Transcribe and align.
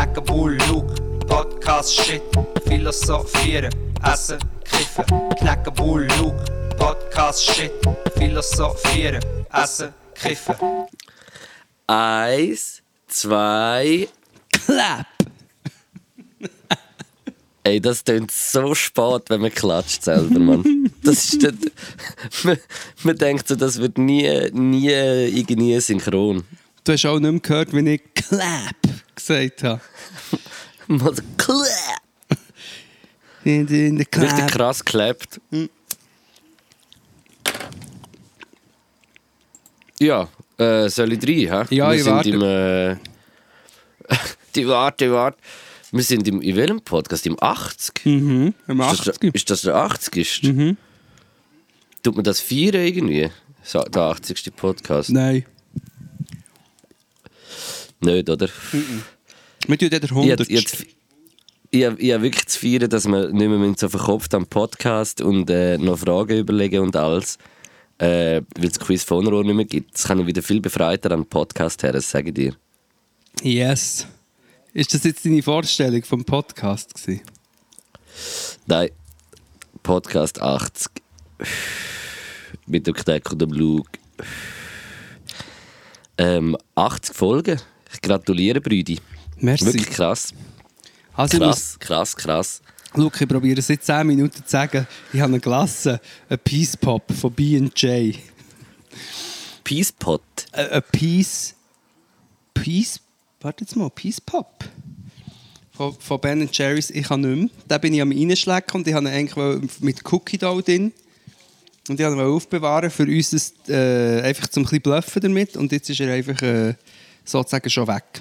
knacken 0.00 0.24
Bull, 0.24 0.56
Luke, 0.68 0.94
Podcast, 1.26 1.94
Shit, 1.94 2.22
philosophieren, 2.64 3.70
essen, 4.02 4.38
kiffen, 4.64 5.04
knacken 5.38 5.74
Bull, 5.74 6.08
Luke, 6.18 6.42
Podcast, 6.78 7.44
Shit, 7.44 7.70
philosophieren, 8.16 9.22
essen, 9.52 9.92
kiffen. 10.14 10.56
Eins, 11.86 12.80
zwei, 13.08 14.08
Clap! 14.64 15.06
Ey, 17.64 17.78
das 17.78 18.02
klingt 18.02 18.30
so 18.30 18.74
spät, 18.74 19.24
wenn 19.28 19.42
man 19.42 19.52
klatscht 19.52 20.04
selber, 20.04 20.38
Mann. 20.38 20.90
Das 21.02 21.26
ist 21.26 21.42
dann, 21.44 21.58
man, 22.44 22.56
man 23.02 23.18
denkt 23.18 23.48
so, 23.48 23.54
das 23.54 23.78
wird 23.78 23.98
nie, 23.98 24.50
nie 24.52 24.88
irgendwie 24.88 25.78
synchron. 25.78 26.44
Du 26.84 26.92
hast 26.92 27.04
auch 27.04 27.20
nicht 27.20 27.30
mehr 27.30 27.40
gehört, 27.40 27.74
wenn 27.74 27.86
ich 27.86 28.00
Clap 28.14 28.76
gesagt 29.30 29.62
habe. 29.64 29.80
Mal 30.88 31.14
so, 31.14 31.22
clap. 31.36 32.00
In, 33.44 33.66
in 33.68 33.96
der 33.96 34.06
Richtig 34.06 34.10
Clap. 34.10 34.50
krass 34.50 34.84
geklappt. 34.84 35.40
Ja, 39.98 40.28
äh, 40.58 40.88
soll 40.88 41.12
ich 41.12 41.22
rein, 41.22 41.66
hä? 41.68 41.74
Ja, 41.74 41.90
Wir 41.90 41.96
ich 41.96 42.04
sind 42.04 42.12
warte. 42.14 42.28
im, 42.30 42.42
äh, 42.42 42.96
die 44.54 44.66
warte, 44.66 45.04
die 45.06 45.10
warte. 45.12 45.38
Wir 45.92 46.02
sind 46.04 46.26
im, 46.28 46.40
in 46.42 46.56
welchem 46.56 46.80
Podcast? 46.80 47.26
Im 47.26 47.36
80? 47.42 48.04
Mhm, 48.06 48.54
am 48.68 48.80
Ist 48.80 48.90
das, 48.90 49.08
80. 49.08 49.20
der, 49.20 49.34
ist 49.34 49.50
das 49.50 49.62
der 49.62 49.74
80. 49.76 50.42
Mhm. 50.44 50.76
Tut 52.02 52.14
man 52.14 52.24
das 52.24 52.40
feiern 52.40 52.74
irgendwie? 52.86 53.30
So, 53.62 53.82
der 53.82 54.02
80. 54.02 54.54
Podcast? 54.56 55.10
Nein. 55.10 55.44
Nicht, 58.00 58.30
oder? 58.30 58.48
Wir 59.70 59.78
tun 59.78 59.90
den 59.90 60.02
Ich, 60.02 60.10
100. 60.10 60.40
ich, 60.40 60.50
ich, 60.50 60.86
ich, 61.70 61.80
ich 61.98 62.12
habe 62.12 62.22
wirklich 62.24 62.46
zu 62.46 62.58
feiern, 62.58 62.90
dass 62.90 63.06
wir 63.06 63.28
nicht 63.28 63.48
mehr 63.48 63.74
so 63.76 63.88
verkopft 63.88 64.34
am 64.34 64.44
Podcast 64.44 65.20
und 65.20 65.48
äh, 65.48 65.78
noch 65.78 65.96
Fragen 65.96 66.38
überlegen 66.38 66.80
und 66.80 66.96
alles. 66.96 67.38
Äh, 67.98 68.42
weil 68.56 68.68
es 68.68 68.80
Quiz 68.80 69.04
von 69.04 69.24
Honor 69.24 69.44
nicht 69.44 69.54
mehr 69.54 69.64
gibt. 69.66 69.94
Das 69.94 70.08
kann 70.08 70.18
ich 70.18 70.26
wieder 70.26 70.42
viel 70.42 70.60
befreiter 70.60 71.12
an 71.12 71.20
den 71.20 71.28
Podcast 71.28 71.84
her, 71.84 71.92
das 71.92 72.10
sage 72.10 72.30
ich 72.30 72.34
dir. 72.34 72.56
Yes. 73.42 74.08
Ist 74.72 74.92
das 74.92 75.04
jetzt 75.04 75.24
deine 75.24 75.40
Vorstellung 75.40 76.02
vom 76.02 76.24
Podcast 76.24 76.92
gewesen? 76.92 77.20
Nein, 78.66 78.90
Podcast 79.84 80.42
80. 80.42 80.90
Mit 82.66 82.88
dem 82.88 82.94
Kneck 82.94 83.30
und 83.30 83.40
dem 83.40 83.52
Luke. 83.52 84.00
Ähm, 86.18 86.56
80 86.74 87.14
Folgen. 87.14 87.60
Ich 87.92 88.00
gratuliere, 88.00 88.60
Brüdi. 88.60 88.98
Merci. 89.40 89.66
Wirklich 89.66 89.90
krass. 89.90 90.32
Also 91.14 91.38
Krass, 91.38 91.78
krass, 91.78 92.16
krass. 92.16 92.62
Luke, 92.94 93.22
ich 93.22 93.28
probiere 93.28 93.62
seit 93.62 93.84
10 93.84 94.06
Minuten 94.06 94.36
zu 94.36 94.42
sagen, 94.46 94.86
ich 95.12 95.20
habe 95.20 95.32
eine 95.32 95.40
Glasse, 95.40 96.00
ein 96.28 96.38
Peace 96.38 96.76
Pop 96.76 97.04
von 97.12 97.32
B&J. 97.32 98.18
Peace 99.62 99.92
Pot. 99.92 100.22
Ein 100.52 100.70
ein 100.70 100.82
Peace... 100.90 101.54
Peace... 102.52 103.00
Warte 103.40 103.64
jetzt 103.64 103.76
mal, 103.76 103.88
Peace 103.90 104.20
Pop? 104.20 104.64
Von, 105.72 105.94
von 105.94 106.20
Ben 106.20 106.48
Jerry's, 106.52 106.90
ich 106.90 107.08
habe 107.08 107.20
nicht 107.20 107.40
mehr. 107.40 107.50
Da 107.68 107.78
bin 107.78 107.94
ich 107.94 108.02
am 108.02 108.12
reinschlecken 108.12 108.80
und 108.80 108.88
ich 108.88 108.92
habe 108.92 109.08
eigentlich 109.08 109.80
mit 109.80 110.12
Cookie 110.12 110.36
Dough 110.36 110.60
drin. 110.60 110.92
Und 111.88 111.98
ich 111.98 112.06
wollte 112.06 112.20
ihn 112.20 112.26
aufbewahren 112.26 112.90
für 112.90 113.04
uns, 113.04 113.54
äh, 113.68 114.20
einfach 114.22 114.48
zum 114.48 114.62
ein 114.62 114.64
bisschen 114.64 114.82
bluffen 114.82 115.22
damit. 115.22 115.56
Und 115.56 115.72
jetzt 115.72 115.88
ist 115.88 116.00
er 116.00 116.12
einfach 116.12 116.42
äh, 116.42 116.74
sozusagen 117.24 117.70
schon 117.70 117.86
weg. 117.86 118.20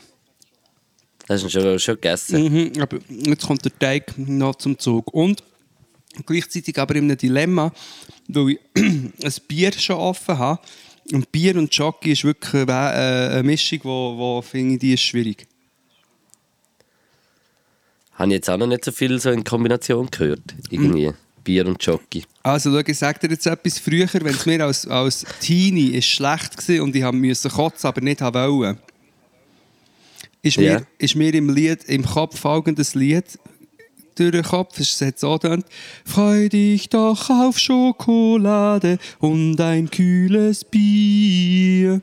Hast 1.29 1.43
du 1.43 1.49
schon, 1.49 1.77
schon 1.77 1.95
gegessen? 1.95 2.43
Mhm, 2.43 2.81
aber 2.81 2.97
jetzt 3.07 3.45
kommt 3.45 3.63
der 3.63 3.77
Teig 3.77 4.17
noch 4.17 4.55
zum 4.55 4.79
Zug. 4.79 5.13
Und 5.13 5.43
gleichzeitig 6.25 6.77
aber 6.79 6.95
in 6.95 7.03
einem 7.03 7.17
Dilemma, 7.17 7.71
weil 8.27 8.49
ich 8.49 8.59
ein 8.75 9.33
Bier 9.47 9.71
schon 9.73 9.97
offen 9.97 10.39
habe. 10.39 10.59
Und 11.13 11.31
Bier 11.31 11.55
und 11.55 11.73
Jockey 11.73 12.13
ist 12.13 12.23
wirklich 12.23 12.67
äh, 12.67 12.71
eine 12.71 13.43
Mischung, 13.43 13.79
wo, 13.83 14.17
wo 14.17 14.41
finde 14.41 14.73
ich, 14.73 14.79
die 14.79 14.93
ist 14.93 15.01
schwierig. 15.01 15.47
Habe 18.13 18.29
ich 18.29 18.35
jetzt 18.35 18.49
auch 18.49 18.57
noch 18.57 18.67
nicht 18.67 18.83
so 18.83 18.91
viel 18.91 19.19
so 19.19 19.29
in 19.29 19.43
Kombination 19.43 20.07
gehört. 20.09 20.41
Irgendwie. 20.69 21.07
Mhm. 21.07 21.13
Bier 21.43 21.67
und 21.67 21.83
Jockey. 21.83 22.23
Also 22.43 22.71
schau, 22.71 22.83
ich 22.85 22.97
sage 22.97 23.19
dir 23.19 23.33
jetzt 23.33 23.45
etwas. 23.45 23.79
Früher, 23.79 24.07
wenn 24.13 24.35
es 24.35 24.45
mir 24.45 24.65
als, 24.65 24.87
als 24.87 25.25
Teenie 25.39 25.91
ist 25.91 26.07
schlecht 26.07 26.67
war 26.67 26.83
und 26.83 26.95
ich 26.95 27.11
musste 27.11 27.49
kotzen, 27.49 27.87
aber 27.87 28.01
nicht 28.01 28.21
haben 28.21 28.51
wollen, 28.51 28.77
ist, 30.41 30.57
Ja. 30.57 30.79
mir, 30.79 30.87
ist 30.97 31.15
mir 31.15 31.33
im, 31.33 31.49
Lied, 31.49 31.83
im 31.85 32.05
Kopf 32.05 32.39
folgendes 32.39 32.95
Lied 32.95 33.25
durch 34.15 34.31
den 34.31 34.43
Kopf. 34.43 34.79
Es 34.79 34.99
hat 35.01 35.19
so 35.19 35.37
gedacht, 35.37 35.65
Freu 36.05 36.49
dich 36.49 36.89
doch 36.89 37.29
auf 37.29 37.57
Schokolade 37.59 38.97
und 39.19 39.59
ein 39.61 39.89
kühles 39.89 40.63
Bier. 40.65 42.01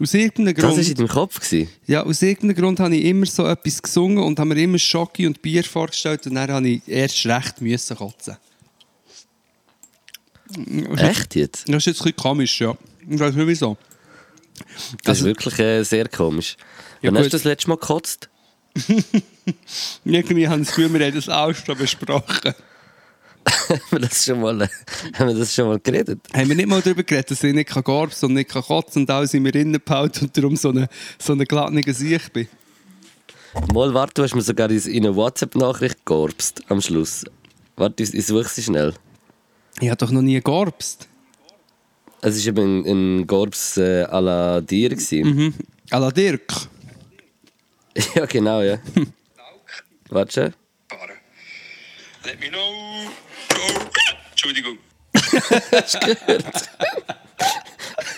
Aus 0.00 0.14
irgendeinem 0.14 0.54
Das 0.54 0.64
Grund, 0.64 0.76
war 0.78 0.88
in 0.88 0.94
deinem 0.94 1.08
Kopf. 1.08 1.40
Gewesen. 1.40 1.68
ja, 1.86 2.02
aus 2.02 2.22
irgendeinem 2.22 2.56
Grund 2.56 2.80
habe 2.80 2.96
ich 2.96 3.04
immer 3.04 3.26
so 3.26 3.46
etwas 3.46 3.82
gesungen 3.82 4.24
und 4.24 4.38
habe 4.38 4.54
mir 4.54 4.62
immer 4.62 4.78
Schoki 4.78 5.26
und 5.26 5.42
Bier 5.42 5.62
vorgestellt 5.62 6.26
und 6.26 6.36
dann 6.36 6.50
habe 6.50 6.68
ich 6.68 6.82
erst 6.88 7.26
recht 7.26 7.60
müssen 7.60 7.96
kotzen. 7.96 8.36
Echt 10.96 11.36
jetzt? 11.36 11.68
Das 11.68 11.76
ist 11.76 11.86
jetzt 11.86 12.00
ein 12.00 12.04
bisschen 12.04 12.16
komisch, 12.16 12.60
ja. 12.60 12.74
Ich 13.08 13.18
weiß 13.20 13.34
nicht 13.34 13.46
wieso. 13.46 13.76
Das 15.04 15.08
Also- 15.18 15.20
ist 15.20 15.24
wirklich 15.26 15.58
äh, 15.58 15.82
sehr 15.82 16.08
komisch. 16.08 16.56
Ja, 17.02 17.10
Wann 17.10 17.18
hast 17.18 17.24
gut. 17.24 17.32
du 17.32 17.36
das 17.38 17.44
letzte 17.44 17.68
Mal 17.68 17.76
gekotzt? 17.76 18.28
Irgendwie 20.04 20.48
habe 20.48 20.60
ich 20.60 20.66
das 20.68 20.76
Gefühl, 20.76 20.92
wir 20.92 21.06
haben 21.06 21.14
das 21.14 21.28
alles 21.28 21.58
schon 21.64 21.76
besprochen. 21.78 22.54
haben, 23.68 23.80
wir 23.90 23.98
das 24.00 24.24
schon 24.24 24.40
mal, 24.40 24.60
äh, 24.62 24.68
haben 25.14 25.28
wir 25.28 25.34
das 25.34 25.54
schon 25.54 25.68
mal 25.68 25.80
geredet? 25.80 26.20
Haben 26.34 26.48
wir 26.48 26.56
nicht 26.56 26.68
mal 26.68 26.82
darüber 26.82 27.02
geredet, 27.02 27.30
dass 27.30 27.42
ich 27.42 27.54
nicht 27.54 27.70
Gorbs 27.70 28.22
und 28.22 28.34
nicht 28.34 28.50
kotzen 28.50 29.02
und 29.02 29.10
alles 29.10 29.34
in 29.34 29.42
mir 29.42 29.54
innen 29.54 29.80
behalten 29.82 30.26
und 30.26 30.36
darum 30.36 30.56
so 30.56 30.68
eine, 30.70 30.88
so 31.18 31.32
eine 31.32 31.46
glattnige 31.46 31.94
Sicht 31.94 32.32
bin? 32.32 32.48
Mal, 33.72 33.92
warte, 33.94 34.14
du 34.14 34.22
hast 34.22 34.34
mir 34.34 34.42
sogar 34.42 34.70
in 34.70 35.04
eine 35.04 35.16
WhatsApp-Nachricht 35.16 36.04
georbst 36.06 36.62
am 36.68 36.80
Schluss. 36.80 37.24
Warte, 37.76 38.02
ich, 38.02 38.14
ich 38.14 38.26
suche 38.26 38.48
sie 38.48 38.62
schnell. 38.62 38.94
Ich 39.80 39.88
habe 39.88 39.96
doch 39.96 40.10
noch 40.12 40.22
nie 40.22 40.34
gegorbst. 40.34 41.08
Es 42.22 42.44
war 42.44 42.48
eben 42.48 42.84
ein, 42.86 43.26
Gorbs 43.26 43.76
äh, 43.78 44.04
à 44.04 44.20
la 44.20 44.60
dir. 44.60 44.90
gewesen. 44.90 45.22
Mhm. 45.26 45.54
À 45.90 45.98
la 45.98 46.10
Dirk. 46.10 46.52
Ja, 48.14 48.26
genau, 48.26 48.60
ja. 48.62 48.78
Warte 50.10 50.32
schon. 50.32 50.54
fahren. 50.88 51.16
Let 52.24 52.40
me 52.40 52.48
know. 52.50 53.10
Go. 53.48 53.90
Entschuldigung. 54.30 54.78
Hast 55.14 55.94
du 55.94 55.98
gehört? 56.00 56.70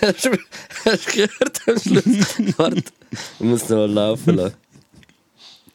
hast, 0.01 0.25
du, 0.25 0.31
gehört 1.13 1.61
am 1.69 1.79
Schluss? 1.81 2.59
Warte, 2.59 2.83
ich 3.13 3.41
muss 3.41 3.69
noch 3.69 3.77
mal 3.79 3.91
laufen 3.91 4.34
lassen. 4.37 4.57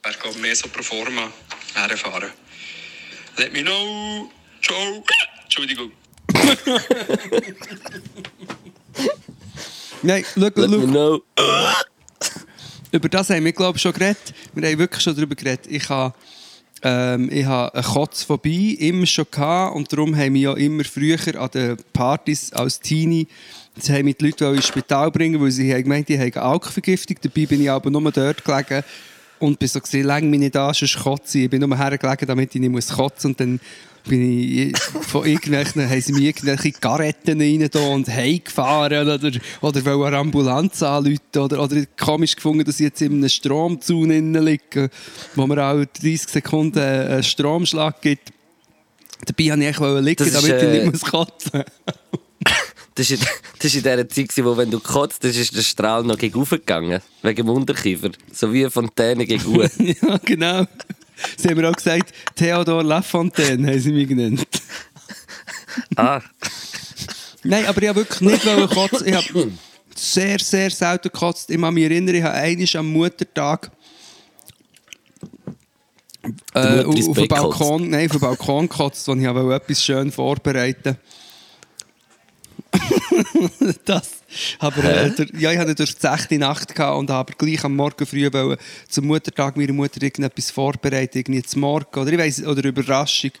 Er 0.02 0.12
geht 0.12 0.40
mehr 0.40 0.54
so 0.56 0.68
pro 0.68 0.82
forma 0.82 1.32
herfahren. 1.74 2.30
Let 3.36 3.52
me 3.52 3.62
know. 3.62 4.30
Ciao. 4.62 5.02
Entschuldigung. 5.44 5.92
Nein, 10.02 10.24
schau, 10.34 10.40
Let 10.40 10.56
me 10.56 10.68
schau. 10.68 10.86
know. 10.86 11.20
Über 12.90 13.08
das 13.08 13.30
haben 13.30 13.44
wir, 13.44 13.52
glaube 13.52 13.76
ich, 13.76 13.82
schon 13.82 13.92
geredet. 13.92 14.32
Wir 14.54 14.70
haben 14.70 14.78
wirklich 14.78 15.02
schon 15.02 15.14
darüber 15.14 15.34
geredet. 15.34 15.66
Ich 15.68 15.88
habe, 15.88 16.14
ähm, 16.82 17.28
ich 17.30 17.44
habe 17.44 17.74
eine 17.74 17.82
Kotzphobie 17.82 18.74
immer 18.74 19.06
schon 19.06 19.26
gehabt 19.30 19.76
und 19.76 19.92
darum 19.92 20.16
haben 20.16 20.34
wir 20.34 20.40
ja 20.40 20.54
immer 20.54 20.84
früher 20.84 21.18
an 21.38 21.50
den 21.50 21.76
Partys 21.92 22.52
als 22.52 22.80
Teenie 22.80 23.28
das 23.78 23.90
haben 23.90 24.04
mich 24.06 24.16
die 24.16 24.26
Leute 24.26 24.46
ins 24.46 24.66
Spital 24.66 25.10
bringen, 25.10 25.40
weil 25.40 25.50
sie 25.50 25.72
haben 25.72 25.84
gemeint, 25.84 26.08
die 26.08 26.18
haben 26.18 26.32
Alkoholvergiftung. 26.34 27.16
Dabei 27.22 27.46
bin 27.46 27.62
ich 27.62 27.70
aber 27.70 27.90
nur 27.90 28.10
dort 28.10 28.44
gelegen 28.44 28.82
und 29.40 29.58
bin 29.58 29.68
so 29.68 29.80
gesehen, 29.80 30.06
läng 30.06 30.30
mich 30.30 30.40
nicht 30.40 30.56
an, 30.56 30.74
sonst 30.74 30.98
kotze 30.98 31.38
ich. 31.38 31.44
Ich 31.44 31.50
bin 31.50 31.60
nur 31.60 31.76
hergelegen, 31.76 32.26
damit 32.26 32.54
ich 32.54 32.60
nicht 32.60 32.70
muss 32.70 32.88
kotzen 32.88 33.30
und 33.30 33.40
dann 33.40 33.60
bin 34.08 34.70
ich 34.70 34.78
von 34.78 35.26
irgendwelchen, 35.26 35.88
haben 35.88 36.00
sie 36.00 36.12
mir 36.12 36.28
irgendwelche 36.28 36.72
Garetten 36.72 37.40
rein 37.40 37.68
da 37.70 37.80
und 37.80 38.08
heimgefahren 38.08 39.08
oder, 39.08 39.30
oder 39.60 39.84
wollen 39.84 40.06
eine 40.06 40.16
Ambulanz 40.16 40.82
anrufen 40.82 41.20
oder, 41.36 41.62
oder 41.62 41.84
komisch 41.98 42.34
gefunden, 42.34 42.64
dass 42.64 42.80
ich 42.80 42.86
jetzt 42.86 43.02
in 43.02 43.14
einem 43.14 43.28
Stromzaun 43.28 44.34
liege, 44.34 44.90
wo 45.34 45.46
mir 45.46 45.62
auch 45.62 45.84
30 45.84 46.28
Sekunden 46.28 46.78
einen 46.78 47.22
Stromschlag 47.22 48.00
gibt. 48.00 48.32
Dabei 49.26 49.50
wollte 49.50 49.64
ich 49.64 49.80
eigentlich 49.80 50.04
liegen, 50.04 50.32
damit 50.32 50.50
äh, 50.50 50.76
ich 50.76 50.82
nicht 50.84 50.92
muss 50.92 51.10
kotzen 51.10 51.64
Das 52.98 53.08
war 53.10 53.16
in, 53.18 53.24
das 53.58 53.64
ist 53.64 53.74
in 53.76 53.82
dieser 53.82 54.08
Zeit, 54.08 54.44
wo 54.44 54.56
wenn 54.56 54.70
du 54.70 54.80
gekotzt 54.80 55.22
hast, 55.22 55.36
ist 55.36 55.56
der 55.56 55.62
Strahl 55.62 56.02
noch 56.02 56.18
gegen 56.18 56.44
gegangen. 56.44 57.00
Wegen 57.22 57.46
dem 57.46 57.48
Unterkiefer. 57.48 58.10
So 58.32 58.52
wie 58.52 58.62
eine 58.62 58.70
Fontäne 58.70 59.24
gegen 59.24 59.54
ja, 59.78 60.18
genau. 60.24 60.66
Sie 61.36 61.48
haben 61.48 61.56
mir 61.60 61.70
auch 61.70 61.76
gesagt, 61.76 62.12
Theodor 62.34 62.82
Lafontaine 62.82 63.68
haben 63.68 63.80
sie 63.80 63.92
mich 63.92 64.08
genannt. 64.08 64.46
ah, 65.96 66.20
Nein, 67.44 67.66
aber 67.66 67.82
ich 67.82 67.88
habe 67.88 68.00
wirklich 68.00 68.20
nicht 68.20 68.46
wollen 68.46 68.68
kotzen. 68.68 69.06
Ich 69.06 69.14
habe 69.14 69.52
sehr, 69.94 70.38
sehr 70.40 70.70
selten 70.70 71.08
gekotzt. 71.08 71.50
Ich 71.50 71.60
kann 71.60 71.74
mich 71.74 71.84
erinnern, 71.84 72.14
ich 72.14 72.22
habe 72.22 72.34
einmal 72.34 72.68
am 72.74 72.92
Muttertag 72.92 73.70
Äh, 76.52 76.82
auf 76.82 76.94
dem 76.94 77.14
Bett 77.14 77.28
kotzt. 77.28 77.28
Balkon, 77.28 77.90
nein, 77.90 78.06
auf 78.06 78.12
dem 78.12 78.20
Balkon 78.20 78.68
gekotzt, 78.68 79.06
wo 79.06 79.14
ich 79.14 79.24
etwas 79.24 79.84
schön 79.84 80.10
vorbereiten 80.10 80.98
das, 83.84 84.22
aber 84.58 84.84
äh, 84.84 85.10
der, 85.10 85.26
ja, 85.38 85.52
ich 85.52 85.58
hatte 85.58 85.74
durch 85.74 85.94
die 85.94 86.00
sechste 86.00 86.38
Nacht 86.38 86.74
gehabt 86.74 86.98
und 86.98 87.10
habe 87.10 87.32
aber 87.32 87.34
gleich 87.38 87.64
am 87.64 87.76
Morgen 87.76 88.06
früh 88.06 88.32
wollen, 88.32 88.58
zum 88.88 89.06
Muttertag 89.06 89.56
meiner 89.56 89.72
Mutter 89.72 90.02
irgendetwas 90.02 90.50
vorbereiten, 90.50 91.18
irgendwie 91.18 91.42
zum 91.42 91.62
Morgen 91.62 91.98
oder 91.98 92.12
ich 92.12 92.18
weiss, 92.18 92.44
oder 92.44 92.64
Überraschung 92.64 93.32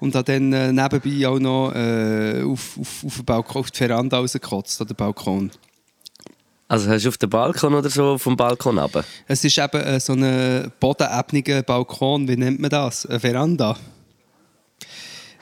und 0.00 0.14
habe 0.14 0.32
dann 0.32 0.52
äh, 0.52 0.72
nebenbei 0.72 1.26
auch 1.26 1.38
noch 1.38 1.72
äh, 1.74 2.42
auf, 2.42 2.78
auf, 2.78 3.04
auf, 3.04 3.16
den 3.16 3.24
Balkon, 3.24 3.60
auf 3.60 3.70
die 3.70 3.78
Veranda 3.78 4.18
rausgekotzt, 4.18 4.80
oder 4.80 4.94
Balkon. 4.94 5.50
Also 6.68 6.90
hast 6.90 7.04
du 7.04 7.08
auf 7.10 7.18
den 7.18 7.30
Balkon 7.30 7.74
oder 7.74 7.90
so 7.90 8.18
vom 8.18 8.36
Balkon 8.36 8.78
runter? 8.78 9.04
Es 9.28 9.44
ist 9.44 9.58
eben 9.58 9.80
äh, 9.80 10.00
so 10.00 10.14
ein 10.14 10.72
bodenebeniger 10.80 11.62
Balkon, 11.62 12.26
wie 12.28 12.36
nennt 12.36 12.60
man 12.60 12.70
das? 12.70 13.06
Eine 13.06 13.20
Veranda. 13.20 13.76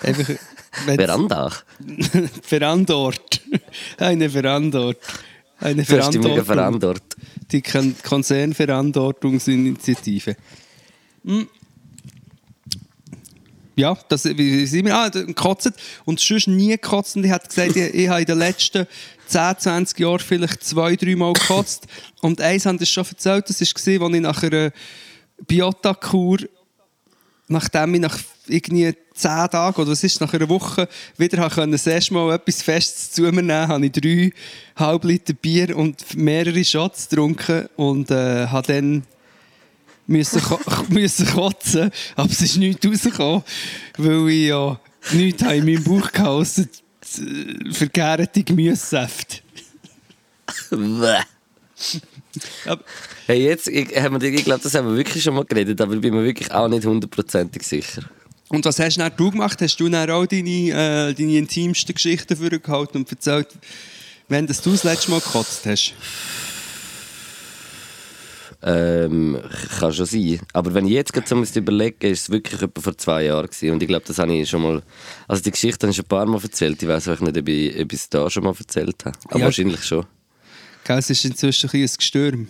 Einfach, 0.03 0.35
Veranda? 0.85 1.53
Verandort. 2.43 3.41
Eine 3.99 4.29
Verandort. 4.31 4.99
Eine 5.61 5.83
ist 5.83 5.89
Verantwortung. 5.89 6.45
Verandort. 6.45 7.03
Die 7.53 7.63
Kon- 7.63 7.95
Konzernverantwortungsinitiative. 8.03 10.37
Hm. 11.25 11.47
Ja, 13.77 13.99
das, 14.09 14.23
sind 14.23 14.39
wir? 14.39 14.95
Ah, 14.95 15.09
gekotzt. 15.09 15.73
Und 16.05 16.21
sonst 16.21 16.47
nie 16.47 16.71
gekotzt. 16.71 17.17
Und 17.17 17.25
ich 17.25 17.33
habe 17.33 17.47
gesagt, 17.47 17.77
ich, 17.77 17.95
ich 17.95 18.09
habe 18.09 18.21
in 18.21 18.27
den 18.27 18.39
letzten 18.39 18.87
10, 19.27 19.59
20 19.59 19.99
Jahren 19.99 20.21
vielleicht 20.21 20.63
zwei, 20.63 20.95
drei 20.97 21.17
Mal 21.17 21.33
gekotzt. 21.33 21.87
Und 22.21 22.41
eins 22.41 22.67
haben 22.67 22.79
das 22.79 22.89
schon 22.89 23.05
erzählt, 23.05 23.49
das 23.49 23.61
war, 23.61 24.07
als 24.07 24.15
ich 24.15 24.21
nach 24.21 24.43
einer 24.43 24.71
Biota-Kur 25.47 26.39
nachdem 27.49 27.95
ich 27.95 28.01
nach 28.01 28.19
irgendwie 28.47 28.93
zehn 29.15 29.49
Tagen 29.51 29.81
oder 29.81 29.91
was 29.93 30.03
ist 30.05 30.21
nach 30.21 30.33
einer 30.33 30.49
Woche 30.49 30.89
wieder 31.17 31.49
können, 31.49 31.73
das 31.73 31.87
erste 31.87 32.15
Mal 32.15 32.35
etwas 32.35 32.63
Festes 32.63 33.13
zu 33.13 33.23
mir 33.23 33.33
nehmen, 33.33 33.69
habe 33.69 33.87
ich 33.87 33.93
drei 33.93 34.33
halb 34.77 35.05
Liter 35.05 35.33
Bier 35.35 35.77
und 35.77 36.17
mehrere 36.17 36.65
Shots 36.65 37.09
getrunken 37.09 37.69
und 37.77 38.11
äh, 38.11 38.47
habe 38.47 38.67
dann 38.73 39.05
müssen, 40.07 40.43
müssen 40.89 41.27
kotzen, 41.27 41.91
aber 42.17 42.31
es 42.31 42.41
ist 42.43 42.57
nichts 42.57 42.87
rausgekommen, 42.87 43.43
weil 43.99 44.29
ich 44.29 44.49
ja 44.49 44.79
nichts 45.13 45.43
in 45.43 45.65
meinem 45.65 45.85
Bauch 45.85 46.11
gehabt, 46.13 46.29
ausser 46.29 46.63
äh, 46.63 47.73
vergärte 47.73 48.43
Gemüsesäfte. 48.43 49.39
Aber- 52.67 52.85
Hey, 53.27 53.45
jetzt, 53.45 53.69
ich, 53.69 53.91
ich 53.93 54.45
glaube, 54.45 54.63
das 54.63 54.75
haben 54.75 54.89
wir 54.89 54.97
wirklich 54.97 55.23
schon 55.23 55.35
mal 55.35 55.45
geredet, 55.45 55.81
aber 55.81 55.95
ich 55.95 56.01
bin 56.01 56.13
mir 56.13 56.25
wirklich 56.25 56.51
auch 56.53 56.69
nicht 56.69 56.85
hundertprozentig 56.85 57.63
sicher. 57.63 58.03
Und 58.49 58.65
was 58.65 58.79
hast 58.79 58.99
du 58.99 59.31
gemacht? 59.31 59.61
Hast 59.61 59.77
du 59.81 59.89
dann 59.89 60.11
auch 60.11 60.27
deine, 60.27 60.51
äh, 60.51 61.15
deine 61.15 61.39
intimsten 61.39 61.95
Geschichten 61.95 62.37
vorgehalten 62.37 62.99
und 62.99 63.11
erzählt, 63.11 63.49
wenn 64.29 64.47
das 64.47 64.61
du 64.61 64.73
das 64.73 64.85
letzte 64.85 65.11
Mal 65.11 65.21
gekotzt 65.21 65.67
hast? 65.67 65.95
Ähm, 68.67 69.39
kann 69.79 69.93
schon 69.93 70.07
sein. 70.07 70.41
Aber 70.55 70.73
wenn 70.73 70.87
ich 70.87 70.93
jetzt 70.93 71.13
gerade 71.13 71.29
so 71.29 71.37
muss 71.37 71.55
überlegen, 71.55 72.11
ist 72.11 72.23
es 72.23 72.31
wirklich 72.31 72.63
etwa 72.63 72.81
vor 72.81 72.97
zwei 72.97 73.25
Jahren 73.25 73.47
gewesen. 73.47 73.73
Und 73.73 73.83
ich 73.83 73.89
glaube, 73.89 74.05
das 74.07 74.19
habe 74.19 74.33
ich 74.33 74.49
schon 74.49 74.63
mal. 74.63 74.83
Also 75.29 75.43
die 75.43 75.51
Geschichte 75.51 75.87
habe 75.87 75.91
ich 75.91 75.97
schon 75.97 76.07
ein 76.07 76.09
paar 76.09 76.25
Mal 76.25 76.41
erzählt. 76.43 76.83
Ich 76.83 76.89
weiß 76.89 77.09
auch 77.09 77.21
nicht, 77.21 77.37
ob 77.37 77.47
ich, 77.49 77.79
ob 77.79 77.93
ich 77.93 77.99
es 77.99 78.09
da 78.09 78.31
schon 78.31 78.45
mal 78.45 78.55
erzählt 78.59 79.05
habe. 79.05 79.19
Aber 79.29 79.39
Ja. 79.39 79.45
wahrscheinlich 79.47 79.85
schon. 79.85 80.07
Gell, 80.85 80.99
es 80.99 81.11
ist 81.11 81.25
inzwischen 81.27 81.69
ein 81.69 81.73
bisschen 81.73 81.95
ein 81.95 81.99
Gestürm. 81.99 82.49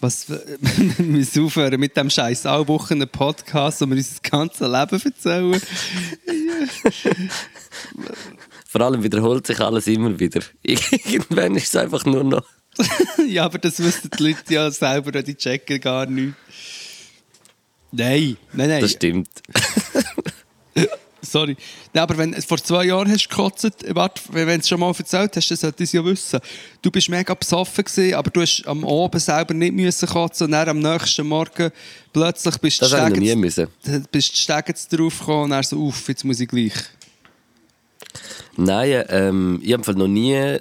Was, 0.00 0.28
wir 0.28 1.04
müssen 1.04 1.44
aufhören 1.44 1.78
mit 1.80 1.96
dem 1.96 2.10
scheiß 2.10 2.46
alle 2.46 2.66
Wochen 2.68 2.94
einen 2.94 3.08
Podcast, 3.08 3.80
wo 3.80 3.86
wir 3.86 3.96
uns 3.96 4.10
das 4.10 4.22
ganze 4.22 4.64
Leben 4.64 5.00
erzählen. 5.02 5.60
Vor 8.66 8.80
allem 8.80 9.02
wiederholt 9.02 9.46
sich 9.46 9.60
alles 9.60 9.86
immer 9.86 10.18
wieder. 10.18 10.40
Irgendwann 10.62 11.54
ist 11.56 11.68
es 11.68 11.76
einfach 11.76 12.04
nur 12.04 12.24
noch. 12.24 12.44
ja, 13.26 13.44
aber 13.44 13.58
das 13.58 13.78
wissen 13.82 14.10
die 14.18 14.22
Leute 14.22 14.54
ja 14.54 14.70
selber, 14.70 15.22
die 15.22 15.34
checken 15.34 15.80
gar 15.80 16.06
nicht. 16.06 16.34
Nein, 17.92 18.36
nein, 18.52 18.68
nein. 18.68 18.82
Das 18.82 18.92
stimmt. 18.92 19.30
Sorry. 21.36 21.56
Nein, 21.92 22.02
aber 22.02 22.16
wenn 22.16 22.34
vor 22.40 22.56
zwei 22.56 22.84
Jahren 22.86 23.10
hast 23.10 23.26
du 23.26 23.28
gekotzt, 23.28 23.68
warte, 23.90 24.22
wenn 24.30 24.48
du 24.48 24.54
es 24.60 24.68
schon 24.68 24.80
mal 24.80 24.94
erzählt 24.96 25.36
hast, 25.36 25.50
dann 25.50 25.58
solltest 25.58 25.78
du 25.80 25.84
es 25.84 25.92
ja 25.92 26.04
wissen. 26.04 26.40
Du 26.80 26.90
bist 26.90 27.10
mega 27.10 27.34
besoffen 27.34 27.84
gewesen, 27.84 28.14
aber 28.14 28.30
du 28.30 28.40
hast 28.40 28.62
am 28.66 28.84
Abend 28.86 29.20
selber 29.22 29.52
nicht 29.52 29.74
müssen 29.74 30.08
kotzen 30.08 30.46
und 30.46 30.52
dann 30.52 30.68
am 30.70 30.78
nächsten 30.78 31.26
Morgen 31.26 31.70
plötzlich 32.12 32.56
bist 32.58 32.80
du 32.80 32.88
Das 32.88 32.92
ich 32.94 33.10
noch 33.10 33.16
nie 33.18 33.36
müssen. 33.36 33.66
bist 34.10 34.32
du 34.32 34.36
Stegens 34.38 34.88
drauf 34.88 35.18
gekommen 35.18 35.44
und 35.44 35.50
dann 35.50 35.62
so, 35.62 35.76
uff, 35.76 36.08
jetzt 36.08 36.24
muss 36.24 36.40
ich 36.40 36.48
gleich. 36.48 36.72
Nein, 38.56 39.04
ähm, 39.10 39.60
ich 39.62 39.72
habe 39.74 39.94
noch 39.94 40.08
nie 40.08 40.58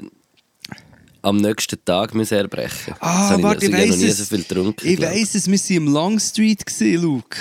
am 1.22 1.38
nächsten 1.38 1.83
Tag 1.86 2.13
müssen 2.13 2.36
erbrechen. 2.38 2.94
Das 3.00 3.01
Ah, 3.01 3.30
habe 3.30 3.39
ich, 3.39 3.44
warte, 3.44 3.66
ich 3.66 3.74
also 3.74 3.83
ich 3.86 3.89
habe 3.89 3.89
noch 3.92 3.98
nie 4.04 4.10
es. 4.12 4.18
so 4.18 4.25
viel 4.25 4.44
getrunken. 4.44 4.88
Ich 4.88 5.01
weiss 5.01 5.36
es, 5.36 5.48
wir 5.50 5.57
waren 5.57 5.75
im 5.88 5.94
Long 5.94 6.19
Street, 6.19 6.66
gewesen, 6.66 7.01
Luke. 7.01 7.38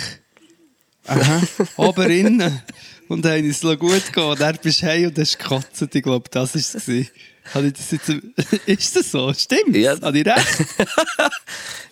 Aha. 1.07 1.43
Oben 1.77 2.11
innen. 2.11 2.63
Und 3.09 3.27
haben 3.27 3.51
es 3.51 3.61
gut 3.61 4.13
gehen. 4.13 4.23
Und 4.25 4.41
dann 4.41 4.59
bist 4.63 4.83
du 4.83 4.87
heim 4.87 5.07
und 5.07 5.19
hast 5.19 5.39
gekotzt. 5.39 5.83
Ich 5.93 6.03
glaube, 6.03 6.29
das 6.31 6.55
war 6.55 6.61
es. 6.61 6.73
gewesen. 6.73 7.11
Habe 7.53 7.67
ich 7.67 7.73
das 7.75 7.91
jetzt... 7.91 8.09
Ist 8.67 8.97
das 8.97 9.11
so? 9.11 9.33
Stimmt? 9.35 9.77
Ja. 9.77 10.01
Habe 10.01 10.19
ich 10.19 10.27
recht? 10.27 10.65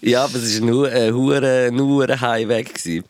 Ja, 0.05 0.25
aber 0.25 0.37
es 0.39 0.61
war 0.61 1.71
nur 1.71 2.09
ein 2.09 2.21
Highweg. 2.21 2.75
gewesen. 2.75 3.05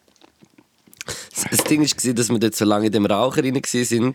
Das 1.51 1.65
Ding 1.65 1.81
war, 1.81 2.15
dass 2.15 2.29
wir 2.29 2.39
dort 2.39 2.55
so 2.55 2.65
lange 2.65 2.87
in 2.87 2.93
dem 2.93 3.07
Raucher 3.07 3.43
rein 3.43 3.55
waren 3.55 4.13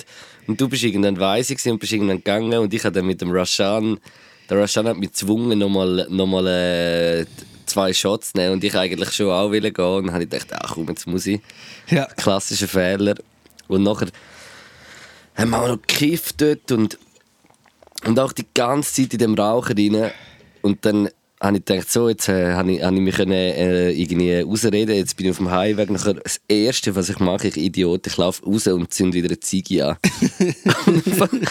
und 0.48 0.62
du 0.62 0.69
bist 0.69 0.84
irgendwann 0.84 1.19
weise 1.19 1.56
und 1.72 1.80
bist 1.80 1.92
irgendwann 1.92 2.18
gegangen 2.18 2.54
und 2.60 2.74
ich 2.74 2.84
habe 2.86 2.94
dann 2.94 3.06
mit 3.06 3.19
dem 3.22 3.31
Rashan, 3.31 4.00
der 4.50 4.60
Rashan 4.60 4.88
hat 4.88 4.98
mich 4.98 5.10
gezwungen, 5.10 5.57
nochmal 5.60 6.07
noch 6.10 6.28
mal, 6.28 6.48
äh, 6.48 7.25
zwei 7.66 7.94
Shots 7.94 8.31
zu 8.31 8.38
nehmen 8.38 8.54
und 8.54 8.63
ich 8.63 8.75
eigentlich 8.75 9.12
schon 9.12 9.30
auch 9.30 9.51
wollte 9.51 9.72
gehen 9.72 9.86
und 9.86 10.06
dann 10.06 10.13
habe 10.13 10.24
ich 10.24 10.30
gedacht, 10.30 10.48
ach 10.54 10.74
komm, 10.75 10.88
jetzt 10.88 11.07
muss 11.07 11.25
ich. 11.25 11.42
Ja. 11.89 12.06
Klassischer 12.06 12.68
Fehler. 12.68 13.16
Und 13.67 13.83
nachher 13.83 14.07
haben 15.35 15.51
wir 15.51 15.61
auch 15.61 15.67
noch 15.67 15.81
gekifft 15.81 16.41
dort 16.41 16.71
und, 16.71 16.97
und 18.05 18.19
auch 18.19 18.33
die 18.33 18.45
ganze 18.53 18.93
Zeit 18.93 19.13
in 19.13 19.19
dem 19.19 19.35
Raucher 19.35 19.75
rein. 19.77 20.11
Und 20.61 20.85
dann 20.85 21.09
habe 21.39 21.57
ich 21.57 21.65
gedacht, 21.65 21.91
so, 21.91 22.09
jetzt 22.09 22.29
äh, 22.29 22.53
habe 22.53 22.71
ich, 22.71 22.81
habe 22.81 22.95
ich 22.95 23.01
mich 23.01 23.15
können, 23.15 23.31
äh, 23.33 23.91
irgendwie 23.91 24.39
rausreden 24.39 24.95
Jetzt 24.95 25.15
bin 25.17 25.27
ich 25.27 25.31
auf 25.31 25.37
dem 25.37 25.51
Heimweg. 25.51 25.89
Nachher, 25.91 26.15
das 26.15 26.41
Erste, 26.47 26.95
was 26.95 27.09
ich 27.09 27.19
mache, 27.19 27.47
ich 27.47 27.57
Idiot, 27.57 28.07
ich 28.07 28.17
laufe 28.17 28.43
raus 28.43 28.65
und 28.67 28.91
zünde 28.91 29.17
wieder 29.17 29.27
eine 29.27 29.39
Ziege 29.39 29.86
an. 29.86 29.97
und, 30.88 31.05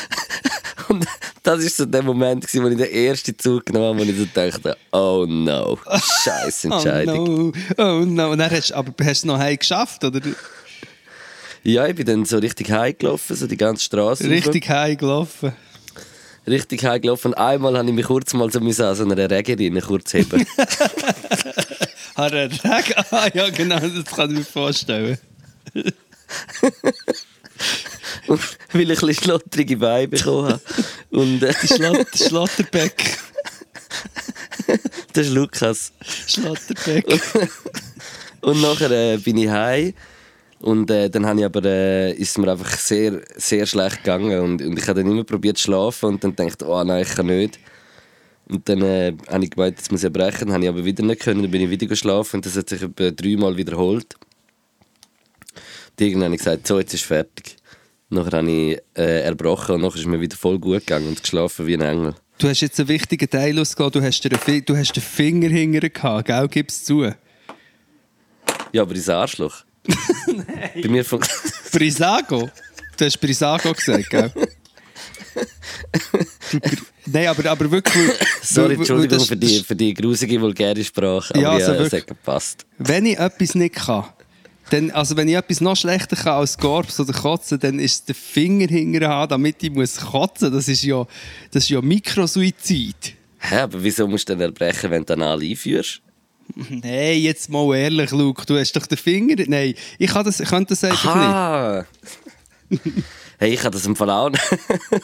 und 0.88 1.06
das 1.42 1.62
war 1.62 1.70
so 1.70 1.87
der 1.87 2.02
Moment, 2.02 2.46
gewesen, 2.46 2.64
wo 2.64 2.68
ich 2.68 2.76
den 2.76 2.92
ersten 2.92 3.38
Zug 3.38 3.66
genommen 3.66 4.00
habe, 4.00 4.06
wo 4.06 4.11
ich 4.11 4.18
so 4.18 4.26
dachte, 4.35 4.76
oh 4.92 5.25
no, 5.28 5.78
scheiß 6.25 6.64
Entscheidung. 6.64 7.52
Oh 7.78 7.82
no, 7.82 8.00
oh 8.00 8.04
no. 8.04 8.30
Und 8.32 8.38
dann 8.38 8.50
hast, 8.50 8.73
aber 8.73 8.92
hast 8.99 9.06
du 9.06 9.11
es 9.11 9.25
noch 9.25 9.38
heim 9.38 9.56
geschafft, 9.56 10.04
oder? 10.04 10.20
Ja, 11.66 11.85
ich 11.88 11.96
bin 11.96 12.06
dann 12.06 12.25
so 12.25 12.38
richtig 12.38 12.70
heimgelaufen, 12.70 13.35
so 13.35 13.49
die 13.49 13.56
ganze 13.56 13.82
Straße. 13.82 14.30
Richtig 14.30 14.68
heim 14.68 14.96
gelaufen. 14.96 15.52
richtig 16.46 16.85
heimgelaufen. 16.85 17.35
Einmal 17.35 17.76
habe 17.76 17.88
ich 17.88 17.94
mich 17.94 18.06
kurz 18.06 18.32
mal 18.35 18.52
so 18.52 18.61
müssen 18.61 18.85
an 18.85 18.94
so 18.94 19.02
einer 19.02 19.28
Regerin 19.28 19.80
kurz 19.80 20.14
heben. 20.14 20.46
Hat 22.14 22.32
er 22.32 22.52
Regen? 22.52 22.94
Ah, 23.11 23.28
ja, 23.35 23.50
genau, 23.50 23.80
das 23.80 24.04
kann 24.04 24.30
ich 24.30 24.38
mir 24.38 24.44
vorstellen. 24.44 25.18
weil 25.75 25.88
ich 28.28 28.73
ein 28.73 28.87
bisschen 28.87 29.14
schlottrige 29.14 29.76
Beine 29.76 30.06
bekommen 30.06 30.50
habe. 30.50 30.61
Und 31.11 31.42
äh, 31.42 31.52
Schlot 31.66 32.16
Schlotterbeck. 32.16 33.18
das 35.12 35.26
ist 35.26 35.32
Lukas. 35.32 35.92
Schlotterbeck. 36.28 37.06
Und 38.42 38.62
nachher 38.62 38.92
äh, 38.92 39.16
bin 39.16 39.38
ich 39.38 39.49
heim. 39.49 39.94
Und 40.60 40.90
äh, 40.90 41.10
dann 41.10 41.26
habe 41.26 41.38
ich 41.40 41.44
aber, 41.44 41.64
äh, 41.64 42.12
ist 42.12 42.30
es 42.30 42.38
mir 42.38 42.50
einfach 42.50 42.70
sehr, 42.76 43.20
sehr 43.36 43.66
schlecht 43.66 43.98
gegangen. 44.04 44.40
Und, 44.40 44.62
und 44.62 44.78
ich 44.78 44.88
habe 44.88 45.02
dann 45.02 45.10
immer 45.10 45.25
probiert 45.25 45.58
zu 45.58 45.64
schlafen 45.64 46.06
und 46.14 46.25
dann 46.25 46.34
dachte 46.34 46.66
oh 46.66 46.82
nein, 46.82 47.02
ich 47.02 47.14
kann 47.14 47.26
nicht. 47.26 47.58
Und 48.48 48.68
dann 48.68 48.80
äh, 48.82 49.12
habe 49.28 49.44
ich 49.44 49.50
gemeint, 49.50 49.76
jetzt 49.76 49.92
muss 49.92 50.04
ich 50.04 50.12
brechen. 50.12 50.46
Dann 50.46 50.54
habe 50.54 50.64
ich 50.64 50.70
aber 50.70 50.84
wieder 50.84 51.04
nicht 51.04 51.20
können. 51.20 51.42
Dann 51.42 51.50
bin 51.50 51.60
ich 51.62 51.70
wieder 51.70 51.86
geschlafen 51.86 52.36
und 52.36 52.46
das 52.46 52.56
hat 52.56 52.68
sich 52.70 52.80
etwa 52.80 53.10
dreimal 53.10 53.56
wiederholt. 53.56 54.14
Und 55.90 56.00
irgendwann 56.00 56.26
habe 56.26 56.34
ich 56.36 56.40
gesagt, 56.40 56.66
so, 56.66 56.78
jetzt 56.78 56.94
ist 56.94 57.04
fertig. 57.04 57.56
Nachher 58.08 58.38
habe 58.38 58.50
ich 58.50 58.78
äh, 58.96 59.22
erbrochen 59.22 59.75
und 59.75 59.80
nachher 59.82 59.98
ist 59.98 60.06
mir 60.06 60.20
wieder 60.20 60.36
voll 60.36 60.58
gut 60.58 60.80
gegangen 60.86 61.08
und 61.08 61.20
geschlafen 61.20 61.66
wie 61.66 61.75
ein 61.75 61.80
Engel. 61.82 62.14
Du 62.38 62.48
hast 62.48 62.60
jetzt 62.60 62.78
einen 62.78 62.88
wichtigen 62.88 63.28
Teil 63.28 63.58
ausgelassen. 63.58 64.00
Du 64.00 64.06
hast, 64.06 64.22
Fi- 64.44 64.62
du 64.62 64.76
hast 64.76 64.92
den 64.92 65.02
Finger 65.02 65.48
hinterher 65.48 65.90
gehabt, 65.90 66.26
gell? 66.26 66.48
Gib's 66.48 66.84
zu. 66.84 67.10
Ja, 68.72 68.82
aber 68.82 68.94
ins 68.94 69.08
Arschloch. 69.08 69.65
Bei 70.83 70.88
mir 70.88 71.05
fun- 71.05 71.21
Brisago? 71.73 72.50
Du 72.97 73.05
hast 73.05 73.21
Brisago 73.21 73.73
gesagt, 73.73 74.11
gell? 74.11 74.33
Nein, 77.07 77.28
aber, 77.28 77.50
aber 77.50 77.71
wirklich... 77.71 78.11
Sorry, 78.43 78.75
Entschuldigung 78.75 79.19
das- 79.19 79.28
für 79.28 79.37
die, 79.37 79.61
für 79.61 79.76
die 79.76 79.95
grusige, 79.95 80.40
vulgäre 80.40 80.83
Sprache. 80.83 81.35
Aber 81.35 81.43
Ja, 81.43 81.59
ja, 81.59 81.66
also 81.66 81.73
es 81.73 81.78
wirklich. 81.93 82.00
hat 82.02 82.07
gepasst. 82.09 82.66
Wenn 82.78 83.07
ich 83.07 83.19
etwas 83.19 83.55
nicht 83.55 83.75
kann, 83.76 84.05
Dann, 84.71 84.90
also 84.90 85.16
wenn 85.16 85.28
ich 85.28 85.37
etwas 85.37 85.61
noch 85.61 85.76
schlechter 85.76 86.16
kann 86.16 86.35
als 86.40 86.59
Korps 86.59 86.99
oder 86.99 87.12
Kotzen, 87.12 87.61
dann 87.61 87.78
ist 87.78 88.09
der 88.09 88.14
Finger 88.16 88.66
hinterher 88.66 89.26
damit 89.28 89.62
ich 89.62 89.71
muss 89.71 89.97
kotzen. 89.99 90.52
Das 90.52 90.66
ist 90.69 90.83
ja, 90.83 91.07
das 91.52 91.64
ist 91.64 91.69
ja 91.71 91.81
Mikrosuizid. 91.81 93.14
Hä, 93.38 93.59
aber 93.59 93.81
wieso 93.83 94.09
musst 94.09 94.28
du 94.28 94.33
dann 94.33 94.40
erbrechen, 94.40 94.90
wenn 94.90 95.05
du 95.05 95.12
Anal 95.12 95.40
einführst? 95.40 96.00
Nein, 96.71 97.19
jetzt 97.19 97.50
mal 97.50 97.75
ehrlich, 97.76 98.11
Luke, 98.11 98.45
du 98.47 98.59
hast 98.59 98.73
doch 98.76 98.87
den 98.87 98.99
Finger... 98.99 99.37
Nein, 99.47 99.75
ich 99.99 100.11
kann 100.11 100.25
das, 100.25 100.41
ich 100.41 100.49
könnte 100.49 100.71
das 100.71 100.85
einfach 100.85 101.15
nicht. 101.15 101.25
Aha! 101.25 101.87
hey, 103.38 103.55
ich 103.55 103.61
habe 103.61 103.71
das 103.71 103.87
im 103.87 103.97
Fall 103.97 104.11
auch 104.11 104.31
nicht. 104.31 104.43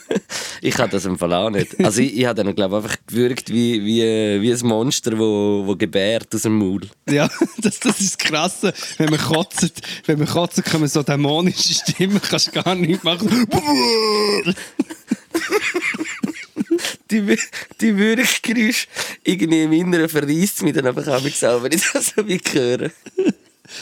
ich 0.63 0.77
habe 0.79 0.91
das 0.91 1.05
im 1.05 1.19
Fall 1.19 1.33
auch 1.33 1.51
nicht. 1.51 1.79
Also 1.85 2.01
ich, 2.01 2.17
ich 2.17 2.25
habe 2.25 2.43
dann, 2.43 2.55
glaube 2.55 2.79
ich, 2.79 2.85
einfach 2.85 2.97
gewürgt 3.07 3.51
wie, 3.51 3.85
wie, 3.85 4.43
wie 4.43 4.53
ein 4.53 4.67
Monster, 4.67 5.19
wo, 5.19 5.63
wo 5.67 5.77
gebärt 5.77 6.35
aus 6.35 6.43
dem 6.43 6.59
Maul. 6.59 6.83
Ja, 7.09 7.29
das, 7.59 7.81
das 7.81 8.01
ist 8.01 8.15
das 8.15 8.19
Krasse. 8.19 8.73
Wenn 8.99 9.11
man 9.11 9.21
kotzt, 9.21 9.83
wenn 10.07 10.19
man 10.19 10.29
kotzt, 10.29 10.65
kommen 10.65 10.89
so 10.89 11.03
dämonische 11.03 11.75
Stimmen, 11.75 12.21
kannst 12.21 12.49
du 12.49 12.63
gar 12.63 12.75
nicht 12.75 13.05
machen. 13.05 13.47
Die, 17.11 17.39
die 17.81 17.97
Würgegeräusche 17.97 18.87
irgendwie 19.25 19.63
im 19.63 19.73
Inneren 19.73 20.09
verreisst 20.09 20.63
mich 20.63 20.75
dann 20.75 20.87
einfach 20.87 21.07
auch, 21.07 21.23
wenn 21.25 21.73
ich 21.73 21.93
das 21.93 22.13
so 22.17 22.27
wie 22.27 22.41
höre. 22.53 22.91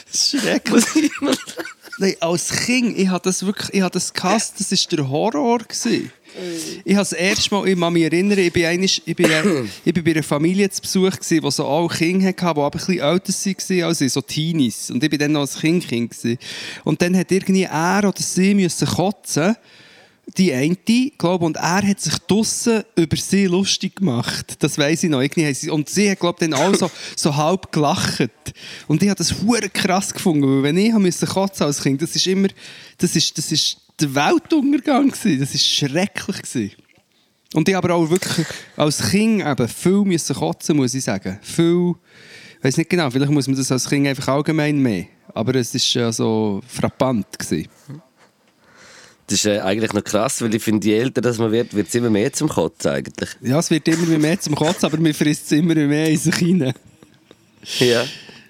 Das 0.07 0.35
ist 0.35 0.41
schrecklich. 0.41 0.85
Nein, 1.99 2.15
als 2.21 2.51
Kind, 2.65 2.97
ich 2.97 3.09
habe 3.09 3.25
das 3.25 3.45
wirklich, 3.45 3.75
ich 3.75 3.81
habe 3.81 3.93
das 3.93 4.13
gehasst, 4.13 4.55
das 4.59 4.71
war 4.71 4.97
der 4.97 5.09
Horror. 5.09 5.59
Gewesen. 5.59 6.13
Ich 6.85 6.95
habe 6.95 7.03
das 7.03 7.13
erste 7.13 7.55
Mal, 7.55 7.69
ich 7.69 7.79
kann 7.79 7.93
mich 7.93 8.05
erinnern, 8.05 8.39
ich 8.39 8.53
bin, 8.53 8.65
einmal, 8.65 8.87
ich 8.87 9.17
bin, 9.17 9.31
äh, 9.31 9.65
ich 9.85 9.93
bin 9.93 10.05
bei 10.05 10.13
einer 10.13 10.23
Familie 10.23 10.71
zu 10.71 10.81
Besuch, 10.81 11.11
gewesen, 11.11 11.41
die 11.41 11.51
so 11.51 11.67
alle 11.67 11.89
Kinder 11.89 12.29
hatten, 12.29 12.39
die 12.39 12.45
aber 12.45 12.65
ein 12.65 12.71
bisschen 12.71 13.01
älter 13.01 13.33
waren 13.33 13.83
als 13.85 14.01
ich, 14.01 14.13
so 14.13 14.21
Teenies. 14.21 14.91
Und 14.91 15.03
ich 15.03 15.11
bin 15.11 15.19
dann 15.19 15.33
noch 15.33 15.41
als 15.41 15.59
Kind. 15.59 15.89
Kind 15.89 16.11
gewesen. 16.11 16.39
Und 16.85 17.03
dann 17.03 17.17
hat 17.17 17.33
irgendwie 17.33 17.65
er 17.65 18.05
oder 18.07 18.23
sie 18.23 18.55
müssen 18.55 18.87
kotzen 18.87 19.57
die 20.37 20.53
eine, 20.53 20.77
glaube 21.19 21.45
und 21.45 21.57
er 21.57 21.87
hat 21.87 22.01
sich 22.01 22.17
draussen 22.19 22.83
über 22.97 23.17
sie 23.17 23.47
lustig 23.47 23.97
gemacht. 23.97 24.57
Das 24.63 24.79
weiß 24.79 25.05
ich 25.05 25.11
noch. 25.11 25.23
Und 25.73 25.89
sie 25.89 26.11
hat, 26.11 26.21
glaube 26.21 26.39
dann 26.41 26.55
auch 26.55 26.75
so, 26.75 26.91
so 27.17 27.35
halb 27.35 27.73
gelacht. 27.73 28.31
Und 28.87 29.03
ich 29.03 29.09
habe 29.09 29.19
das 29.19 29.43
hure 29.43 29.69
krass 29.69 30.13
gefunden, 30.13 30.47
weil 30.47 30.63
wenn 30.63 30.77
ich 30.77 30.93
musste 30.93 31.27
kotzen 31.27 31.67
als 31.67 31.83
Kind, 31.83 32.01
das 32.03 32.15
ist 32.15 32.27
immer, 32.27 32.49
das 32.99 33.17
ist, 33.17 33.37
das 33.37 33.51
ist 33.51 33.79
der 34.01 34.15
Weltuntergang 34.15 35.11
gewesen. 35.11 35.41
Das 35.41 35.55
ist 35.55 35.67
schrecklich 35.67 36.43
gewesen. 36.43 36.73
Und 37.53 37.69
ich 37.69 37.77
aber 37.77 37.95
auch 37.95 38.09
wirklich 38.09 38.47
als 38.77 39.11
Kind 39.11 39.45
eben 39.45 39.69
viel 39.69 40.05
müssen 40.05 40.37
kotzen, 40.37 40.77
muss 40.77 40.95
ich 40.95 41.05
sagen. 41.05 41.39
Viel, 41.43 41.95
ich 42.59 42.65
weiß 42.65 42.77
nicht 42.77 42.91
genau, 42.91 43.11
vielleicht 43.11 43.33
muss 43.33 43.49
man 43.49 43.57
das 43.57 43.73
als 43.73 43.89
Kind 43.89 44.07
einfach 44.07 44.29
allgemein 44.29 44.79
mehr. 44.79 45.07
Aber 45.35 45.55
es 45.57 45.75
ist 45.75 45.97
äh, 45.97 46.13
so 46.13 46.61
frappant 46.67 47.39
gewesen. 47.39 47.69
Das 49.31 49.39
ist 49.39 49.47
äh, 49.47 49.61
eigentlich 49.61 49.93
noch 49.93 50.03
krass, 50.03 50.43
weil 50.43 50.53
ich 50.57 50.63
finde, 50.63 50.89
je 50.89 50.99
älter 50.99 51.21
das 51.21 51.39
man 51.39 51.53
wird, 51.53 51.73
wird 51.73 51.87
es 51.87 51.95
immer 51.95 52.11
mehr 52.11 52.33
zum 52.33 52.49
Kotzen 52.49 52.91
eigentlich. 52.91 53.31
Ja, 53.41 53.61
es 53.61 53.71
wird 53.71 53.87
immer 53.87 54.19
mehr 54.19 54.41
zum 54.41 54.57
Kotzen, 54.57 54.87
aber 54.87 54.99
man 54.99 55.15
frisst 55.15 55.45
es 55.47 55.53
immer 55.53 55.75
mehr 55.77 56.11
in 56.11 56.17
sich 56.17 56.35
hinein. 56.35 56.75
Ja. 57.79 58.05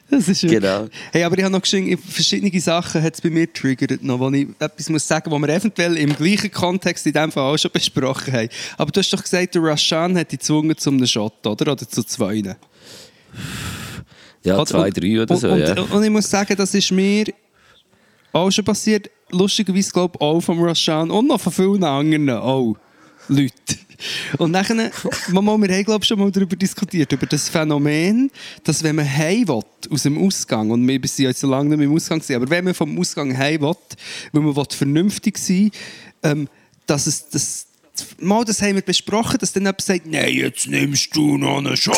Das 0.09 0.27
ist 0.27 0.43
wirklich- 0.43 0.61
Genau. 0.61 0.89
Hey, 1.13 1.23
aber 1.23 1.37
ich 1.37 1.45
habe 1.45 1.53
noch 1.53 1.65
verschiedene 1.65 2.61
Sachen 2.61 3.03
hat 3.03 3.15
es 3.15 3.21
bei 3.21 3.29
mir 3.29 3.47
getriggert, 3.47 4.03
noch, 4.03 4.19
wo 4.19 4.31
ich 4.31 4.49
etwas 4.59 4.89
muss 4.89 5.07
sagen, 5.07 5.31
was 5.31 5.39
wir 5.41 5.49
eventuell 5.51 5.97
im 5.99 6.17
gleichen 6.17 6.51
Kontext 6.51 7.07
in 7.07 7.13
diesem 7.13 7.31
Fall 7.31 7.45
auch 7.55 7.59
schon 7.59 7.71
besprochen 7.71 8.33
haben. 8.33 8.49
Aber 8.79 8.91
du 8.91 9.01
hast 9.01 9.13
doch 9.13 9.23
gesagt, 9.23 9.55
der 9.55 9.63
Rashan 9.63 10.17
hat 10.17 10.33
dich 10.33 10.39
gezwungen 10.41 10.77
zu 10.79 10.91
einem 10.91 11.07
Shot, 11.07 11.47
oder? 11.47 11.73
Oder 11.73 11.87
zu 11.87 12.03
zwei. 12.05 12.43
Ja, 14.43 14.57
Und- 14.59 14.67
zwei, 14.69 14.87
und- 14.89 14.97
drei 14.99 15.23
oder 15.23 15.35
und, 15.35 15.41
so, 15.41 15.49
und, 15.51 15.61
ja. 15.61 15.79
und 15.81 16.03
ich 16.03 16.11
muss 16.11 16.29
sagen, 16.31 16.57
das 16.57 16.75
ist 16.75 16.91
mir 16.91 17.27
auch 18.33 18.51
schon 18.51 18.65
passiert, 18.65 19.11
lustigerweise 19.31 19.91
glaube 19.91 20.15
ich 20.17 20.21
auch 20.21 20.41
vom 20.41 20.63
Rashan 20.63 21.11
und 21.11 21.29
noch 21.29 21.41
von 21.41 21.53
vielen 21.53 21.85
anderen 21.85 22.31
auch 22.31 22.77
Leute. 23.29 23.79
Und 24.39 24.53
dann, 24.53 24.91
Mama, 25.29 25.57
wir 25.59 25.75
haben 25.75 25.85
glaube 25.85 26.03
ich 26.03 26.09
schon 26.09 26.19
mal 26.19 26.31
darüber 26.31 26.57
diskutiert, 26.57 27.13
über 27.13 27.27
das 27.27 27.49
Phänomen, 27.49 28.31
dass 28.65 28.83
wenn 28.83 28.97
man 28.97 29.11
heim 29.11 29.49
will, 29.49 29.63
aus 29.91 30.03
dem 30.03 30.19
Ausgang, 30.19 30.71
und 30.71 30.87
wir 30.87 31.01
sind 31.05 31.27
jetzt 31.27 31.41
so 31.41 31.49
lange 31.49 31.71
nicht 31.71 31.79
mehr 31.79 31.87
im 31.87 31.95
Ausgang 31.95 32.23
aber 32.31 32.49
wenn 32.49 32.65
man 32.65 32.75
vom 32.75 32.99
Ausgang 32.99 33.37
heim 33.37 33.61
will, 33.61 33.77
weil 34.33 34.43
man 34.43 34.57
will 34.57 34.65
vernünftig 34.71 35.39
sein 35.39 35.71
ähm, 36.23 36.49
dass 36.87 37.07
es 37.07 37.29
das 37.29 37.67
Mal, 38.19 38.45
das 38.45 38.63
haben 38.63 38.77
wir 38.77 38.83
besprochen, 38.83 39.39
dass 39.39 39.53
dann 39.53 39.65
jemand 39.65 39.83
sagt, 39.83 40.07
nein, 40.07 40.33
jetzt 40.33 40.67
nimmst 40.67 41.15
du 41.15 41.37
noch 41.37 41.59
einen 41.59 41.67
uns. 41.67 41.89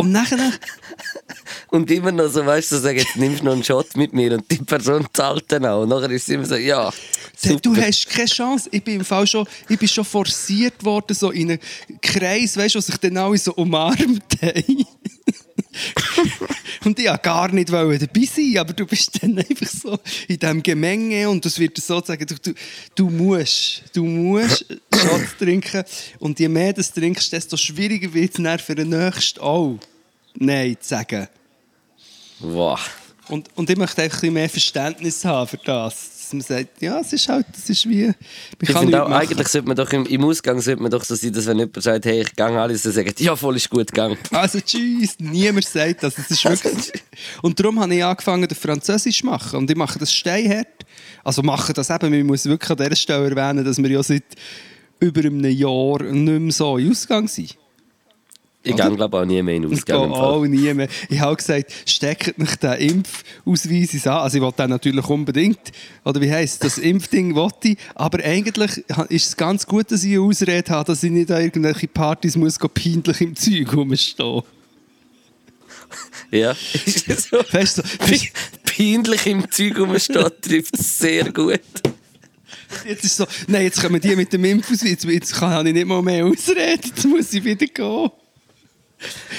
Und 0.00 0.12
nachher 0.12 0.38
Und 1.70 1.90
immer 1.90 2.10
noch 2.10 2.28
so, 2.28 2.44
weißt 2.44 2.72
du, 2.72 2.76
so 2.76 2.82
sagen, 2.82 2.98
jetzt 2.98 3.16
nimmst 3.16 3.40
du 3.40 3.44
noch 3.44 3.52
einen 3.52 3.64
Shot 3.64 3.96
mit 3.96 4.12
mir 4.12 4.34
und 4.34 4.50
die 4.50 4.56
Person 4.56 5.06
zahlt 5.12 5.44
dann 5.48 5.66
auch. 5.66 5.82
Und 5.82 5.90
nachher 5.90 6.10
ist 6.10 6.22
es 6.22 6.28
immer 6.30 6.44
so, 6.44 6.56
ja, 6.56 6.92
super. 7.36 7.60
Du 7.60 7.76
hast 7.76 8.08
keine 8.08 8.26
Chance. 8.26 8.68
Ich 8.72 8.82
bin 8.82 8.96
im 8.96 9.04
Fall 9.04 9.26
schon, 9.26 9.46
ich 9.68 9.78
bin 9.78 9.88
schon 9.88 10.04
forciert 10.04 10.84
worden, 10.84 11.14
so 11.14 11.30
in 11.30 11.52
einen 11.52 11.60
Kreis, 12.02 12.56
weißt 12.56 12.74
du, 12.74 12.78
wo 12.78 12.82
sich 12.82 12.96
dann 12.96 13.16
alle 13.16 13.38
so 13.38 13.52
umarmt 13.54 14.24
haben. 14.42 14.86
und 16.84 16.98
ich 16.98 17.06
wollte 17.06 17.22
gar 17.22 17.52
nicht 17.52 17.72
dabei 17.72 17.98
sein, 17.98 18.58
aber 18.58 18.72
du 18.72 18.86
bist 18.86 19.22
dann 19.22 19.38
einfach 19.38 19.68
so 19.68 19.98
in 20.26 20.38
diesem 20.38 20.62
Gemenge 20.62 21.28
und 21.30 21.44
das 21.44 21.58
wird 21.58 21.76
dir 21.76 21.82
so 21.82 22.02
sagen, 22.02 22.26
du, 22.26 22.34
du, 22.34 22.54
du 22.94 23.10
musst, 23.10 23.84
du 23.92 24.04
musst 24.04 24.66
Shots 24.92 25.36
trinken 25.38 25.84
und 26.18 26.40
je 26.40 26.48
mehr 26.48 26.72
du 26.72 26.82
trinkst, 26.82 27.32
desto 27.32 27.56
schwieriger 27.56 28.12
wird 28.12 28.36
es 28.36 28.42
dann 28.42 28.58
für 28.58 28.74
den 28.74 28.88
Nächsten 28.88 29.40
auch 29.40 29.78
Nein 30.34 30.76
zu 30.80 30.88
sagen. 30.88 31.28
Wow. 32.40 32.80
Und, 33.28 33.48
und 33.54 33.70
ich 33.70 33.76
möchte 33.76 34.02
einfach 34.02 34.18
ein 34.18 34.20
bisschen 34.20 34.34
mehr 34.34 34.48
Verständnis 34.48 35.24
haben 35.24 35.46
für 35.46 35.58
das. 35.58 36.10
Dass 36.20 36.32
man 36.32 36.40
sagt, 36.42 36.82
ja, 36.82 36.98
es 36.98 37.12
ist 37.12 37.28
halt, 37.28 37.46
das 37.52 37.68
ist 37.68 37.88
wie, 37.88 38.12
Ich 38.60 38.72
finde 38.72 39.02
auch, 39.02 39.08
machen. 39.08 39.22
eigentlich 39.22 39.48
sollte 39.48 39.68
man 39.68 39.76
doch 39.76 39.92
im, 39.92 40.04
im 40.06 40.24
Ausgang 40.24 40.60
sollte 40.60 40.82
man 40.82 40.90
doch 40.90 41.04
so 41.04 41.14
sein, 41.14 41.32
dass 41.32 41.46
wenn 41.46 41.58
jemand 41.58 41.82
sagt, 41.82 42.04
hey, 42.06 42.22
ich 42.22 42.34
gehe 42.34 42.46
alles, 42.46 42.82
dann 42.82 42.92
sagt, 42.92 43.20
ja, 43.20 43.36
voll 43.36 43.56
ist 43.56 43.70
gut 43.70 43.88
gegangen. 43.88 44.18
Also 44.32 44.60
tschüss, 44.60 45.16
niemand 45.18 45.66
sagt 45.66 46.02
das. 46.02 46.18
Es 46.18 46.30
ist 46.30 46.44
wirklich... 46.44 46.92
Und 47.42 47.58
darum 47.60 47.78
habe 47.80 47.94
ich 47.94 48.04
angefangen, 48.04 48.48
den 48.48 48.56
Französisch 48.56 49.20
zu 49.20 49.26
machen. 49.26 49.58
Und 49.58 49.70
ich 49.70 49.76
mache 49.76 49.98
das 49.98 50.12
steinhart. 50.12 50.66
Also 51.22 51.42
mache 51.42 51.72
das 51.72 51.90
eben, 51.90 52.10
man 52.10 52.26
muss 52.26 52.44
wirklich 52.46 52.70
an 52.70 52.76
dieser 52.78 52.96
Stelle 52.96 53.30
erwähnen, 53.30 53.64
dass 53.64 53.78
wir 53.78 53.90
ja 53.90 54.02
seit 54.02 54.24
über 54.98 55.20
einem 55.20 55.44
Jahr 55.44 56.02
nicht 56.02 56.40
mehr 56.40 56.52
so 56.52 56.76
in 56.78 56.90
Ausgang 56.90 57.28
sind. 57.28 57.56
Ich 58.62 58.76
gehe, 58.76 58.90
glaube 58.94 59.16
ich, 59.16 59.22
auch 59.22 59.24
nie 59.26 59.42
mehr 59.42 59.54
in 59.56 59.72
Ich 59.72 59.84
gehe 59.86 59.96
Ausgang. 59.96 60.10
Fall. 60.10 60.20
auch 60.20 60.44
nie 60.44 60.74
mehr. 60.74 60.88
Ich 61.08 61.18
habe 61.18 61.34
gesagt, 61.34 61.72
steckt 61.86 62.36
mich 62.38 62.56
den 62.56 62.72
Impfausweis 63.44 64.06
an. 64.06 64.18
Also 64.18 64.36
ich 64.36 64.42
wollte 64.42 64.62
den 64.62 64.70
natürlich 64.70 65.06
unbedingt. 65.08 65.60
Oder 66.04 66.20
wie 66.20 66.30
heisst 66.30 66.62
das 66.62 66.76
Impfding 66.76 67.34
wollte 67.34 67.68
ich. 67.68 67.78
Aber 67.94 68.22
eigentlich 68.22 68.84
ist 69.08 69.28
es 69.28 69.36
ganz 69.36 69.66
gut, 69.66 69.90
dass 69.90 70.04
ich 70.04 70.12
eine 70.12 70.20
Ausrede 70.20 70.70
habe, 70.72 70.84
dass 70.86 71.02
ich 71.02 71.10
nicht 71.10 71.30
an 71.30 71.40
irgendwelche 71.42 71.88
Partys 71.88 72.36
muss 72.36 72.58
peinlich 72.58 73.20
im 73.22 73.34
Zeug 73.34 73.72
rumstehen. 73.74 74.42
Ja, 76.30 76.54
ist 76.84 77.08
das 77.08 77.24
so. 77.30 77.38
Weißt 77.50 77.78
du, 77.78 77.82
Pe- 77.82 78.28
Peinlich 78.64 79.26
im 79.26 79.50
Zeug 79.50 79.78
rumsteht, 79.78 80.42
trifft 80.42 80.78
es 80.78 80.98
sehr 80.98 81.32
gut. 81.32 81.60
Jetzt 82.86 83.04
ist 83.04 83.16
so, 83.16 83.26
nein, 83.48 83.62
jetzt 83.64 83.82
kommen 83.82 84.00
die 84.00 84.14
mit 84.14 84.32
dem 84.32 84.44
Impfausweis, 84.44 84.90
jetzt, 84.90 85.04
jetzt 85.04 85.34
kann 85.34 85.66
ich 85.66 85.72
nicht 85.72 85.86
mal 85.86 86.02
mehr 86.02 86.24
ausreden, 86.26 86.80
jetzt 86.84 87.04
muss 87.06 87.32
ich 87.32 87.42
wieder 87.42 87.66
gehen. 87.66 88.10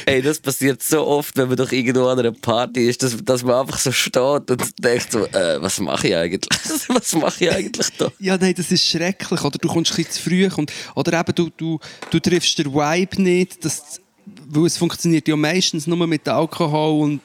Ey, 0.05 0.21
das 0.21 0.39
passiert 0.39 0.81
so 0.81 1.05
oft, 1.05 1.37
wenn 1.37 1.47
man 1.47 1.57
doch 1.57 1.71
irgendwo 1.71 2.07
an 2.07 2.19
einer 2.19 2.31
Party 2.31 2.87
ist, 2.87 3.03
dass, 3.03 3.15
dass 3.23 3.43
man 3.43 3.55
einfach 3.55 3.77
so 3.77 3.91
steht 3.91 4.15
und 4.49 4.83
denkt 4.83 5.11
so, 5.11 5.25
äh, 5.27 5.61
was 5.61 5.79
mache 5.79 6.07
ich 6.07 6.15
eigentlich? 6.15 6.59
was 6.87 7.13
mache 7.13 7.45
ich 7.45 7.51
eigentlich 7.51 7.87
da? 7.97 8.11
Ja, 8.19 8.37
nein, 8.37 8.53
das 8.55 8.71
ist 8.71 8.85
schrecklich. 8.85 9.41
Oder 9.43 9.57
du 9.57 9.67
kommst 9.67 9.91
ein 9.91 9.97
bisschen 9.97 10.11
zu 10.11 10.21
früh 10.21 10.49
und, 10.55 10.71
oder 10.95 11.19
eben 11.19 11.35
du, 11.35 11.49
du, 11.55 11.79
du 12.09 12.19
triffst 12.19 12.57
den 12.57 12.73
Vibe 12.73 13.21
nicht, 13.21 13.63
das, 13.63 14.01
weil 14.25 14.65
es 14.65 14.77
funktioniert 14.77 15.27
ja 15.27 15.35
meistens 15.35 15.87
nur 15.87 16.07
mit 16.07 16.27
Alkohol 16.27 17.03
und 17.03 17.21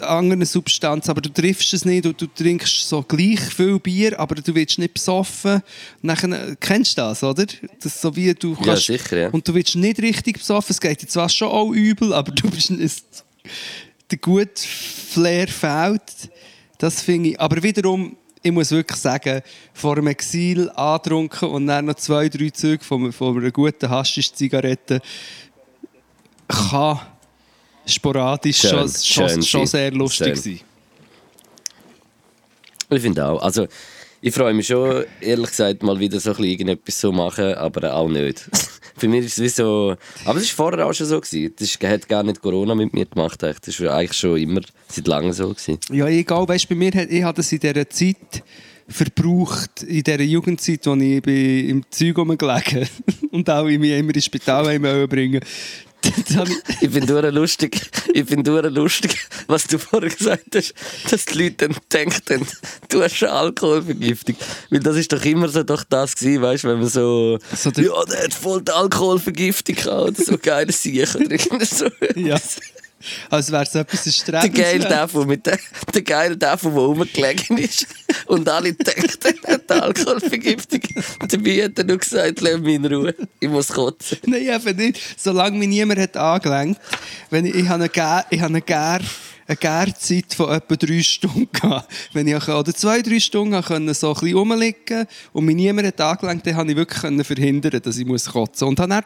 anderen 0.00 0.44
Substanzen, 0.44 1.10
aber 1.10 1.20
du 1.20 1.28
triffst 1.28 1.72
es 1.72 1.84
nicht 1.84 2.04
und 2.06 2.20
du 2.20 2.26
trinkst 2.26 2.88
so 2.88 3.02
gleich 3.02 3.40
viel 3.40 3.78
Bier, 3.78 4.18
aber 4.18 4.34
du 4.34 4.54
willst 4.54 4.78
nicht 4.78 4.94
besoffen. 4.94 5.62
Nachher, 6.02 6.56
kennst 6.56 6.98
du 6.98 7.02
das, 7.02 7.22
oder? 7.22 7.46
Das 7.80 8.00
so 8.00 8.14
wie 8.16 8.34
du 8.34 8.54
Ja, 8.54 8.64
kannst, 8.64 8.86
sicher, 8.86 9.16
ja. 9.16 9.28
Und 9.30 9.46
du 9.46 9.54
willst 9.54 9.76
nicht 9.76 10.00
richtig 10.00 10.38
besoffen, 10.38 10.72
es 10.72 10.80
geht 10.80 11.02
dir 11.02 11.06
zwar 11.06 11.28
schon 11.28 11.48
auch 11.48 11.70
übel, 11.70 12.12
aber 12.12 12.32
du 12.32 12.50
bist 12.50 12.70
es, 12.70 13.04
der 14.10 14.18
gute 14.18 14.50
Flair 14.56 15.48
fehlt. 15.48 16.30
Das 16.78 17.02
finde 17.02 17.30
ich. 17.30 17.40
Aber 17.40 17.62
wiederum, 17.62 18.16
ich 18.42 18.52
muss 18.52 18.70
wirklich 18.70 18.98
sagen, 18.98 19.42
vor 19.72 19.96
dem 19.96 20.06
Exil 20.06 20.70
angetrunken 20.70 21.48
und 21.48 21.66
dann 21.66 21.86
noch 21.86 21.94
zwei, 21.94 22.28
drei 22.28 22.50
Züge 22.50 22.82
von, 22.84 23.12
von 23.12 23.36
einer 23.36 23.50
guten 23.50 23.90
Haschisch-Zigarette 23.90 25.00
kann 26.48 27.00
sporadisch 27.88 28.58
Schön, 28.58 28.70
schon, 28.70 28.88
schon, 28.88 29.28
schön 29.28 29.42
schon 29.42 29.66
sein. 29.66 29.80
sehr 29.80 29.90
lustig 29.92 30.26
Schön. 30.26 30.36
sein. 30.36 30.60
Ich 32.90 33.02
finde 33.02 33.26
auch. 33.26 33.42
Also, 33.42 33.66
ich 34.20 34.34
freue 34.34 34.54
mich 34.54 34.66
schon, 34.66 35.04
ehrlich 35.20 35.50
gesagt, 35.50 35.82
mal 35.82 35.98
wieder 36.00 36.18
so 36.18 36.30
ein 36.30 36.36
bisschen 36.36 36.50
irgendetwas 36.50 36.98
zu 36.98 37.12
machen, 37.12 37.54
aber 37.54 37.94
auch 37.94 38.08
nicht. 38.08 38.48
Bei 39.00 39.06
mir 39.06 39.20
ist 39.20 39.38
es 39.38 39.42
wie 39.44 39.48
so. 39.48 39.94
Aber 40.24 40.38
es 40.40 40.58
war 40.58 40.70
vorher 40.70 40.86
auch 40.86 40.92
schon 40.92 41.06
so. 41.06 41.20
Gewesen. 41.20 41.54
Das 41.58 41.78
hat 41.88 42.08
gar 42.08 42.22
nicht 42.24 42.40
Corona 42.42 42.74
mit 42.74 42.92
mir 42.94 43.06
gemacht. 43.06 43.40
echt. 43.44 43.68
Das 43.68 43.80
war 43.80 43.94
eigentlich 43.94 44.16
schon 44.18 44.36
immer 44.38 44.60
seit 44.88 45.06
langem 45.06 45.32
so. 45.32 45.50
Gewesen. 45.50 45.78
Ja, 45.92 46.06
egal, 46.08 46.48
weißt, 46.48 46.68
bei 46.68 46.74
mir, 46.74 46.90
hat- 46.92 47.10
ich 47.10 47.22
habe 47.22 47.36
das 47.36 47.52
in 47.52 47.60
dieser 47.60 47.88
Zeit 47.88 48.42
verbraucht, 48.88 49.82
in 49.82 50.02
dieser 50.02 50.22
Jugendzeit, 50.22 50.84
als 50.88 51.00
ich 51.02 51.22
bin 51.22 51.68
im 51.68 51.84
Zeug 51.90 52.16
rumgelegen 52.18 52.88
und 53.30 53.48
auch 53.50 53.64
mich 53.64 53.90
immer 53.92 54.14
ins 54.14 54.24
Spital 54.24 54.78
bringen 55.06 55.40
ich- 56.80 56.90
finde 56.90 57.26
es 57.28 57.34
lustig, 57.34 57.80
ich 58.14 58.26
finde 58.26 58.68
lustig, 58.68 59.16
was 59.46 59.66
du 59.66 59.78
vorher 59.78 60.10
gesagt 60.10 60.54
hast, 60.54 60.74
dass 61.10 61.24
die 61.26 61.38
Leute 61.42 61.68
dann 61.68 61.76
denken, 61.92 62.46
du 62.88 63.02
hast 63.02 63.22
eine 63.22 63.32
Alkoholvergiftung. 63.32 64.36
Weil 64.70 64.80
das 64.80 64.96
ist 64.96 65.12
doch 65.12 65.24
immer 65.24 65.48
so 65.48 65.62
doch 65.62 65.84
das 65.84 66.14
gewesen, 66.14 66.42
weißt 66.42 66.64
du, 66.64 66.68
wenn 66.68 66.78
man 66.80 66.88
so, 66.88 67.38
So 67.56 67.70
ja, 67.70 68.04
der 68.04 68.24
hat 68.24 68.34
voll 68.34 68.62
die 68.62 68.72
Alkoholvergiftung 68.72 69.74
gehabt 69.74 70.08
oder 70.08 70.24
so 70.24 70.38
geile 70.38 70.72
Sieg 70.72 71.08
oder 71.14 71.64
so. 71.66 71.86
ja. 72.14 72.36
Als 73.30 73.52
wäre 73.52 73.62
es 73.62 73.74
etwas 73.74 74.02
Der 74.24 74.32
geile 74.34 74.46
erstrebenswert. 74.48 75.10
Teufel, 75.10 75.26
mit 75.26 75.46
der, 75.46 75.58
der 75.94 76.02
geile 76.02 76.38
Teufel, 76.38 76.72
der 76.72 76.80
rumgelegen 76.80 77.58
ist. 77.58 77.86
Und 78.26 78.48
alle 78.48 78.72
denken, 78.72 79.36
er 79.44 79.54
hat 79.54 79.70
Alkoholvergiftung. 79.70 80.80
Dabei 81.28 81.64
hat 81.64 81.78
er 81.78 81.84
nur 81.84 81.98
gesagt, 81.98 82.40
lass 82.40 82.58
mich 82.58 82.74
in 82.74 82.86
Ruhe, 82.86 83.14
ich 83.38 83.48
muss 83.48 83.68
kotzen. 83.68 84.18
Nein, 84.26 84.48
eben 84.48 84.76
nicht. 84.76 85.00
Solange 85.16 85.58
mich 85.58 85.68
niemand 85.68 86.00
hat 86.00 86.16
angelenkt. 86.16 86.80
Wenn 87.30 87.46
ich, 87.46 87.54
ich 87.54 87.68
habe 87.68 87.84
eine, 87.84 87.88
Gär, 87.88 88.26
ich 88.30 88.40
habe 88.40 88.50
eine, 88.50 88.62
Gär, 88.62 89.00
eine 89.46 89.56
Gärzeit 89.56 90.34
von 90.34 90.50
etwa 90.50 90.76
drei 90.76 91.02
Stunden 91.02 91.48
gehabt. 91.52 91.90
Wenn 92.12 92.26
ich 92.26 92.48
oder 92.48 92.74
zwei, 92.74 93.00
drei 93.00 93.20
Stunden 93.20 93.62
können 93.62 93.94
so 93.94 94.08
ein 94.08 94.14
bisschen 94.14 94.36
rumliegen 94.36 95.06
und 95.32 95.44
mich 95.44 95.56
niemand 95.56 95.86
hat 95.86 96.00
angelenkt, 96.00 96.46
dann 96.46 96.56
habe 96.56 96.70
ich 96.70 96.76
wirklich 96.76 97.26
verhindern, 97.26 97.80
dass 97.82 97.96
ich 97.96 98.06
muss 98.06 98.26
kotzen 98.26 98.68
Und 98.68 98.80
habe 98.80 98.90
dann 98.90 99.04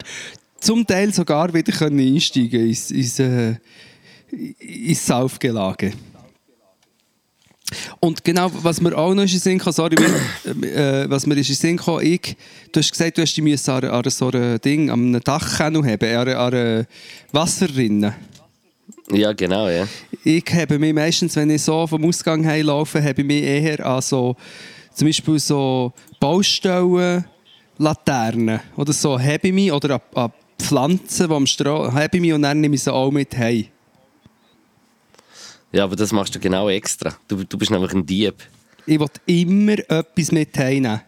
zum 0.63 0.87
Teil 0.87 1.13
sogar 1.13 1.53
wieder 1.53 1.73
können 1.73 1.99
einsteigen 1.99 2.69
ins, 2.69 2.91
ins, 2.91 3.19
äh, 3.19 3.57
ins 4.61 5.05
Saufgelage. 5.05 5.93
Und 8.01 8.23
genau, 8.23 8.51
was 8.63 8.81
mir 8.81 8.97
auch 8.97 9.15
noch 9.15 9.23
in 9.23 9.29
Sinn 9.29 9.59
kam, 9.59 9.73
sorry, 9.73 9.97
wenn- 9.97 10.63
äh, 10.63 11.09
was 11.09 11.27
mir 11.27 11.37
ist 11.37 11.49
in 11.49 11.55
Sinn 11.55 11.77
kam, 11.79 12.01
ich, 12.01 12.37
du 12.71 12.81
hast 12.81 12.91
gesagt, 12.93 13.17
du 13.17 13.23
hast 13.23 13.35
dich 13.35 13.43
müssen 13.43 13.71
an, 13.71 13.85
an 13.85 14.11
so 14.11 14.29
einem 14.29 14.61
Ding, 14.61 14.91
an 14.91 15.01
einem 15.07 15.21
Dach 15.25 15.59
haben, 15.59 15.77
an, 15.77 15.89
an 15.89 16.55
einer 16.55 16.87
Wasserrinne. 17.33 18.15
Ja, 19.11 19.33
genau, 19.33 19.69
ja. 19.69 19.89
Ich 20.23 20.45
habe 20.53 20.79
mich 20.79 20.93
meistens, 20.95 21.35
wenn 21.37 21.51
ich 21.51 21.63
so 21.63 21.87
vom 21.87 22.05
Ausgang 22.05 22.45
heimlaufe, 22.47 23.03
habe 23.03 23.21
ich 23.23 23.27
mich 23.27 23.43
eher 23.43 23.85
an 23.85 24.03
so, 24.03 24.37
zum 24.95 25.09
Beispiel 25.09 25.39
so 25.39 25.93
Baustellen, 26.21 27.25
Laternen 27.79 28.61
oder 28.77 28.93
so, 28.93 29.19
habe 29.19 29.49
ich 29.49 29.53
mich, 29.53 29.73
oder 29.73 29.95
an, 29.95 30.01
an 30.15 30.33
Pflanzen, 30.63 31.29
die 31.29 31.35
am 31.35 31.47
Strahl, 31.47 31.93
habe 31.93 32.17
ich 32.17 32.21
mich 32.21 32.33
und 32.33 32.43
dann 32.43 32.61
nehme 32.61 32.75
ich 32.75 32.83
sie 32.83 32.93
auch 32.93 33.11
mit 33.11 33.37
heim. 33.37 33.67
Ja, 35.73 35.85
aber 35.85 35.97
das 35.97 36.13
machst 36.13 36.35
du 36.35 36.39
genau 36.39 36.69
extra. 36.69 37.17
Du, 37.29 37.45
du 37.45 37.59
bist 37.59 37.71
nämlich 37.71 37.93
ein 37.93 38.05
Dieb. 38.05 38.35
Ich 38.87 39.01
will 39.01 39.09
immer 39.27 39.79
etwas 39.79 40.33
mit 40.33 40.57
heimnehmen. 40.59 41.01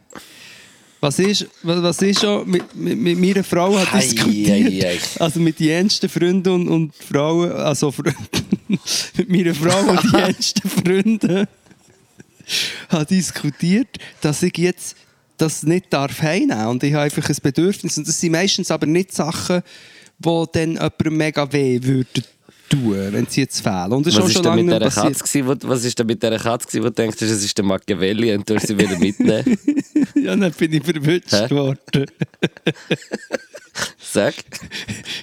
Was 1.01 1.19
ist, 1.19 1.47
was, 1.63 2.01
ist 2.01 2.21
schon 2.23 2.49
mit, 2.49 2.75
mit, 2.75 2.99
mit 2.99 3.19
meiner 3.19 3.45
Frau 3.45 3.79
hat 3.79 3.93
Ei, 3.93 4.01
diskutiert, 4.01 4.85
ei, 4.85 4.89
ei. 4.89 4.99
also 5.21 5.39
mit 5.39 5.61
den 5.61 5.67
jensten 5.67 6.09
Freunden 6.09 6.49
und, 6.49 6.69
und 6.69 6.95
Frauen, 6.95 7.53
also 7.53 7.93
mit 8.69 9.29
meiner 9.29 9.55
Frau 9.55 9.81
und 9.81 10.03
die 10.03 10.17
jensten 10.17 10.67
Freunden 10.67 11.47
hat 12.89 13.11
diskutiert, 13.11 13.99
dass 14.23 14.43
ich 14.43 14.57
jetzt 14.57 14.97
das 15.45 15.63
nicht 15.63 15.93
darf 15.93 16.23
heimnehmen 16.23 16.67
und 16.67 16.83
ich 16.83 16.93
habe 16.95 17.05
einfach 17.05 17.29
ein 17.29 17.37
Bedürfnis 17.43 17.99
und 17.99 18.09
das 18.09 18.19
sind 18.21 18.33
meistens 18.33 18.71
aber 18.71 18.87
nicht 18.87 19.13
Sachen, 19.13 19.63
die 20.19 20.45
dann 20.53 20.73
jemandem 20.73 21.17
mega 21.17 21.53
weh 21.53 21.83
würden 21.83 22.25
tun, 22.69 23.13
wenn 23.13 23.27
sie 23.27 23.43
jetzt 23.43 23.61
fehlen. 23.61 23.93
Und 23.93 24.07
das 24.07 24.15
ist 24.15 24.21
Was 24.21 24.29
ist 24.29 24.35
schon 24.35 24.45
lange 24.45 24.63
mit 24.63 24.81
passiert. 24.81 25.19
Katze, 25.19 25.47
wo, 25.47 25.55
was 25.63 25.85
ist 25.85 25.99
denn 25.99 26.07
mit 26.07 26.23
dieser 26.23 26.39
Katze, 26.39 26.81
wo 26.81 26.85
du 26.85 26.93
denkst, 26.93 27.21
es 27.21 27.45
ist 27.45 27.57
der 27.57 27.65
Machiavelli 27.65 28.35
und 28.35 28.49
du 28.49 28.59
sie 28.59 28.79
wieder 28.79 28.99
mitnehmen? 28.99 29.59
Ja, 30.15 30.35
dann 30.37 30.53
bin 30.53 30.73
ich 30.73 30.83
verwünscht 30.83 31.51
worden. 31.51 32.07
Sag. 33.99 34.35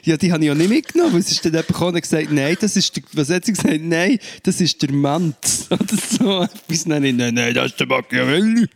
Ja, 0.03 0.17
die 0.17 0.31
habe 0.31 0.43
ich 0.43 0.47
ja 0.47 0.53
nicht 0.53 0.69
mitgenommen. 0.69 1.17
Es 1.17 1.31
ist 1.31 1.43
dann 1.45 1.53
jemand 1.53 1.67
gekommen 1.69 1.95
und 1.95 2.01
gesagt, 2.01 2.31
nein, 2.31 2.57
das 2.59 2.75
ist 2.75 2.95
der, 2.95 3.03
was 3.13 3.29
hat 3.29 3.45
sie 3.45 3.53
gesagt? 3.53 3.79
Nein, 3.81 4.19
das 4.43 4.59
ist 4.59 4.81
der 4.81 4.91
Manz. 4.91 5.67
Oder 5.69 5.85
so. 5.95 6.47
Dann 6.85 7.03
ich, 7.03 7.15
nein, 7.15 7.33
nein, 7.33 7.53
das 7.53 7.67
ist 7.67 7.79
der 7.79 7.87
Machiavelli. 7.87 8.67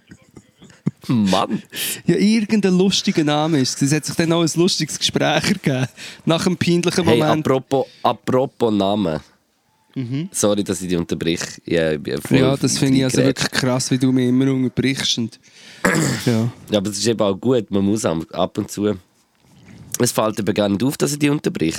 Mann. 1.07 1.61
Ja, 2.05 2.15
irgendein 2.15 2.77
lustiger 2.77 3.23
Name 3.23 3.59
ist 3.59 3.81
es. 3.81 3.89
Es 3.89 3.93
hat 3.95 4.05
sich 4.05 4.15
dann 4.15 4.31
auch 4.33 4.41
ein 4.41 4.49
lustiges 4.55 4.97
Gespräch 4.99 5.43
ergeben. 5.51 5.87
Nach 6.25 6.45
einem 6.45 6.57
peinlichen 6.57 7.03
Hey, 7.05 7.17
Moment. 7.19 7.45
apropos, 7.47 7.85
apropos 8.03 8.73
Namen. 8.73 9.19
Sorry, 10.31 10.61
dass 10.61 10.81
ich 10.81 10.89
dich 10.89 10.97
unterbreche. 10.97 11.61
Ja, 11.65 11.97
Mhm. 11.97 12.35
ja, 12.35 12.57
das 12.57 12.77
finde 12.77 12.97
ich 12.97 13.03
also 13.05 13.17
wirklich 13.19 13.49
krass, 13.49 13.89
wie 13.91 13.97
du 13.97 14.11
mich 14.11 14.27
immer 14.27 14.51
unterbrichst. 14.51 15.17
Und, 15.19 15.39
ja. 16.25 16.49
Ja, 16.69 16.77
aber 16.79 16.89
es 16.89 16.97
ist 16.97 17.07
eben 17.07 17.21
auch 17.21 17.35
gut. 17.35 17.71
Man 17.71 17.85
muss 17.85 18.03
ab 18.05 18.57
und 18.57 18.69
zu. 18.69 18.93
Es 19.99 20.11
fällt 20.11 20.37
eben 20.39 20.53
gar 20.53 20.67
nicht 20.67 20.83
auf, 20.83 20.97
dass 20.97 21.13
ich 21.13 21.19
dich 21.19 21.29
unterbrich. 21.29 21.77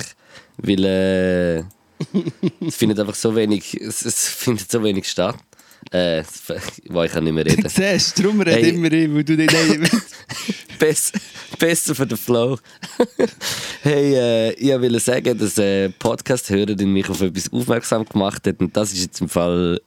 Weil 0.57 0.83
äh, 0.85 1.57
es 2.67 2.75
findet 2.75 2.99
einfach 2.99 3.13
so 3.13 3.35
wenig, 3.35 3.79
es, 3.79 4.03
es 4.03 4.27
findet 4.29 4.71
so 4.71 4.81
wenig 4.83 5.07
statt. 5.07 5.37
Äh, 5.91 6.23
wo 6.89 7.03
ich 7.03 7.11
kann 7.11 7.23
nicht 7.23 7.33
mehr 7.33 7.45
reden. 7.45 7.67
Siehst 7.69 8.17
du, 8.17 8.23
darum 8.23 8.41
redet 8.41 8.63
Hey. 8.63 8.69
immer 8.69 8.91
ich, 8.91 9.13
weil 9.13 9.23
du 9.23 9.35
nicht 9.35 9.53
Bess, 10.79 11.11
besser 11.57 11.95
für 11.95 12.05
den 12.05 12.17
Flow. 12.17 12.59
hey, 13.81 14.13
äh, 14.13 14.51
ich 14.53 14.69
wollte 14.69 14.99
sagen, 14.99 15.37
dass 15.37 15.57
äh, 15.57 15.89
Podcast-Hörerin 15.89 16.91
mich 16.91 17.09
auf 17.09 17.21
etwas 17.21 17.51
aufmerksam 17.51 18.05
gemacht 18.05 18.45
hat. 18.45 18.59
Und 18.59 18.75
das 18.75 18.93
ist 18.93 19.01
jetzt 19.01 19.21
im 19.21 19.29
Fall. 19.29 19.81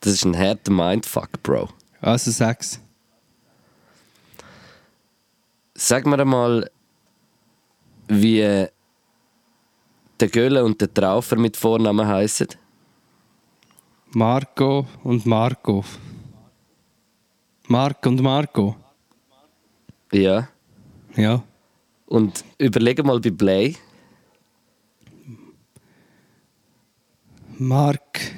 Das 0.00 0.14
ist 0.14 0.24
ein 0.24 0.36
harter 0.36 0.72
Mindfuck, 0.72 1.42
Bro. 1.42 1.68
Also 2.00 2.30
sag's. 2.30 2.80
Sag 5.74 6.06
mir 6.06 6.18
einmal, 6.18 6.70
wie 8.08 8.40
äh, 8.40 8.68
der 10.20 10.28
Gölle 10.28 10.64
und 10.64 10.80
der 10.80 10.92
Traufer 10.92 11.36
mit 11.36 11.56
Vornamen 11.56 12.06
heißen. 12.06 12.48
Marco 14.12 14.88
und 15.04 15.24
Marco. 15.24 15.84
Marc 17.68 18.04
und 18.06 18.20
Marco. 18.20 18.74
Ja. 20.10 20.48
Ja. 21.14 21.44
Und 22.06 22.44
überlege 22.58 23.04
mal 23.04 23.20
bei 23.20 23.30
Play. 23.30 23.76
Marc 27.56 28.34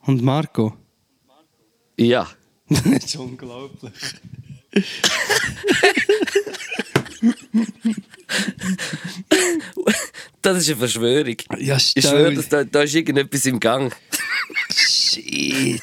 und 0.00 0.22
Marco. 0.22 0.74
Ja. 1.96 2.26
Das 2.68 2.86
ist 2.86 3.16
unglaublich. 3.16 3.92
Das 10.42 10.56
ist 10.56 10.68
eine 10.68 10.76
Verschwörung. 10.78 11.36
Ja, 11.58 11.76
Ich 11.76 12.04
schwöre, 12.06 12.32
dass 12.32 12.48
da, 12.48 12.64
da 12.64 12.82
ist 12.82 12.94
irgendetwas 12.94 13.44
im 13.44 13.60
Gang. 13.60 13.94
Shit. 14.70 15.82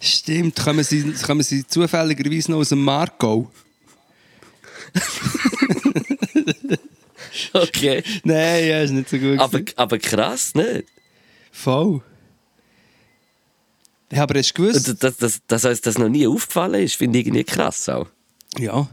Stimmt. 0.00 0.56
Kommen 0.56 0.84
sie, 0.84 1.12
kommen 1.24 1.42
sie 1.42 1.66
zufälligerweise 1.66 2.52
noch 2.52 2.58
aus 2.58 2.68
dem 2.68 2.82
Marco? 2.82 3.50
Okay. 7.52 8.02
Nein, 8.24 8.66
ja, 8.66 8.82
ist 8.82 8.90
nicht 8.92 9.08
so 9.08 9.18
gut. 9.18 9.38
Aber, 9.38 9.60
aber 9.76 9.98
krass, 9.98 10.54
ne? 10.54 10.84
Voll. 11.52 12.00
Ja, 14.10 14.22
aber 14.22 14.38
hast 14.38 14.50
du 14.56 14.62
gewusst? 14.62 14.88
Und 14.88 15.02
dass, 15.02 15.16
dass, 15.16 15.40
dass 15.46 15.64
uns 15.64 15.80
das 15.80 15.98
noch 15.98 16.08
nie 16.08 16.26
aufgefallen 16.26 16.82
ist, 16.82 16.94
finde 16.96 17.18
ich 17.18 17.26
irgendwie 17.26 17.44
krass 17.44 17.88
auch. 17.88 18.06
Ja. 18.58 18.88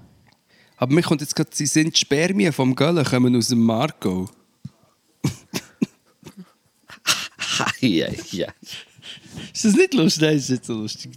Aber 0.84 0.94
mir 0.94 1.02
kommt 1.02 1.22
jetzt 1.22 1.34
gerade, 1.34 1.50
sie 1.54 1.66
sind 1.66 1.96
die 1.96 2.00
Spermien 2.02 2.52
vom 2.52 2.76
Göllen, 2.76 3.06
kommen 3.06 3.34
aus 3.38 3.48
dem 3.48 3.64
Marco. 3.64 4.30
Ja, 7.80 8.08
ja. 8.32 8.48
Ist 9.54 9.64
das 9.64 9.76
nicht 9.76 9.94
lustig? 9.94 10.24
Nein, 10.24 10.36
ist 10.36 10.50
nicht 10.50 10.66
so 10.66 10.74
lustig. 10.74 11.12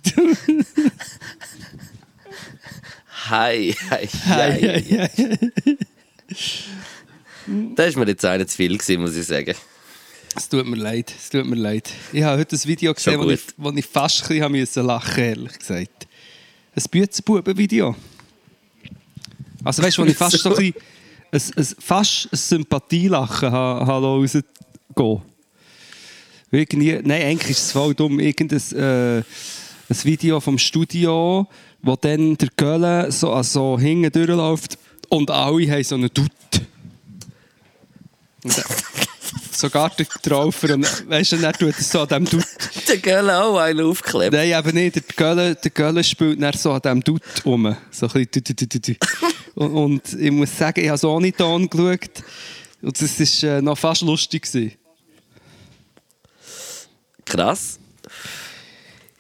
Hi, 3.29 3.74
hi, 3.90 4.07
hi. 4.07 5.09
Das 7.74 7.94
war 7.96 8.05
mir 8.05 8.11
jetzt 8.11 8.24
einer 8.24 8.46
zu 8.46 8.57
viel, 8.57 8.79
gewesen, 8.79 9.00
muss 9.00 9.16
ich 9.16 9.26
sagen. 9.26 9.57
Es 10.37 10.48
tut 10.48 10.64
mir 10.64 10.76
leid, 10.76 11.12
es 11.18 11.31
tut 11.31 11.44
mir 11.44 11.57
leid. 11.57 11.90
Ich 12.12 12.22
habe 12.22 12.38
heute 12.38 12.55
ein 12.55 12.64
Video 12.66 12.94
gesehen, 12.94 13.18
wo 13.18 13.24
gut. 13.24 13.33
ich, 13.33 13.42
wo 13.57 13.70
ich 13.72 13.87
fast 13.87 14.31
ein 14.31 14.52
bisschen 14.52 14.87
lachen 14.87 15.24
ehrlich 15.24 15.59
gesagt. 15.59 16.07
Ein 16.76 16.85
Büzenbuben-Video. 16.88 17.96
Also 19.64 19.83
weißt 19.83 19.99
du, 19.99 20.03
wo 20.03 20.07
ich 20.07 20.16
fast 20.16 20.38
so 20.38 20.55
ein, 20.55 20.75
ein, 21.33 21.42
ein, 21.57 21.66
fast 21.79 22.29
ein 22.33 22.37
Sympathielachen 22.37 23.51
habe, 23.51 23.87
habe 23.87 24.07
rausgehen 24.07 25.23
nein, 26.53 27.11
eigentlich 27.11 27.51
ist 27.51 27.59
es 27.59 27.73
voll 27.73 27.95
dumm. 27.95 28.21
Irgendein 28.21 28.61
äh, 28.73 29.19
ein 29.19 30.05
Video 30.05 30.40
vom 30.40 30.59
Studio, 30.59 31.47
wo 31.83 31.97
dann 31.97 32.37
der 32.37 32.49
Gölle 32.57 33.12
so, 33.12 33.33
also 33.33 33.79
hinten 33.79 34.11
durchläuft 34.11 34.79
und 35.09 35.31
alle 35.31 35.71
haben 35.71 35.85
so 35.85 35.95
einen 35.95 36.11
Dutt. 36.12 36.31
Sogar 39.53 39.91
der 39.91 40.07
Traufer, 40.07 40.75
und 40.75 41.09
weißt 41.09 41.33
du, 41.33 41.37
dann 41.39 41.53
tut 41.53 41.75
er 41.77 41.83
so 41.83 42.01
an 42.01 42.09
diesem 42.09 42.25
Dutt. 42.27 42.47
Der 42.89 42.99
Girl 42.99 43.31
auch 43.31 43.59
einen 43.59 43.85
aufklebt. 43.85 44.33
Nein, 44.33 44.53
eben 44.53 44.75
nicht. 44.75 44.97
Der 44.97 45.03
Gölle, 45.17 45.55
der 45.55 45.71
Gölle 45.71 46.05
spielt 46.05 46.41
dann 46.41 46.53
so 46.53 46.73
an 46.73 46.83
diesem 46.83 47.03
Dutt 47.03 47.23
rum. 47.45 47.77
So 47.91 48.09
ein 48.09 48.27
bisschen. 48.27 48.97
Und, 49.55 49.73
und 49.73 50.12
ich 50.21 50.31
muss 50.31 50.55
sagen, 50.55 50.81
ich 50.83 50.89
habe 50.89 50.99
so 50.99 51.11
ohne 51.11 51.33
Ton 51.33 51.71
geschaut. 51.71 52.23
Und 52.83 53.01
das 53.01 53.43
war 53.43 53.51
äh, 53.51 53.62
noch 53.62 53.79
fast 53.79 54.03
lustig. 54.03 54.43
Gewesen. 54.43 54.73
Krass. 57.25 57.79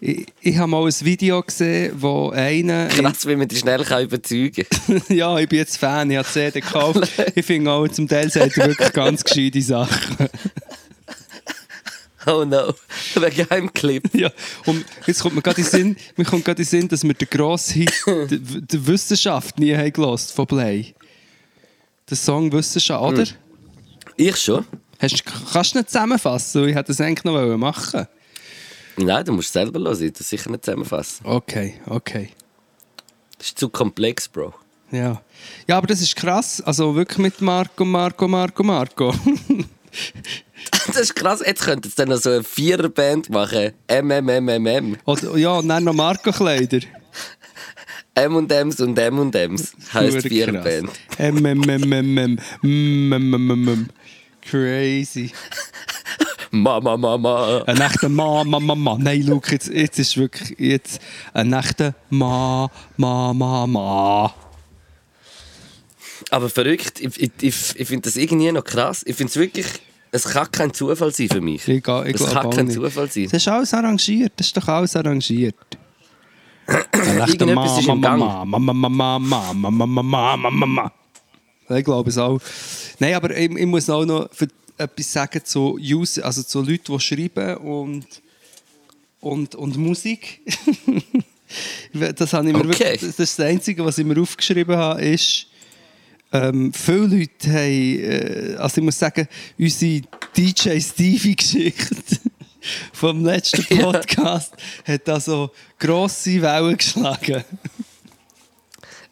Ich, 0.00 0.26
ich 0.42 0.58
habe 0.58 0.70
mal 0.70 0.84
ein 0.84 0.94
Video 1.00 1.42
gesehen, 1.42 1.94
wo 1.96 2.30
einer. 2.30 2.88
Krass, 2.88 3.26
wie 3.26 3.36
man 3.36 3.48
dich 3.48 3.60
schnell 3.60 3.82
kann 3.82 4.04
überzeugen 4.04 4.66
kann. 4.86 5.02
ja, 5.08 5.38
ich 5.38 5.48
bin 5.48 5.58
jetzt 5.58 5.78
Fan, 5.78 6.10
ich 6.10 6.18
habe 6.18 6.26
die 6.26 6.32
CD 6.32 6.60
gekauft. 6.60 7.10
ich 7.34 7.46
finde 7.46 7.70
auch, 7.70 7.88
zum 7.88 8.06
Teil 8.06 8.30
sagt 8.30 8.58
er 8.58 8.68
wirklich 8.68 8.92
ganz 8.92 9.24
gescheite 9.24 9.62
Sachen. 9.62 10.28
Oh 12.28 12.44
no. 12.44 12.74
Wegen 13.14 13.48
einem 13.52 13.72
Clip. 13.72 14.02
ja, 14.12 14.32
und 14.64 14.84
jetzt 15.06 15.22
kommt 15.22 15.36
mir 15.36 15.42
gerade 15.42 15.60
in 15.60 15.64
den 15.64 15.70
Sinn, 15.70 15.96
mir 16.16 16.24
kommt 16.24 16.44
gerade 16.44 16.60
in 16.60 16.66
den 16.66 16.80
Sinn, 16.80 16.88
dass 16.88 17.04
wir 17.04 17.14
den 17.14 17.28
grossen 17.30 17.74
Hit 17.74 17.92
der, 18.72 18.84
Wissenschaft 18.88 19.60
nie 19.60 19.76
haben 19.76 19.92
gehört 19.92 20.22
von 20.22 20.44
Play. 20.44 20.92
Der 22.10 22.16
Song 22.16 22.50
Wissenschaft, 22.50 23.00
oder? 23.00 23.24
Ich 24.16 24.36
schon. 24.38 24.66
Hast, 24.98 25.22
kannst 25.52 25.74
du 25.74 25.78
nicht 25.78 25.88
zusammenfassen? 25.88 26.66
Ich 26.66 26.74
hätte 26.74 26.88
das 26.88 27.00
eigentlich 27.00 27.22
noch 27.22 27.56
machen 27.56 28.08
Nein, 28.96 29.24
du 29.24 29.32
musst 29.32 29.52
selber 29.52 29.80
hören. 29.80 30.02
Ich 30.02 30.12
das 30.12 30.28
sicher 30.28 30.50
nicht 30.50 30.64
zusammenfassen. 30.64 31.26
Okay, 31.26 31.74
okay. 31.86 32.30
Das 33.38 33.48
ist 33.48 33.58
zu 33.58 33.68
komplex, 33.68 34.28
Bro. 34.28 34.54
Ja. 34.90 35.20
ja, 35.66 35.76
aber 35.76 35.86
das 35.86 36.00
ist 36.00 36.16
krass. 36.16 36.60
Also 36.62 36.94
wirklich 36.94 37.18
mit 37.18 37.40
Marco, 37.40 37.84
Marco, 37.84 38.28
Marco, 38.28 38.62
Marco. 38.62 39.14
Das 40.86 40.96
ist 40.96 41.14
krass. 41.14 41.42
Jetzt 41.44 41.62
könnten 41.62 41.88
sie 41.88 41.96
dann 41.96 42.08
noch 42.08 42.18
so 42.18 42.30
eine 42.30 42.44
Viererband 42.44 43.30
machen. 43.30 43.72
MMMMM. 43.88 44.96
Oder, 45.04 45.36
ja, 45.36 45.58
und 45.58 45.68
dann 45.68 45.84
noch 45.84 45.94
Marco-Kleider. 45.94 46.80
M&M's 48.14 48.80
und 48.80 48.98
M&M's 48.98 49.74
heisst 49.92 50.26
Viererband. 50.26 50.90
MMMMM. 51.18 52.38
MMMM. 52.62 53.88
Crazy. 54.40 55.32
Mama, 56.50 56.96
Mama. 56.96 57.62
Ein 57.66 57.80
echter 57.80 58.08
Mann, 58.08 58.48
Mama, 58.48 58.74
Mama. 58.74 58.98
Nein, 59.00 59.22
Luke, 59.22 59.52
jetzt, 59.52 59.68
jetzt 59.68 59.98
ist 59.98 60.16
wirklich 60.16 60.58
jetzt 60.58 61.00
ein 61.32 61.52
echter 61.52 61.94
Mann, 62.10 62.68
Mama, 62.96 63.66
Mama. 63.66 64.34
Aber 66.30 66.48
verrückt, 66.48 67.00
ich, 67.00 67.20
ich, 67.20 67.30
ich, 67.40 67.80
ich 67.80 67.88
finde 67.88 68.02
das 68.02 68.16
irgendwie 68.16 68.50
noch 68.52 68.64
krass. 68.64 69.02
Ich 69.06 69.16
finde 69.16 69.30
es 69.30 69.36
wirklich, 69.36 69.66
es 70.12 70.24
kann 70.24 70.50
kein 70.50 70.72
Zufall 70.72 71.12
sein 71.12 71.28
für 71.28 71.40
mich. 71.40 71.66
Ich, 71.68 71.86
ich 71.86 72.14
es 72.14 72.32
kann 72.32 72.50
kein 72.50 72.66
nicht. 72.66 72.74
Zufall 72.74 73.10
sein. 73.10 73.24
Das 73.24 73.42
ist 73.42 73.48
alles 73.48 73.74
arrangiert, 73.74 74.32
das 74.36 74.46
ist 74.48 74.56
doch 74.56 74.68
alles 74.68 74.96
arrangiert. 74.96 75.56
Irgendetwas 76.92 77.78
ist 77.78 77.88
im 77.88 78.00
Gang. 78.00 78.18
Mama, 78.18 78.44
Mama, 78.44 78.88
Mama, 78.88 79.18
Mama, 79.18 79.86
Mama, 79.86 80.02
Mama, 80.02 80.50
Mama. 80.50 80.92
Ich 81.68 81.84
glaube 81.84 82.10
es 82.10 82.18
auch. 82.18 82.40
Nein, 82.98 83.14
aber 83.14 83.36
ich, 83.36 83.50
ich 83.50 83.66
muss 83.66 83.90
auch 83.90 84.04
noch 84.04 84.28
für 84.32 84.48
etwas 84.78 85.12
sagen 85.12 85.40
zu 85.44 85.78
User, 85.80 86.24
also 86.24 86.42
zu 86.42 86.60
Leuten, 86.62 86.92
die 86.92 87.00
schreiben 87.00 87.56
und, 87.58 88.06
und, 89.20 89.54
und 89.54 89.76
Musik. 89.76 90.40
das, 91.92 92.32
habe 92.32 92.48
ich 92.48 92.52
mir 92.52 92.60
Okay. 92.60 92.68
wirklich, 92.68 93.00
das 93.00 93.18
ist 93.18 93.38
das 93.38 93.40
Einzige, 93.40 93.84
was 93.84 93.98
ich 93.98 94.04
mir 94.04 94.20
aufgeschrieben 94.20 94.76
habe, 94.76 95.02
ist, 95.02 95.46
ähm, 96.32 96.72
viele 96.72 97.06
Leute 97.06 97.48
haben, 97.50 98.00
äh, 98.00 98.56
also 98.58 98.78
ich 98.80 98.84
muss 98.84 98.98
sagen, 98.98 99.28
unsere 99.58 100.02
DJ 100.36 100.80
Stevie-Geschichte 100.80 102.18
vom 102.92 103.24
letzten 103.24 103.64
Ja. 103.76 103.92
Podcast 103.92 104.54
hat 104.84 105.08
also 105.08 105.50
grosse 105.78 106.42
Wellen 106.42 106.76
geschlagen. 106.76 107.44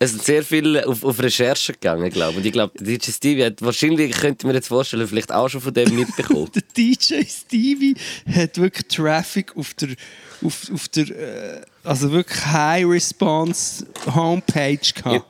Es 0.05 0.11
sind 0.11 0.23
sehr 0.23 0.43
viele 0.43 0.87
auf, 0.87 1.03
auf 1.03 1.19
Recherche 1.23 1.73
gegangen, 1.73 2.11
glaube 2.11 2.33
ich. 2.33 2.39
Und 2.39 2.47
ich 2.47 2.53
glaube, 2.53 2.75
der 2.79 2.99
DJ 2.99 3.11
Stevie 3.11 3.45
hat 3.45 3.63
wahrscheinlich, 3.63 4.13
könnte 4.13 4.47
mir 4.47 4.53
jetzt 4.53 4.69
vorstellen, 4.69 5.09
vielleicht 5.09 5.33
auch 5.33 5.49
schon 5.49 5.63
von 5.63 5.73
dem 5.73 5.95
mitbekommen. 5.97 6.51
Der 6.55 6.63
DJ 6.77 7.23
Stevie 7.27 7.95
hat 8.31 8.59
wirklich 8.59 8.87
Traffic 8.89 9.57
auf 9.57 9.73
der, 9.75 9.97
auf, 10.43 10.71
auf 10.73 10.89
der 10.89 11.09
äh, 11.09 11.63
also 11.83 12.13
wirklich 12.13 12.45
High 12.45 12.85
Response 12.87 13.87
Homepage 14.15 14.93
gehabt. 14.95 15.25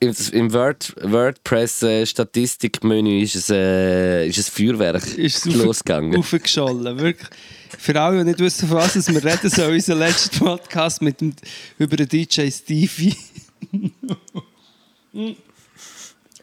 Im, 0.00 0.12
im 0.32 0.52
Word, 0.52 0.92
WordPress-Statistikmenü 1.02 3.22
ist, 3.22 3.36
es, 3.36 3.50
äh, 3.50 4.26
ist 4.26 4.38
ein 4.38 4.44
Feuerwerk 4.52 5.16
Ist 5.16 5.46
es 5.46 5.54
losgegangen. 5.54 6.16
Aufgeschollen, 6.16 6.98
wirklich. 6.98 7.28
Für 7.78 8.00
alle, 8.00 8.18
die 8.18 8.24
nicht 8.30 8.40
wissen, 8.40 8.68
von 8.68 8.78
was 8.78 9.06
wir 9.06 9.24
reden, 9.24 9.48
so 9.48 9.66
unser 9.66 9.94
letzter 9.94 10.38
Podcast 10.38 11.00
mit 11.02 11.20
dem, 11.20 11.34
über 11.78 11.96
den 11.96 12.08
DJ 12.08 12.50
Stevie. 12.50 13.14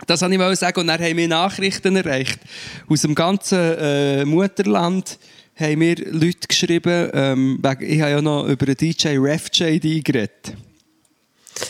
Das 0.05 0.21
wollte 0.21 0.33
ich 0.33 0.39
mal 0.39 0.55
sagen. 0.55 0.79
Und 0.79 0.87
dann 0.87 1.01
haben 1.01 1.17
wir 1.17 1.27
Nachrichten 1.27 1.95
erreicht. 1.95 2.39
Aus 2.87 3.01
dem 3.01 3.15
ganzen 3.15 3.57
äh, 3.57 4.25
Mutterland 4.25 5.17
haben 5.55 5.79
mir 5.79 5.95
Leute 6.11 6.47
geschrieben, 6.47 7.09
ähm, 7.13 7.59
ich 7.81 8.01
habe 8.01 8.11
ja 8.11 8.21
noch 8.21 8.47
über 8.47 8.65
den 8.65 8.75
DJ 8.75 9.17
RefJD 9.17 10.03
geredet. 10.03 10.55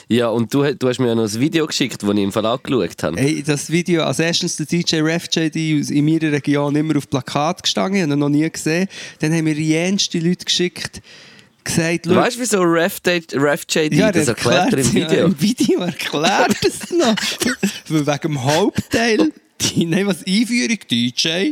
Ja, 0.10 0.28
und 0.30 0.54
du, 0.54 0.76
du 0.76 0.88
hast 0.90 1.00
mir 1.00 1.08
ja 1.08 1.16
noch 1.16 1.24
ein 1.24 1.40
Video 1.40 1.66
geschickt, 1.66 2.04
das 2.04 2.10
ich 2.10 2.18
im 2.18 2.32
Fall 2.32 2.46
angeschaut 2.46 3.04
habe. 3.04 3.20
Hey, 3.20 3.44
das 3.44 3.70
Video, 3.70 4.04
als 4.04 4.20
erstens 4.20 4.58
der 4.58 4.66
DJ 4.66 4.98
RefJD 4.98 5.56
in 5.90 6.06
meiner 6.06 6.32
Region 6.32 6.76
immer 6.76 6.98
auf 6.98 7.10
Plakat 7.10 7.64
gestanden, 7.64 7.96
ich 7.96 8.04
habe 8.04 8.14
ihn 8.14 8.20
noch 8.20 8.30
nie 8.30 8.50
gesehen. 8.50 8.88
Dann 9.20 9.34
haben 9.34 9.46
mir 9.46 9.54
jenste 9.54 10.20
Leute 10.20 10.46
geschickt, 10.46 11.02
gesagt, 11.67 12.06
Du 12.06 12.15
weißt, 12.15 12.39
wieso 12.39 12.62
Ref, 12.62 12.99
Ref 13.06 13.63
JD 13.69 13.93
ja, 13.93 14.12
das 14.12 14.27
erklärt 14.27 14.73
er 14.73 14.80
im 14.80 14.86
ja, 14.97 15.10
Video? 15.12 15.25
im 15.25 15.41
Video 15.41 15.80
erklärt 15.82 16.56
es 16.65 16.91
noch. 16.91 17.15
Wegen 17.88 18.19
dem 18.21 18.43
Hauptteil, 18.43 19.32
die, 19.62 19.86
nein, 19.86 20.08
was 20.08 20.25
Einführung 20.27 20.80
DJ, 20.89 21.51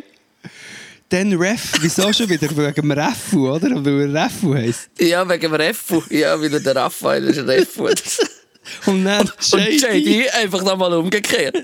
dann 1.10 1.34
Ref, 1.34 1.74
wieso 1.82 2.12
schon 2.12 2.30
wieder? 2.30 2.50
Wegen 2.50 2.74
dem 2.74 2.92
Refu, 2.92 3.50
oder? 3.52 3.70
Weil 3.86 4.16
er 4.16 4.26
Refu 4.26 4.56
heisst. 4.56 4.90
Ja, 5.00 5.28
wegen 5.30 5.42
dem 5.42 5.54
Refu. 5.54 6.02
Ja, 6.10 6.40
weil 6.42 6.50
der 6.50 6.76
Raphael 6.76 7.26
ist 7.26 7.40
Refu. 7.48 7.88
Und 8.88 9.06
dann 9.06 9.30
Und 9.52 9.68
JD 9.70 10.34
einfach 10.34 10.64
nochmal 10.64 10.94
umgekehrt. 10.94 11.56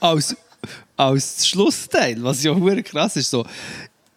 als, 0.00 0.34
als 0.96 1.46
Schlussteil, 1.46 2.22
was 2.22 2.42
ja 2.42 2.54
hure 2.54 2.82
krass 2.82 3.16
ist, 3.16 3.30
so, 3.30 3.44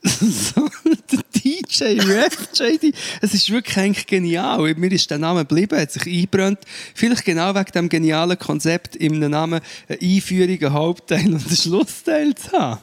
so 0.22 0.70
der 1.12 1.20
DJ 1.34 2.00
Ref 2.00 2.50
JD, 2.54 2.94
es 3.22 3.34
ist 3.34 3.50
wirklich 3.50 3.76
eigentlich 3.78 4.06
genial. 4.06 4.74
Mir 4.76 4.92
ist 4.92 5.10
der 5.10 5.18
Name 5.18 5.42
geblieben, 5.46 5.80
hat 5.80 5.92
sich 5.92 6.06
eingebrannt. 6.06 6.60
Vielleicht 6.94 7.26
genau 7.26 7.56
wegen 7.56 7.72
dem 7.72 7.90
genialen 7.90 8.38
Konzept, 8.38 8.96
in 8.96 9.16
einem 9.16 9.32
Namen 9.32 9.62
eine 9.88 10.00
Einführung, 10.00 10.60
einen 10.60 10.74
Hauptteil 10.74 11.26
und 11.26 11.48
einen 11.48 11.58
Schlussteil 11.58 12.36
zu 12.36 12.52
haben. 12.52 12.82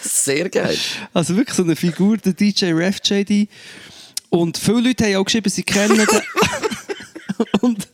Sehr 0.00 0.48
geil. 0.48 0.78
Also 1.12 1.36
wirklich 1.36 1.56
so 1.56 1.62
eine 1.62 1.76
Figur, 1.76 2.16
der 2.16 2.32
DJ 2.32 2.72
Ref 2.72 3.00
JD. 3.04 3.48
Und 4.30 4.56
viele 4.56 4.80
Leute 4.80 5.04
haben 5.04 5.16
auch 5.16 5.24
geschrieben, 5.24 5.50
sie 5.50 5.62
kennen 5.62 5.96
den. 5.96 6.08
und, 7.60 7.88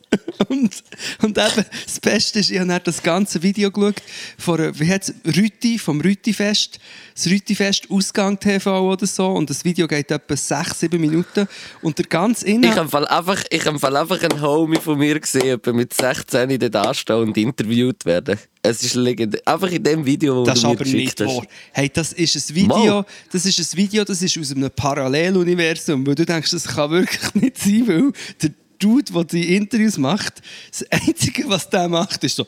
und, 0.49 0.83
und 1.21 1.37
eben, 1.37 1.65
das 1.85 1.99
Beste 1.99 2.39
ist, 2.39 2.51
ich 2.51 2.59
habe 2.59 2.79
das 2.83 3.01
ganze 3.01 3.41
Video 3.41 3.71
geschaut, 3.71 4.01
von, 4.37 4.59
einer- 4.59 4.79
wie 4.79 4.91
es, 4.91 5.13
Rüti, 5.25 5.77
vom 5.79 6.01
Rüti-Fest. 6.01 6.79
Das 7.15 7.25
Rüti-Fest, 7.27 7.87
Ausgang 7.89 8.39
TV 8.39 8.91
oder 8.91 9.07
so. 9.07 9.27
Und 9.27 9.49
das 9.49 9.65
Video 9.65 9.87
geht 9.87 10.11
etwa 10.11 10.35
6, 10.35 10.79
7 10.81 10.99
Minuten. 11.01 11.47
Und 11.81 11.97
der 11.97 12.05
ganze 12.05 12.45
Ich 12.47 12.53
Inhalt... 12.53 12.75
habe 12.75 12.85
im 12.85 12.89
Fall 12.89 13.07
einfach, 13.07 13.43
ich 13.49 13.65
habe 13.65 13.79
Fall 13.79 13.95
einfach 13.97 14.21
einen 14.21 14.41
Homie 14.41 14.79
von 14.79 14.97
mir 14.97 15.19
gesehen, 15.19 15.59
mit 15.73 15.93
16 15.93 16.59
dort 16.59 16.75
anstehen 16.75 17.15
und 17.17 17.37
interviewt 17.37 18.05
werden. 18.05 18.37
Es 18.61 18.83
ist 18.83 18.95
legendär. 18.95 19.41
Einfach 19.45 19.71
in 19.71 19.81
dem 19.81 20.05
Video, 20.05 20.43
das 20.43 20.59
du 20.61 20.67
mir 20.67 20.73
aber 20.73 20.83
geschickt 20.83 21.21
hast. 21.21 21.41
Hey, 21.71 21.89
das 21.93 22.11
ist 22.13 22.35
ein 22.35 22.55
Video, 22.55 22.75
Mal. 22.95 23.05
das 23.31 23.45
ist 23.45 23.59
ein 23.59 23.77
Video, 23.77 24.03
das 24.03 24.21
ist 24.21 24.37
aus 24.37 24.51
einem 24.51 24.69
Paralleluniversum, 24.71 26.05
weil 26.05 26.15
du 26.15 26.25
denkst, 26.25 26.51
das 26.51 26.65
kann 26.67 26.91
wirklich 26.91 27.33
nicht 27.35 27.57
sein, 27.57 27.87
weil 27.87 28.11
der 28.41 28.51
Dude, 28.79 29.11
der 29.13 29.23
die 29.23 29.55
Interviews 29.55 29.97
macht, 29.97 30.41
das 30.69 30.85
Einzige, 30.91 31.47
was 31.47 31.69
der 31.69 31.87
macht, 31.89 32.23
ist 32.23 32.35
so, 32.35 32.45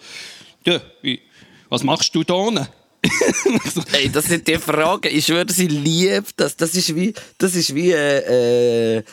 ja, 0.66 0.80
was 1.70 1.84
machst 1.84 2.14
du 2.16 2.24
da 2.24 2.34
unten? 2.34 2.68
Ey, 3.94 4.10
das 4.10 4.26
sind 4.26 4.46
die 4.48 4.58
Fragen. 4.58 5.10
Ich 5.16 5.26
schwöre, 5.26 5.50
sie 5.50 5.68
liebt 5.68 6.34
das. 6.36 6.58
Das 6.58 6.76
ist 6.76 6.94
wie, 6.96 7.14
das 7.38 7.56
ist 7.56 7.74
wie 7.74 7.92
äh, 7.92 8.98
äh, 8.98 9.04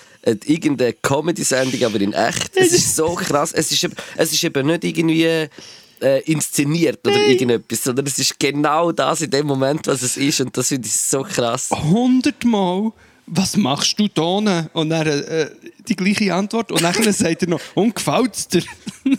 irgendeine 0.44 0.92
Comedy-Sendung, 0.94 1.84
aber 1.84 2.00
in 2.00 2.12
echt. 2.12 2.50
Es 2.56 2.72
ist 2.72 2.96
so 2.96 3.14
krass. 3.14 3.52
Es 3.52 3.70
ist, 3.70 3.84
eben- 3.84 3.94
es 4.16 4.32
ist 4.32 4.42
eben 4.42 4.66
nicht 4.66 4.82
irgendwie 4.82 5.22
äh, 5.22 6.20
inszeniert 6.24 7.06
oder 7.06 7.16
irgendetwas, 7.28 7.84
sondern 7.84 8.06
es 8.06 8.18
ist 8.18 8.38
genau 8.40 8.90
das 8.90 9.20
in 9.22 9.30
dem 9.30 9.46
Moment, 9.46 9.86
was 9.86 10.02
es 10.02 10.16
ist. 10.16 10.40
Und 10.40 10.56
das 10.56 10.68
finde 10.68 10.88
ich 10.88 10.94
so 10.96 11.22
krass. 11.22 11.70
hundertmal, 11.70 12.90
was 13.26 13.56
machst 13.56 13.98
du 13.98 14.08
da? 14.08 14.68
Und 14.72 14.90
dann 14.90 15.06
äh, 15.06 15.50
die 15.88 15.96
gleiche 15.96 16.34
Antwort. 16.34 16.70
Und 16.72 16.82
dann 16.82 16.94
sagt 17.12 17.42
er 17.42 17.48
noch, 17.48 17.60
und 17.74 17.94
gefällt 17.94 18.52
dir? 18.52 18.62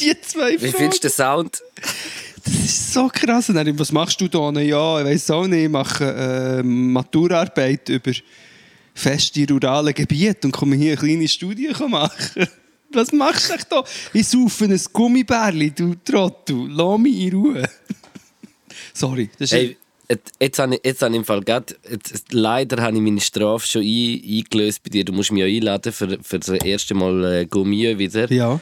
Die 0.00 0.14
zwei 0.20 0.60
Wie 0.60 0.72
findest 0.72 1.04
du 1.04 1.08
den 1.08 1.14
Sound? 1.14 1.62
Das 2.44 2.54
ist 2.54 2.92
so 2.92 3.08
krass. 3.08 3.48
Und 3.48 3.54
dann, 3.56 3.78
was 3.78 3.90
machst 3.92 4.20
du 4.20 4.28
da? 4.28 4.50
Ja, 4.60 5.00
ich 5.00 5.06
weiß 5.06 5.30
auch 5.30 5.46
nicht. 5.46 5.64
Ich 5.64 5.70
mache 5.70 6.04
äh, 6.04 6.62
Maturarbeit 6.62 7.88
über 7.88 8.12
feste 8.94 9.46
rurale 9.48 9.92
Gebiete 9.94 10.46
und 10.46 10.52
komme 10.52 10.76
hier 10.76 10.92
eine 10.92 11.00
kleine 11.00 11.28
Studie 11.28 11.72
machen. 11.88 12.46
Was 12.92 13.12
machst 13.12 13.50
du 13.50 13.56
da? 13.68 13.84
Ich 14.12 14.28
saufe 14.28 14.66
ein 14.66 14.80
Gummibärli, 14.92 15.70
du 15.70 15.94
Trottel. 16.04 16.68
Lass 16.68 16.98
mich 16.98 17.16
in 17.16 17.34
Ruhe. 17.34 17.68
Sorry. 18.92 19.30
Das 19.38 19.50
ist 19.50 19.52
Hey, 19.52 19.76
jetzt, 20.40 20.58
habe 20.58 20.74
ich, 20.74 20.80
jetzt 20.84 21.02
habe 21.02 21.12
ich 21.12 21.18
im 21.18 21.24
Fall 21.24 21.42
grad, 21.42 21.76
jetzt, 21.90 22.32
leider 22.32 22.82
habe 22.82 22.96
ich 22.96 23.02
meine 23.02 23.20
Strafe 23.20 23.66
schon 23.66 23.82
ein, 23.82 24.22
eingelöst 24.24 24.82
bei 24.82 24.90
dir. 24.90 25.04
Du 25.04 25.12
musst 25.12 25.32
mich 25.32 25.40
ja 25.40 25.46
einladen 25.46 25.92
für, 25.92 26.18
für 26.22 26.38
das 26.38 26.48
erste 26.48 26.94
Mal 26.94 27.24
äh, 27.24 27.46
Gummio 27.46 27.98
wieder. 27.98 28.30
ja. 28.32 28.60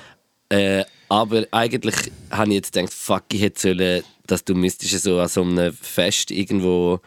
Äh, 0.49 0.85
aber 1.09 1.47
eigentlich 1.51 1.95
habe 2.31 2.51
ich 2.51 2.55
jetzt 2.57 2.73
gedacht, 2.73 2.93
fuck, 2.93 3.25
ich 3.33 3.43
hätte 3.43 3.61
sollen, 3.61 4.03
dass 4.27 4.45
du 4.45 4.55
müsstest 4.55 5.03
so 5.03 5.19
an 5.19 5.29
so 5.29 5.43
einem 5.43 5.73
Fest 5.73 6.31
irgendwo 6.31 7.01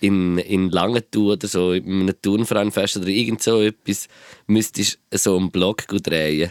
in, 0.00 0.38
in 0.38 0.70
Langenthal 0.70 1.22
oder 1.22 1.46
so, 1.46 1.72
in 1.72 2.02
einem 2.02 2.22
Turnvereinfest 2.22 2.98
oder 2.98 3.08
irgend 3.08 3.42
so 3.42 3.60
etwas, 3.60 4.08
müsstest 4.46 4.98
so 5.12 5.36
einen 5.36 5.50
Blog 5.50 5.86
drehen. 5.88 6.50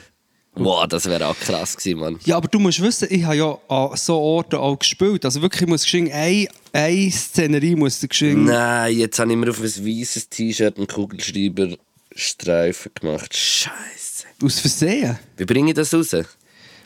Wow, 0.55 0.88
das 0.88 1.05
wäre 1.05 1.27
auch 1.27 1.39
krass 1.39 1.77
gewesen, 1.77 1.99
Mann. 1.99 2.19
Ja, 2.25 2.38
aber 2.38 2.47
du 2.47 2.59
musst 2.59 2.81
wissen, 2.81 3.07
ich 3.12 3.23
habe 3.23 3.35
ja 3.38 3.57
an 3.69 3.95
so 3.95 4.17
Orten 4.17 4.55
auch 4.57 4.77
gespielt. 4.77 5.23
Also 5.23 5.41
wirklich, 5.41 5.62
ich 5.62 5.67
muss 5.67 5.83
geschwind, 5.83 6.12
eine, 6.12 6.47
eine 6.73 7.12
Szenerie 7.12 7.75
muss 7.75 8.01
geschwind... 8.01 8.45
Nein, 8.45 8.97
jetzt 8.97 9.19
habe 9.19 9.31
ich 9.31 9.38
mir 9.38 9.49
auf 9.49 9.59
ein 9.59 9.63
weißes 9.65 10.29
T-Shirt 10.29 10.77
einen 10.77 10.88
Kugelschreiberstreifen 10.88 12.91
gemacht. 12.93 13.35
Scheiße. 13.38 14.25
Aus 14.43 14.59
Versehen. 14.59 15.17
Wie 15.38 15.45
bringe 15.45 15.69
ich 15.69 15.75
das 15.75 15.93
raus? 15.93 16.12
Ja, 16.12 16.23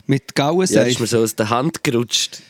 Mit 0.06 0.34
Gauenseife. 0.34 0.80
das 0.80 0.88
ist 0.90 1.00
mir 1.00 1.06
so 1.06 1.22
aus 1.22 1.34
der 1.34 1.50
Hand 1.50 1.82
gerutscht. 1.82 2.40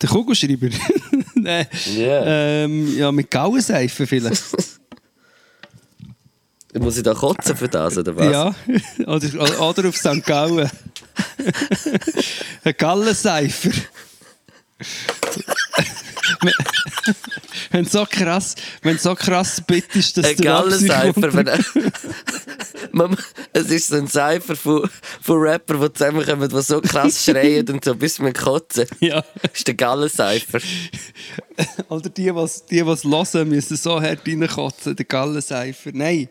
Der 0.00 0.08
Kugelschreiber? 0.08 0.68
Nein. 1.34 1.66
Ja. 1.96 2.24
Ähm, 2.64 2.96
ja, 2.98 3.12
mit 3.12 3.30
Gauenseife 3.30 4.06
vielleicht. 4.06 4.42
Muss 6.80 6.96
ich 6.96 7.02
da 7.02 7.14
kotzen 7.14 7.56
für 7.56 7.68
das, 7.68 7.96
oder 7.98 8.16
was? 8.16 8.32
ja. 8.32 8.54
Oder, 9.06 9.60
oder 9.60 9.88
auf 9.88 9.96
St. 9.96 10.24
Gallen. 10.24 10.70
Ein 12.64 12.74
Gallenseifer. 12.76 13.70
wenn 17.70 17.84
so 17.84 18.06
krass, 18.08 18.54
wenn 18.82 18.98
so 18.98 19.14
krass 19.14 19.60
bitt 19.66 19.94
ist, 19.96 20.16
dass 20.16 20.26
Ein 20.26 20.36
der 20.36 20.44
Gallenseifer. 20.44 21.34
wenn- 21.34 21.92
Man- 22.92 23.16
es 23.52 23.70
ist 23.70 23.88
so 23.88 23.96
ein 23.96 24.08
Cypher 24.08 24.56
von, 24.56 24.88
von 25.20 25.38
Rappern, 25.40 25.80
die 25.80 25.92
zusammenkommen, 25.92 26.48
die 26.48 26.62
so 26.62 26.80
krass 26.80 27.24
schreien 27.24 27.68
und 27.68 27.84
so 27.84 27.94
bis 27.94 28.18
wir 28.20 28.32
kotzen. 28.32 28.86
Ja. 29.00 29.22
Das 29.42 29.52
ist 29.54 29.66
der 29.66 29.74
Gallenseifer. 29.74 30.60
Oder 31.88 32.08
die, 32.08 32.34
was 32.34 32.64
die, 32.66 32.84
was 32.86 33.04
hören, 33.04 33.48
müssen 33.48 33.76
so 33.76 34.00
hart 34.00 34.20
reinkotzen, 34.26 34.96
der 34.96 35.04
Gallenseifer. 35.06 35.90
Nein. 35.92 36.28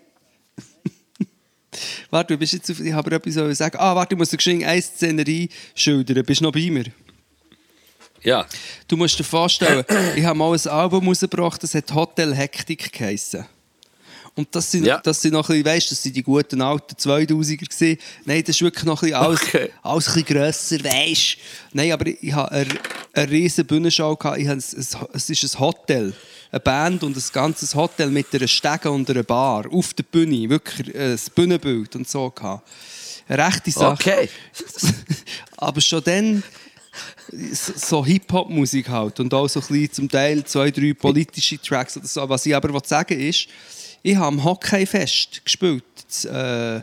Warte, 2.10 2.34
du 2.34 2.38
bist 2.40 2.54
jetzt 2.54 2.70
auf, 2.72 2.80
ich 2.80 2.94
habe 2.94 3.16
etwas 3.16 3.34
sollen 3.34 3.54
sagen. 3.56 3.78
Ah, 3.80 3.96
warte, 3.96 4.16
du 4.16 4.18
musst 4.18 4.36
geschwind 4.36 4.64
eine 4.64 4.82
Szenerie 4.82 5.50
schildern. 5.76 6.24
Bist 6.26 6.42
du 6.42 6.46
noch 6.46 6.52
bei 6.52 6.70
mir? 6.70 6.86
Ja. 8.24 8.46
Du 8.88 8.98
musst 8.98 9.18
dir 9.20 9.24
vorstellen, 9.24 9.86
ich 10.16 10.24
habe 10.26 10.38
mal 10.38 10.52
ein 10.54 10.68
Album 10.68 11.08
rausgebracht, 11.08 11.62
das 11.64 11.74
hat 11.76 11.94
Hotel 11.94 12.34
Hektik 12.34 12.92
geheissen. 12.92 13.46
Und 14.36 14.54
das 14.54 14.70
sind, 14.70 14.86
Ja. 14.86 15.00
das 15.00 15.22
sind 15.22 15.34
noch 15.34 15.50
ein 15.50 15.64
bisschen, 15.64 15.66
weißt, 15.66 15.92
das 15.92 16.04
sind 16.04 16.16
die 16.16 16.22
guten 16.22 16.62
alten 16.62 16.96
2000er 16.96 17.58
gewesen. 17.58 17.98
Nein, 18.26 18.44
das 18.46 18.56
ist 18.58 18.62
wirklich 18.62 18.84
noch 18.84 19.02
ein 19.02 19.10
bisschen 19.10 19.24
alles, 19.24 19.42
Okay. 19.44 19.70
alles 19.82 20.08
ein 20.10 20.14
bisschen 20.14 20.26
grösser, 20.38 20.84
weißt. 20.84 21.38
Nein, 21.74 21.92
aber 21.92 22.06
ich 22.08 22.34
habe 22.34 22.52
eine, 22.52 22.68
eine 23.14 23.32
riesen 23.32 23.66
Bühnenshow 23.66 24.16
gehabt. 24.16 24.38
Ich 24.40 24.48
habe 24.48 24.58
ein, 24.58 24.64
es 25.14 25.30
ist 25.30 25.56
ein 25.56 25.60
Hotel, 25.60 26.14
eine 26.52 26.60
Band 26.60 27.04
und 27.04 27.16
ein 27.16 27.24
ganzes 27.34 27.76
Hotel 27.76 28.10
mit 28.10 28.34
einer 28.34 28.48
Stege 28.48 28.90
und 28.92 29.10
einer 29.10 29.24
Bar 29.24 29.66
auf 29.72 29.94
der 29.94 30.04
Bühne, 30.04 30.50
wirklich 30.50 30.96
äh, 30.96 31.14
ein 31.14 31.20
Bühnenbild 31.36 31.96
und 31.96 32.08
so 32.08 32.30
gehabt. 32.30 32.68
Eine 33.28 33.46
rechte 33.46 33.72
Sache. 33.72 33.94
Okay. 33.94 34.30
Aber 35.58 35.82
schon 35.82 36.04
dann 36.04 36.44
so- 37.54 38.06
Hip-Hop-Musik 38.06 38.88
halt 38.90 39.20
und 39.20 39.34
auch 39.34 39.48
so 39.48 39.60
ein 39.60 39.68
bisschen 39.68 39.92
zum 39.92 40.10
Teil 40.10 40.44
zwei, 40.46 40.72
drei 40.72 40.94
politische 40.94 41.62
Tracks 41.62 41.98
oder 41.98 42.08
so. 42.08 42.28
Was 42.30 42.46
ich 42.46 42.56
aber 42.56 42.74
will 42.74 42.82
sagen 42.86 43.20
ist, 43.20 43.48
ich 44.02 44.16
habe 44.16 44.28
am 44.28 44.44
Hockeyfest 44.44 45.44
gespielt. 45.44 45.84
Das, 46.08 46.26
äh, 46.26 46.82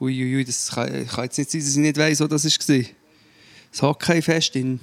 Uiuiui, 0.00 0.36
ui, 0.36 0.44
das 0.44 0.70
kann, 0.70 1.06
kann 1.08 1.24
jetzt 1.24 1.36
nicht 1.38 1.50
sein, 1.50 1.60
dass 1.60 1.70
ich 1.70 1.76
nicht 1.76 1.96
weiss, 1.98 2.20
wo 2.20 2.26
das 2.26 2.44
war. 2.44 2.84
Das 3.72 3.82
Hockeyfest 3.82 4.56
in 4.56 4.80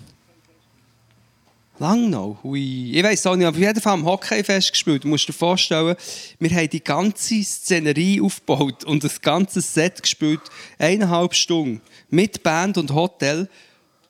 Langnau. 1.80 2.38
Ui. 2.44 2.92
Ich 2.92 3.04
weiss 3.04 3.26
auch 3.28 3.36
nicht, 3.36 3.46
aber 3.46 3.56
auf 3.56 3.62
jeden 3.62 3.82
Fall 3.82 3.94
am 3.94 4.06
Hockeyfest 4.06 4.72
gespielt. 4.72 5.04
Du 5.04 5.08
musst 5.08 5.28
dir 5.28 5.34
vorstellen, 5.34 5.96
wir 6.40 6.50
haben 6.50 6.70
die 6.70 6.84
ganze 6.84 7.44
Szenerie 7.44 8.22
aufgebaut 8.22 8.84
und 8.84 9.04
das 9.04 9.22
ganze 9.22 9.62
Set 9.62 10.02
gespielt, 10.02 10.42
eineinhalb 10.80 11.36
Stunden, 11.36 11.82
mit 12.10 12.42
Band 12.42 12.78
und 12.78 12.94
Hotel, 12.94 13.48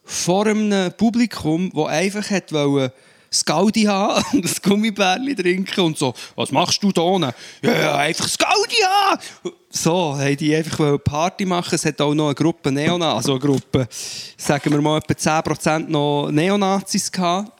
vor 0.03 0.47
einem 0.47 0.93
Publikum, 0.93 1.69
das 1.75 1.87
einfach 1.87 2.29
hat 2.29 2.53
wollte, 2.53 2.93
Scaldi 3.31 3.83
haben 3.83 4.23
und 4.33 4.45
ein 4.45 4.55
Gummibärli 4.63 5.35
trinken 5.35 5.81
und 5.81 5.97
so. 5.97 6.13
Was 6.35 6.51
machst 6.51 6.81
du 6.81 6.93
da 6.93 7.01
unten? 7.01 7.31
Ja, 7.61 7.97
einfach 7.97 8.27
Scaldi 8.27 8.81
haben! 8.83 9.21
So, 9.69 10.17
haben 10.17 10.37
die 10.37 10.55
einfach 10.55 10.97
Party 11.03 11.45
machen. 11.45 11.75
Es 11.75 11.85
hat 11.85 11.99
auch 11.99 12.13
noch 12.13 12.27
eine 12.27 12.35
Gruppe 12.35 12.71
Neonazis, 12.71 13.15
also 13.15 13.31
eine 13.33 13.39
Gruppe, 13.41 13.87
sagen 14.37 14.71
wir 14.71 14.81
mal, 14.81 14.97
etwa 14.97 15.13
10% 15.13 15.89
noch 15.89 16.31
Neonazis 16.31 17.11
gehabt. 17.11 17.51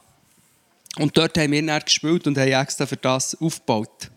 Und 0.98 1.16
dort 1.16 1.38
haben 1.38 1.52
wir 1.52 1.64
dann 1.64 1.80
gespielt 1.80 2.26
und 2.26 2.36
haben 2.36 2.48
extra 2.48 2.86
für 2.86 2.96
das 2.96 3.36
aufgebaut. 3.40 4.10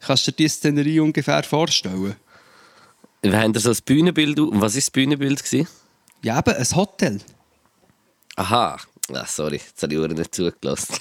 Kannst 0.00 0.26
du 0.26 0.32
dir 0.32 0.36
diese 0.36 0.56
Szenerie 0.56 1.00
ungefähr 1.00 1.42
vorstellen? 1.42 2.16
Wir 3.22 3.40
haben 3.40 3.52
da 3.52 3.60
so 3.60 3.70
ein 3.70 3.78
Bühnenbild. 3.84 4.38
Und 4.40 4.60
was 4.60 4.74
war 4.74 4.80
das 4.80 4.90
Bühnenbild? 4.90 5.42
Gewesen? 5.42 5.68
Ja, 6.22 6.38
eben, 6.38 6.54
ein 6.54 6.76
Hotel. 6.76 7.20
Aha. 8.36 8.78
Ah, 9.12 9.26
sorry, 9.26 9.56
jetzt 9.56 9.82
habe 9.82 9.92
ich 9.92 9.98
Uhren 9.98 10.12
nicht 10.12 10.34
zugelassen. 10.34 10.94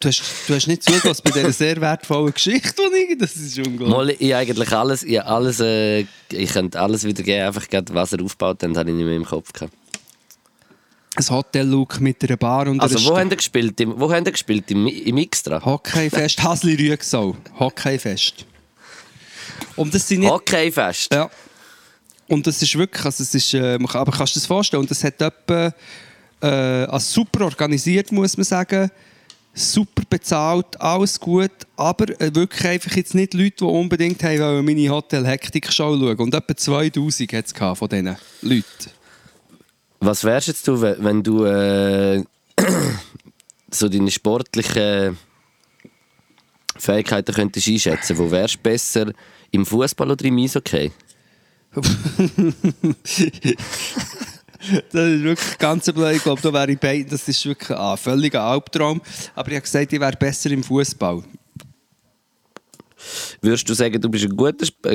Du 0.00 0.08
hast, 0.08 0.22
du 0.46 0.54
hast 0.54 0.68
nicht 0.68 0.84
zugelassen 0.84 1.22
bei 1.24 1.30
dieser 1.32 1.52
sehr 1.52 1.80
wertvollen 1.80 2.32
Geschichte, 2.32 2.82
die 2.94 3.12
ich... 3.12 3.18
Das 3.18 3.34
ist 3.34 3.58
unglaublich. 3.58 3.88
Mal, 3.88 4.10
ich 4.10 4.34
eigentlich 4.34 4.72
alles, 4.72 5.02
ich, 5.02 5.20
alles, 5.20 5.58
äh, 5.58 6.06
ich 6.30 6.52
könnte 6.52 6.80
alles 6.80 7.02
wieder 7.02 7.22
geben, 7.24 7.46
einfach 7.46 7.68
gerade, 7.68 7.92
was 7.92 8.12
er 8.12 8.22
aufgebaut 8.22 8.62
hat, 8.62 8.76
habe 8.76 8.90
ich 8.90 8.96
nicht 8.96 9.04
mehr 9.04 9.16
im 9.16 9.24
Kopf 9.24 9.52
gehabt. 9.52 9.72
Ein 11.18 11.30
Hotel-Look 11.30 12.00
mit 12.00 12.22
einer 12.22 12.36
Bar 12.36 12.68
und 12.68 12.80
Also, 12.80 13.04
wo 13.10 13.18
haben 13.18 13.28
ihr 13.28 13.36
gespielt? 13.36 13.80
Im, 13.80 13.98
wo 13.98 14.12
haben 14.12 14.24
ihr 14.24 14.30
gespielt? 14.30 14.70
Im, 14.70 14.86
im 14.86 15.28
Xtra? 15.28 15.64
Hockeyfest, 15.64 16.40
Hasli 16.44 16.74
Rüegsau. 16.76 17.36
Hockeyfest. 17.58 18.46
Und 19.74 19.92
das 19.92 20.06
sind 20.06 20.20
nicht... 20.20 20.30
Hockeyfest? 20.30 21.12
Ja. 21.12 21.28
Und 22.28 22.46
das 22.46 22.62
ist 22.62 22.76
wirklich, 22.78 23.04
also 23.04 23.22
es 23.24 23.34
ist, 23.34 23.52
äh, 23.54 23.78
man 23.78 23.88
kann- 23.88 24.02
aber 24.02 24.12
kannst 24.12 24.36
du 24.36 24.38
dir 24.38 24.42
das 24.42 24.46
vorstellen? 24.46 24.82
Und 24.82 24.90
das 24.90 25.02
hat 25.02 25.20
etwa, 25.20 25.74
äh, 26.40 26.46
also 26.46 27.22
super 27.22 27.46
organisiert, 27.46 28.12
muss 28.12 28.36
man 28.36 28.44
sagen. 28.44 28.88
Super 29.54 30.02
bezahlt, 30.08 30.80
alles 30.80 31.18
gut, 31.18 31.50
aber 31.74 32.08
äh, 32.20 32.32
wirklich 32.32 32.64
einfach 32.64 32.94
jetzt 32.94 33.14
nicht 33.16 33.34
Leute, 33.34 33.56
die 33.56 33.64
unbedingt 33.64 34.22
haben 34.22 34.38
wollen, 34.38 34.64
meine 34.64 34.88
Hotel-Hektik-Show 34.88 35.98
schauen. 35.98 36.16
Und 36.18 36.32
etwa 36.32 36.56
2000 36.56 37.32
hat 37.32 37.46
es 37.46 37.52
von 37.52 37.88
diesen 37.88 38.16
Leuten. 38.42 38.97
Was 40.00 40.24
wärst 40.24 40.48
jetzt 40.48 40.66
du, 40.68 40.80
wenn 40.80 41.22
du 41.22 41.44
äh, 41.44 42.24
so 43.70 43.88
deine 43.88 44.10
sportlichen 44.10 45.18
Fähigkeiten 46.76 47.34
könntest 47.34 47.68
einschätzen? 47.68 48.18
Wo 48.18 48.30
wärst 48.30 48.56
du 48.56 48.58
besser 48.60 49.12
im 49.50 49.66
Fußball 49.66 50.10
oder 50.10 50.24
im 50.24 50.38
Eishockey? 50.38 50.92
Das 54.90 55.06
ist 55.08 55.22
wirklich 55.22 55.58
ganz 55.58 55.90
blöd. 55.92 56.16
Ich 56.16 56.22
glaube, 56.22 56.42
da 56.42 56.52
wäre 56.52 56.72
ich 56.72 56.78
bei. 56.78 57.02
Das 57.08 57.28
ist 57.28 57.46
wirklich 57.46 57.78
ein 57.78 57.96
völliger 57.96 58.42
Albtraum. 58.42 59.00
Aber 59.34 59.48
ich 59.48 59.54
habe 59.54 59.62
gesagt, 59.62 59.92
ich 59.92 60.00
wäre 60.00 60.16
besser 60.16 60.50
im 60.50 60.64
Fußball. 60.64 61.22
Würdest 63.40 63.68
du 63.68 63.74
sagen, 63.74 64.00
du 64.00 64.08
bist 64.08 64.24
ein 64.24 64.36
guter, 64.36 64.64
Sp 64.66 64.86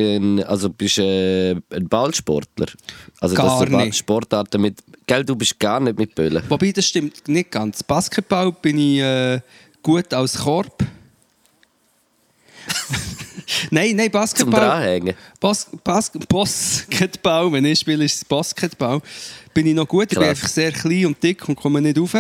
also 0.46 0.70
bist 0.70 0.98
äh, 0.98 1.52
ein 1.52 1.88
Ballsportler? 1.88 2.68
Also 3.20 3.36
Gar 3.36 3.60
dass 3.60 3.70
du 3.70 3.78
nicht. 3.78 3.98
Sportarten 3.98 4.62
mit, 4.62 4.84
gell, 5.06 5.24
du 5.24 5.36
bist 5.36 5.60
gar 5.60 5.80
nicht 5.80 5.98
mit 5.98 6.14
Böllen. 6.16 6.44
Wobei, 6.50 6.72
das 6.72 6.86
stimmt 6.86 7.28
nicht 7.28 7.52
ganz. 7.52 7.84
Basketball 7.84 8.52
bin 8.52 8.78
ich 8.78 9.00
äh, 9.00 9.40
gut 9.82 10.14
als 10.14 10.38
Korb. 10.38 10.84
nein, 13.72 13.96
nein, 13.96 14.06
Zum 14.06 14.12
Basketball. 14.12 14.60
Dranhängen. 14.60 15.16
Bas 15.40 15.68
Bas 15.84 16.12
Basketball, 16.28 17.52
wenn 17.52 17.66
ich 17.66 17.80
spiele, 17.80 18.06
ist 18.06 18.16
es 18.16 18.26
Basketball. 18.26 19.02
Bin 19.54 19.68
ich 19.68 19.76
noch 19.76 19.88
gut. 19.88 20.12
Ich 20.12 20.18
bin 20.18 20.28
einfach 20.28 20.48
sehr 20.48 20.72
klein 20.72 21.08
und 21.08 21.22
dick 21.22 21.48
und 21.48 21.56
komme 21.56 21.82
nicht 21.82 21.98
rauf. 21.98 22.16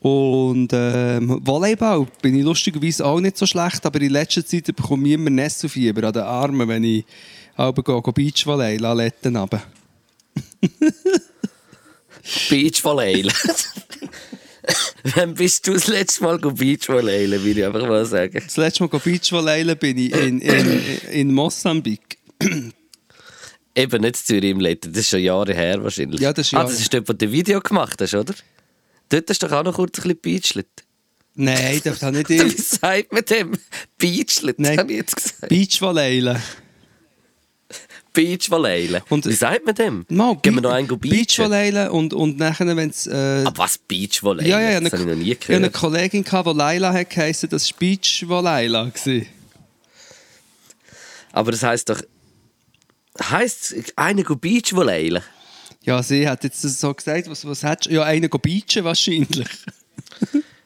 Und 0.00 0.68
ähm, 0.72 1.40
Volleyball 1.44 2.06
bin 2.22 2.36
ich 2.36 2.44
lustigerweise 2.44 3.04
auch 3.04 3.18
nicht 3.20 3.36
so 3.36 3.46
schlecht, 3.46 3.84
aber 3.86 4.00
in 4.00 4.10
letzter 4.10 4.44
Zeit 4.44 4.66
bekomme 4.66 5.08
ich 5.08 5.14
immer 5.14 5.30
Nesselfieber 5.30 6.06
an 6.06 6.12
den 6.12 6.22
Armen, 6.22 6.68
wenn 6.68 6.84
ich 6.84 7.04
halb 7.56 7.82
gehe, 7.84 8.02
Beachvolley, 8.02 8.76
Laletten 8.76 9.36
runter. 9.36 9.62
Beachvolleyen. 12.50 13.30
Wann 15.14 15.34
bist 15.34 15.66
du 15.66 15.74
das 15.74 15.86
letzte 15.86 16.24
Mal 16.24 16.38
Beachvolleyen, 16.38 17.42
will 17.44 17.56
ich 17.58 17.64
einfach 17.64 17.86
mal 17.86 18.04
sagen. 18.04 18.40
Das 18.44 18.56
letzte 18.56 18.82
Mal 18.84 18.98
Beachvolleyen 18.98 19.76
bin 19.78 19.96
ich 19.98 20.12
in, 20.12 20.40
in, 20.40 20.82
in 21.12 21.32
Mosambik. 21.32 22.18
Eben 23.74 24.00
nicht 24.02 24.16
in 24.16 24.24
Zürich 24.24 24.50
im 24.50 24.60
Letten, 24.60 24.92
das 24.92 25.02
ist 25.02 25.10
schon 25.10 25.20
Jahre 25.20 25.54
her 25.54 25.82
wahrscheinlich. 25.82 26.20
Ja, 26.20 26.32
das 26.32 26.46
ist 26.48 26.54
Ah, 26.54 26.58
Jahre- 26.58 26.70
das 26.70 26.80
ist 26.80 27.08
wo 27.08 27.12
du 27.12 27.30
Video 27.30 27.60
gemacht 27.60 28.00
hast, 28.00 28.14
oder? 28.14 28.34
Dort 29.08 29.30
hast 29.30 29.42
du 29.42 29.46
doch 29.48 29.58
auch 29.58 29.64
noch 29.64 29.74
kurz 29.74 29.98
ein 29.98 30.02
bisschen 30.02 30.20
beachlet. 30.20 30.66
Nein, 31.34 31.80
das 31.84 32.02
habe 32.02 32.16
nicht 32.18 32.28
Wie 32.30 32.42
ich. 32.42 32.64
sagt 32.68 33.12
man 33.12 33.24
dem? 33.24 33.52
Beachlet, 33.98 34.58
Nein. 34.58 34.78
habe 34.78 34.90
ich 34.92 34.98
jetzt 34.98 35.16
gesagt. 35.16 35.48
Beachvolleyen. 38.12 39.02
Und- 39.10 39.26
Wie 39.26 39.32
sagt 39.34 39.66
man 39.66 39.74
dem? 39.74 40.06
Mal, 40.08 40.36
Gehen 40.36 40.54
wir 40.54 40.62
noch 40.62 40.70
einen 40.70 40.88
beachen? 40.88 41.00
Beachvolleyen 41.10 41.90
und, 41.90 42.14
und 42.14 42.38
nachher, 42.38 42.74
wenn 42.74 42.88
es... 42.88 43.06
Äh, 43.06 43.42
Aber 43.44 43.58
was, 43.58 43.76
Beachvolleyen? 43.76 44.48
ja, 44.50 44.58
ja, 44.60 44.70
ja, 44.70 44.80
das 44.80 44.92
habe 44.92 45.02
ich 45.02 45.08
noch 45.08 45.14
nie 45.14 45.32
Ich 45.32 45.38
hatte 45.40 45.52
eine 45.54 45.68
gehört. 45.70 45.74
Kollegin, 45.74 46.24
die 46.24 46.50
Laila 46.58 46.92
hat 46.94 47.10
das 47.52 47.70
war 47.70 47.78
Beachvolleyen. 47.78 48.92
gewesen. 48.94 49.26
Aber 51.32 51.50
das 51.52 51.62
heisst 51.62 51.90
doch... 51.90 52.00
Heisst 53.22 53.72
es, 53.72 53.96
einer 53.96 54.22
go 54.22 54.36
Beachvolleyen? 54.36 55.22
Ja, 55.86 56.02
sie 56.02 56.28
hat 56.28 56.42
jetzt 56.42 56.60
so 56.60 56.92
gesagt, 56.92 57.30
was, 57.30 57.46
was 57.46 57.62
hättest 57.62 57.90
du? 57.90 57.94
Ja, 57.94 58.02
einen 58.02 58.28
beachen 58.28 58.84
wahrscheinlich. 58.84 59.48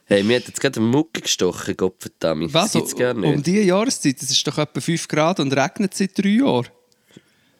Hey, 0.05 0.23
mir 0.23 0.35
hat 0.35 0.47
jetzt 0.47 0.59
gerade 0.59 0.77
eine 0.81 0.89
Mucke 0.89 1.21
gestochen, 1.21 1.77
Gottverdammt. 1.77 2.53
Was? 2.53 2.73
Das 2.73 2.93
gar 2.97 3.13
nicht. 3.13 3.33
Um 3.33 3.41
diese 3.41 3.61
Jahreszeit? 3.61 4.21
Es 4.21 4.29
ist 4.29 4.45
doch 4.45 4.57
etwa 4.57 4.81
5 4.81 5.07
Grad 5.07 5.39
und 5.39 5.53
regnet 5.53 5.93
seit 5.93 6.17
drei 6.17 6.31
Jahren. 6.31 6.67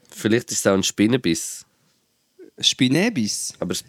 Vielleicht 0.09 0.51
ist 0.51 0.59
es 0.59 0.67
auch 0.67 0.73
ein 0.73 0.83
Spinnenbiss. 0.83 1.65
Spinebis. 2.59 3.53
Aber 3.57 3.71
es, 3.71 3.85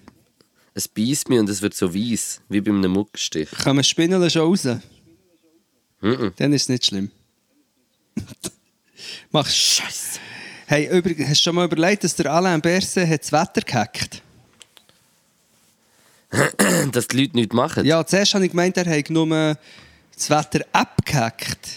es 0.75 0.87
beißt 0.87 1.29
mich 1.29 1.41
und 1.41 1.49
es 1.49 1.61
wird 1.61 1.75
so 1.75 1.93
weiß, 1.93 2.41
wie 2.51 2.61
bei 2.61 2.71
einem 2.71 2.93
Muckenstich. 2.93 3.51
Kommen 3.51 3.83
Spinnen 3.83 4.31
schon 4.31 4.43
raus? 4.43 4.65
Mhm. 6.01 6.33
Dann 6.37 6.53
ist 6.53 6.63
es 6.63 6.69
nicht 6.69 6.87
schlimm. 6.87 7.11
Machst 9.33 9.57
Scheiße. 9.57 10.21
Hey, 10.73 10.89
übrigens, 10.91 11.29
hast 11.29 11.41
du 11.41 11.43
schon 11.43 11.57
mal 11.57 11.67
überlegt, 11.67 12.03
dass 12.03 12.15
der 12.15 12.33
Alain 12.33 12.63
Berset 12.63 13.07
hat 13.07 13.21
das 13.21 13.31
Wetter 13.31 13.61
gehackt? 13.61 14.23
Dass 16.93 17.09
die 17.09 17.21
Leute 17.21 17.37
nichts 17.37 17.55
machen. 17.55 17.85
Ja, 17.85 18.07
zuerst 18.07 18.33
habe 18.33 18.47
ich 18.47 18.53
gemeint, 18.53 18.79
er 18.79 18.87
hat 18.87 19.11
nur 19.11 19.55
das 20.15 20.31
Wetter-App 20.31 21.05
gehackt. 21.05 21.69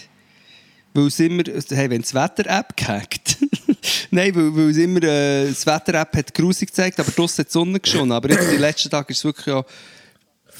Weil 0.94 1.08
es 1.08 1.20
immer, 1.20 1.42
hey, 1.44 1.90
wenn 1.90 2.00
das 2.00 2.14
Wetter-App 2.14 2.74
gehackt. 2.74 3.36
Nein, 4.10 4.34
weil, 4.34 4.56
weil 4.56 4.70
es 4.70 4.78
immer, 4.78 5.02
äh, 5.02 5.48
das 5.48 5.66
Wetter-App 5.66 6.16
hat 6.16 6.32
grusig 6.32 6.70
gezeigt, 6.70 6.98
aber 6.98 7.10
draussen 7.10 7.40
hat 7.40 7.48
die 7.48 7.52
Sonne 7.52 7.78
geschonen. 7.78 8.12
Aber 8.12 8.30
jetzt, 8.30 8.50
die 8.50 8.56
letzten 8.56 8.88
Tage 8.88 9.12
ist 9.12 9.18
es 9.18 9.24
wirklich 9.26 9.44
ja 9.44 9.62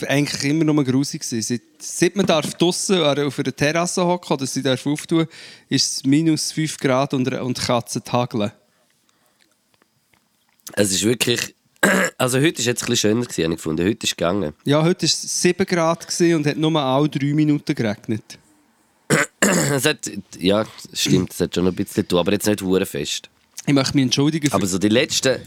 eigentlich 0.04 0.44
immer 0.44 0.64
nur 0.64 0.84
grusig 0.84 1.22
gewesen. 1.22 1.42
Seit, 1.42 1.62
seit 1.78 2.16
man 2.16 2.26
darf 2.26 2.54
draussen 2.54 3.02
auf 3.02 3.38
einer 3.38 3.54
Terrasse 3.54 4.04
hocken 4.04 4.32
oder 4.32 4.46
sie 4.46 4.62
darf 4.62 4.86
auftun, 4.86 5.26
ist 5.68 5.96
es 5.98 6.04
minus 6.04 6.52
5 6.52 6.78
Grad 6.78 7.14
und, 7.14 7.32
und 7.32 7.58
Katzen 7.58 8.02
hageln. 8.10 8.52
Es 10.74 10.90
ist 10.92 11.04
wirklich. 11.04 11.54
Also 12.18 12.38
heute 12.38 12.64
war 12.64 12.70
ein 12.70 12.74
bisschen 12.74 12.96
schöner, 12.96 13.20
gewesen, 13.22 13.44
habe 13.44 13.52
ich 13.52 13.58
gefunden. 13.58 13.86
Heute 13.86 14.06
ist 14.06 14.12
es 14.12 14.16
gegangen. 14.16 14.54
Ja, 14.64 14.82
heute 14.82 15.02
war 15.02 15.06
es 15.06 15.42
7 15.42 15.66
Grad 15.66 16.06
und 16.20 16.46
hat 16.46 16.56
nur 16.56 16.80
alle 16.80 17.08
3 17.10 17.26
Minuten 17.34 17.74
geregnet. 17.74 18.38
Es 19.40 19.84
hat, 19.84 20.10
ja, 20.38 20.66
stimmt, 20.92 21.32
es 21.32 21.40
hat 21.40 21.54
schon 21.54 21.66
ein 21.66 21.74
bisschen 21.74 22.02
zu 22.04 22.08
tun, 22.08 22.18
aber 22.18 22.32
jetzt 22.32 22.46
nicht 22.46 22.62
fest. 22.88 23.28
Ich 23.66 23.74
möchte 23.74 23.94
mich 23.94 24.04
entschuldigen 24.04 24.48
für 24.48 24.54
Aber 24.54 24.66
so 24.66 24.78
die 24.78 24.88
letzten. 24.88 25.40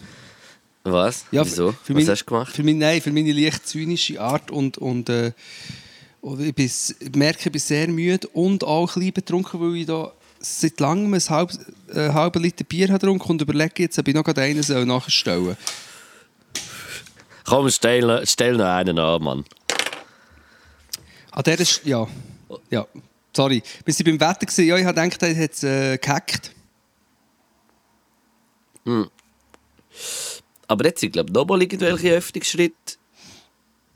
Was? 0.91 1.25
Ja, 1.31 1.45
Wieso? 1.45 1.71
Für 1.83 1.95
Was 1.95 2.03
mein- 2.03 2.11
hast 2.11 2.21
du 2.21 2.25
gemacht? 2.25 2.55
Für 2.55 2.63
meine, 2.63 2.77
nein, 2.79 3.01
für 3.01 3.11
meine 3.11 3.31
leicht 3.31 3.67
zynische 3.67 4.19
Art 4.19 4.51
und, 4.51 4.77
und, 4.77 5.09
äh, 5.09 5.31
und 6.21 6.41
ich, 6.41 6.53
bin, 6.53 6.65
ich 6.65 7.15
merke, 7.15 7.39
ich 7.45 7.51
bin 7.51 7.61
sehr 7.61 7.87
müde 7.87 8.27
und 8.29 8.63
auch 8.63 8.89
ein 8.89 8.99
bisschen 8.99 9.13
betrunken, 9.13 9.59
weil 9.61 9.75
ich 9.77 9.85
da 9.85 10.11
seit 10.39 10.79
langem 10.79 11.13
ein 11.13 11.21
halb, 11.29 11.51
äh, 11.93 12.09
halben 12.09 12.41
Liter 12.41 12.63
Bier 12.63 12.87
habe 12.87 12.99
getrunken 12.99 13.29
und 13.31 13.41
überlege 13.41 13.83
jetzt, 13.83 13.99
ob 13.99 14.07
ich 14.07 14.13
noch 14.15 14.23
gerade 14.23 14.41
einen 14.41 14.63
soll 14.63 14.85
nachstellen 14.85 15.57
Komm, 17.45 17.69
stell, 17.71 18.25
stell 18.27 18.55
noch 18.57 18.65
einen 18.65 18.99
an, 18.99 19.23
Mann. 19.23 19.45
An 21.31 21.43
der 21.43 21.59
ist, 21.59 21.81
ja, 21.83 22.07
ja, 22.69 22.85
sorry. 23.35 23.63
Wir 23.85 23.93
waren 23.93 24.05
beim 24.17 24.29
Wetter, 24.29 24.45
gewesen. 24.45 24.65
ja, 24.67 24.77
ich 24.77 24.85
habe 24.85 25.01
gedacht, 25.01 25.23
er 25.23 25.43
hat 25.43 25.51
es 25.53 25.63
äh, 25.63 25.97
gehackt. 25.97 26.51
Aber 30.69 30.85
jetzt 30.85 31.01
sind, 31.01 31.11
glaube 31.13 31.29
ich, 31.29 31.33
nochmal 31.33 31.63
irgendwelche 31.63 32.11
Öffnungsschritte. 32.11 32.75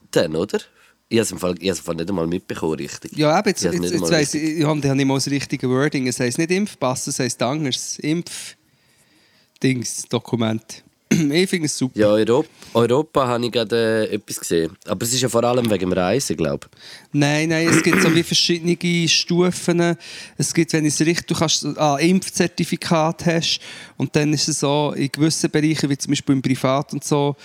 Dann, 0.10 0.36
oder? 0.36 0.60
Ich 1.08 1.20
habe 1.20 1.24
es 1.24 1.32
im 1.32 1.38
Fall, 1.38 1.54
ich 1.60 1.70
habe 1.70 1.74
es 1.74 1.80
im 1.80 1.86
Fall 1.86 1.96
nicht 1.96 2.10
einmal 2.10 2.26
mitbekommen, 2.26 2.74
richtig. 2.74 3.16
Ja, 3.16 3.38
eben, 3.38 3.50
jetzt, 3.50 3.64
Ich 3.64 3.74
jetzt, 3.74 3.92
jetzt 3.92 4.12
weiss 4.12 4.34
ich, 4.34 4.58
ich 4.58 4.66
habe 4.66 4.80
nicht 4.80 5.06
mal 5.06 5.14
das 5.14 5.30
richtige 5.30 5.70
Wording. 5.70 6.08
Es 6.08 6.20
heisst 6.20 6.40
nicht 6.40 6.50
Impfpass, 6.50 7.06
es 7.06 7.20
heisst 7.20 7.44
anders. 7.44 8.00
Impf-Dings-Dokument. 8.00 10.84
Ich 11.32 11.50
finde 11.50 11.66
es 11.66 11.78
super. 11.78 12.00
Ja, 12.00 12.08
Europa, 12.08 12.50
Europa 12.74 13.28
habe 13.28 13.46
ich 13.46 13.52
gerade 13.52 14.08
äh, 14.10 14.16
etwas 14.16 14.40
gesehen. 14.40 14.76
Aber 14.88 15.04
es 15.04 15.14
ist 15.14 15.22
ja 15.22 15.30
vor 15.30 15.44
allem 15.44 15.70
wegen 15.70 15.90
dem 15.90 15.94
Reisen, 15.94 16.36
glaube 16.36 16.68
ich. 16.72 16.80
Nein, 17.14 17.50
nein, 17.50 17.68
es 17.68 17.84
gibt 17.84 18.02
so 18.02 18.14
wie 18.14 18.24
verschiedene 18.24 19.08
Stufen. 19.08 19.98
Es 20.38 20.54
gibt, 20.54 20.74
wenn 20.74 20.86
ich 20.86 20.94
es 20.94 21.06
richtig, 21.06 21.28
du 21.28 21.36
kannst 21.36 21.66
ein 21.66 22.00
Impfzertifikat 22.00 23.26
hast 23.26 23.60
und 23.98 24.16
dann 24.16 24.34
ist 24.34 24.48
es 24.48 24.60
so, 24.60 24.94
in 24.96 25.12
gewissen 25.12 25.50
Bereichen, 25.50 25.90
wie 25.90 25.98
zum 25.98 26.12
Beispiel 26.12 26.36
im 26.36 26.42
Privat 26.42 26.94
und 26.94 27.04
so, 27.04 27.36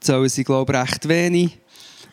zahlen 0.00 0.28
sie, 0.28 0.44
glaube 0.44 0.72
ich, 0.72 0.78
recht 0.78 1.08
wenig. 1.08 1.58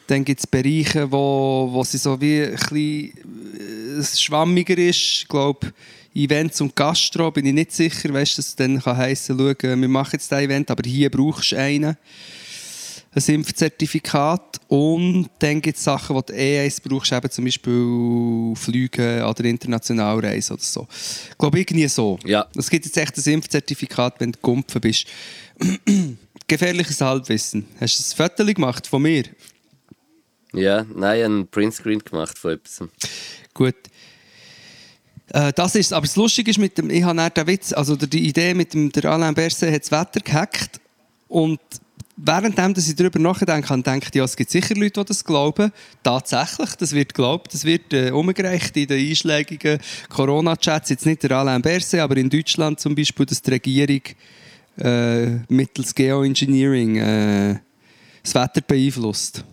Dann 0.07 0.25
gibt 0.25 0.41
es 0.41 0.47
Bereiche, 0.47 1.09
wo, 1.11 1.69
wo 1.71 1.83
sie 1.83 1.97
so 1.97 2.19
wie 2.19 2.43
ein 2.43 2.51
bisschen 2.51 3.99
äh, 3.99 4.03
schwammiger 4.03 4.77
ist. 4.77 5.21
Ich 5.21 5.27
glaube, 5.27 5.71
Events 6.15 6.61
und 6.61 6.75
Gastro 6.75 7.31
bin 7.31 7.45
ich 7.45 7.53
nicht 7.53 7.71
sicher, 7.71 8.13
weißt, 8.13 8.37
dass 8.37 8.47
es 8.49 8.55
dann 8.55 8.79
kann 8.79 8.97
heissen 8.97 9.37
kann, 9.57 9.81
wir 9.81 9.87
machen 9.87 10.11
jetzt 10.13 10.31
ein 10.31 10.45
Event, 10.45 10.69
aber 10.69 10.87
hier 10.87 11.09
brauchst 11.09 11.51
du 11.51 11.57
einen 11.57 11.97
ein 13.15 13.35
Impfzertifikat 13.35 14.59
und 14.67 15.29
dann 15.39 15.61
gibt 15.61 15.77
es 15.77 15.83
Sachen, 15.83 16.15
die 16.15 16.25
du 16.25 16.33
eh 16.33 16.65
eins 16.65 16.81
brauchst, 16.81 17.11
eben 17.11 17.29
zum 17.29 17.45
Beispiel 17.45 18.53
Flüge 18.55 19.25
oder 19.27 19.45
Internationalreisen 19.45 20.55
oder 20.55 20.63
so. 20.63 20.87
Ich 21.29 21.37
glaube, 21.37 21.59
irgendwie 21.59 21.87
so. 21.87 22.17
Ja. 22.25 22.47
Es 22.55 22.69
gibt 22.69 22.85
jetzt 22.85 22.97
echt 22.97 23.15
ein 23.17 23.33
Impfzertifikat, 23.33 24.19
wenn 24.19 24.31
du 24.31 24.39
geimpft 24.41 24.79
bist. 24.81 25.07
Gefährliches 26.47 26.99
Halbwissen. 27.01 27.65
Hast 27.79 28.17
du 28.17 28.23
ein 28.23 28.29
Foto 28.29 28.45
gemacht 28.45 28.87
von 28.87 29.01
mir? 29.01 29.25
Ja, 30.53 30.85
nein, 30.95 31.23
einen 31.23 31.47
Printscreen 31.47 31.99
gemacht 31.99 32.37
von 32.37 32.53
etwas. 32.53 32.83
Gut. 33.53 33.75
Äh, 35.33 35.51
das 35.51 35.75
ist 35.75 35.91
Aber 35.91 36.05
das 36.05 36.15
Lustige 36.15 36.51
ist, 36.51 36.59
mit 36.59 36.77
dem, 36.77 36.89
ich 36.89 37.03
habe 37.03 37.29
den 37.29 37.47
Witz, 37.47 37.73
also 37.73 37.95
die 37.95 38.27
Idee 38.27 38.53
mit 38.53 38.73
dem 38.73 38.91
der 38.91 39.05
Alain 39.05 39.33
Berset 39.33 39.73
hat 39.73 39.81
das 39.81 39.91
Wetter 39.91 40.19
gehackt 40.21 40.79
und 41.27 41.59
währenddem, 42.15 42.75
dass 42.75 42.87
ich 42.87 42.95
darüber 42.95 43.17
nachdenke, 43.17 43.67
habe 43.69 43.79
ich 43.79 43.85
gedacht, 43.85 44.15
ja, 44.15 44.23
es 44.23 44.35
gibt 44.35 44.51
sicher 44.51 44.75
Leute, 44.75 45.01
die 45.01 45.07
das 45.07 45.25
glauben. 45.25 45.71
Tatsächlich, 46.03 46.75
das 46.75 46.93
wird 46.93 47.15
geglaubt, 47.15 47.51
das 47.51 47.65
wird 47.65 47.91
äh, 47.91 48.11
umgereicht 48.11 48.77
in 48.77 48.87
den 48.87 49.09
einschlägigen 49.09 49.79
Corona-Chats. 50.09 50.91
Jetzt 50.91 51.07
nicht 51.07 51.23
der 51.23 51.31
Alain 51.31 51.63
Berset, 51.63 52.01
aber 52.01 52.15
in 52.17 52.29
Deutschland 52.29 52.79
zum 52.79 52.93
Beispiel, 52.93 53.25
dass 53.25 53.41
die 53.41 53.49
Regierung 53.51 54.01
äh, 54.77 55.25
mittels 55.49 55.95
Geoengineering 55.95 56.97
äh, 56.97 57.59
das 58.21 58.35
Wetter 58.35 58.61
beeinflusst. 58.61 59.43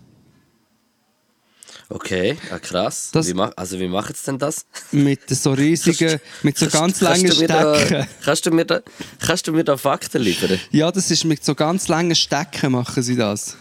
Okay, 1.91 2.37
ah, 2.49 2.57
krass. 2.57 3.09
Das- 3.11 3.27
wie 3.27 3.33
mach, 3.33 3.51
also 3.57 3.77
wie 3.77 3.87
machen 3.87 4.15
sie 4.15 4.25
denn 4.25 4.39
das? 4.39 4.65
Mit 4.91 5.29
so 5.29 5.51
riesigen, 5.51 6.21
mit 6.41 6.57
so 6.57 6.67
ganz 6.67 7.01
langen 7.01 7.29
Stecken. 7.29 8.07
kannst, 8.23 8.45
du 8.45 8.51
mir 8.51 8.65
da, 8.65 8.79
kannst 9.19 9.47
du 9.47 9.51
mir 9.51 9.65
da 9.65 9.75
Fakten 9.75 10.21
liefern? 10.21 10.57
Ja, 10.71 10.89
das 10.89 11.11
ist 11.11 11.25
mit 11.25 11.43
so 11.43 11.53
ganz 11.53 11.89
langen 11.89 12.15
Stecken 12.15 12.71
machen 12.71 13.03
sie 13.03 13.17
das. 13.17 13.57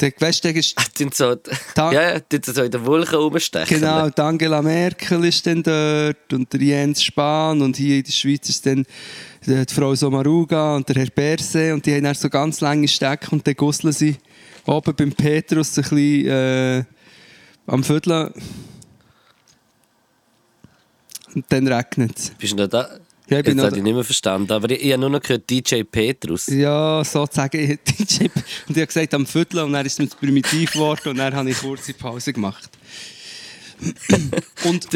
Der, 0.00 0.12
weißt 0.18 0.44
der 0.44 0.56
ist, 0.56 0.78
die 0.78 1.02
sind 1.02 1.14
so, 1.14 1.36
ja, 1.76 1.92
ja, 1.92 2.20
so 2.46 2.62
in 2.62 2.70
den 2.70 2.86
Wolken 2.86 3.16
rumstechen. 3.16 3.80
genau, 3.80 4.08
die 4.08 4.22
Angela 4.22 4.62
Merkel 4.62 5.22
ist 5.26 5.46
dann 5.46 5.62
dort 5.62 6.32
und 6.32 6.50
der 6.50 6.60
Jens 6.62 7.02
Spahn 7.02 7.60
und 7.60 7.76
hier 7.76 7.98
in 7.98 8.04
der 8.04 8.12
Schweiz 8.12 8.48
ist 8.48 8.64
dann 8.64 8.86
die 9.44 9.74
Frau 9.74 9.94
Sommaruga 9.94 10.76
und 10.76 10.88
der 10.88 10.96
Herr 10.96 11.10
Berse 11.10 11.74
und 11.74 11.84
die 11.84 11.94
haben 11.94 12.04
dann 12.04 12.14
so 12.14 12.30
ganz 12.30 12.62
lange 12.62 12.88
Stecken 12.88 13.34
und 13.36 13.46
dann 13.46 13.54
gusseln 13.54 13.92
sie 13.92 14.16
oben 14.70 14.94
beim 14.94 15.12
Petrus 15.12 15.76
ein 15.78 15.82
bisschen 15.82 16.26
äh, 16.26 16.84
am 17.66 17.84
Viertel 17.84 18.32
und 21.34 21.44
dann 21.48 21.66
regnet 21.68 22.18
es. 22.18 22.30
Bist 22.30 22.52
du 22.52 22.56
noch 22.56 22.68
da? 22.68 22.88
Ja, 23.28 23.38
ich 23.38 23.44
bin 23.44 23.58
Jetzt 23.58 23.66
habe 23.66 23.76
ich 23.76 23.82
nicht 23.84 23.94
mehr 23.94 24.04
verstanden, 24.04 24.52
aber 24.52 24.70
ich, 24.70 24.82
ich 24.82 24.92
habe 24.92 25.00
nur 25.00 25.10
noch 25.10 25.20
gehört 25.20 25.48
DJ 25.48 25.82
Petrus. 25.84 26.48
Ja, 26.48 27.04
sozusagen. 27.04 27.78
DJ. 27.88 28.24
Und 28.24 28.30
ich 28.70 28.76
habe 28.76 28.86
gesagt, 28.86 29.14
am 29.14 29.24
Viertel 29.24 29.60
und 29.60 29.72
dann 29.72 29.86
ist 29.86 29.92
es 29.92 29.98
mir 30.00 30.08
zu 30.08 30.16
primitiv 30.16 30.72
geworden 30.72 31.10
und 31.10 31.18
dann 31.18 31.32
habe 31.34 31.50
ich 31.50 31.56
eine 31.62 31.68
kurze 31.68 31.94
Pause 31.94 32.32
gemacht. 32.32 32.68
und 34.64 34.88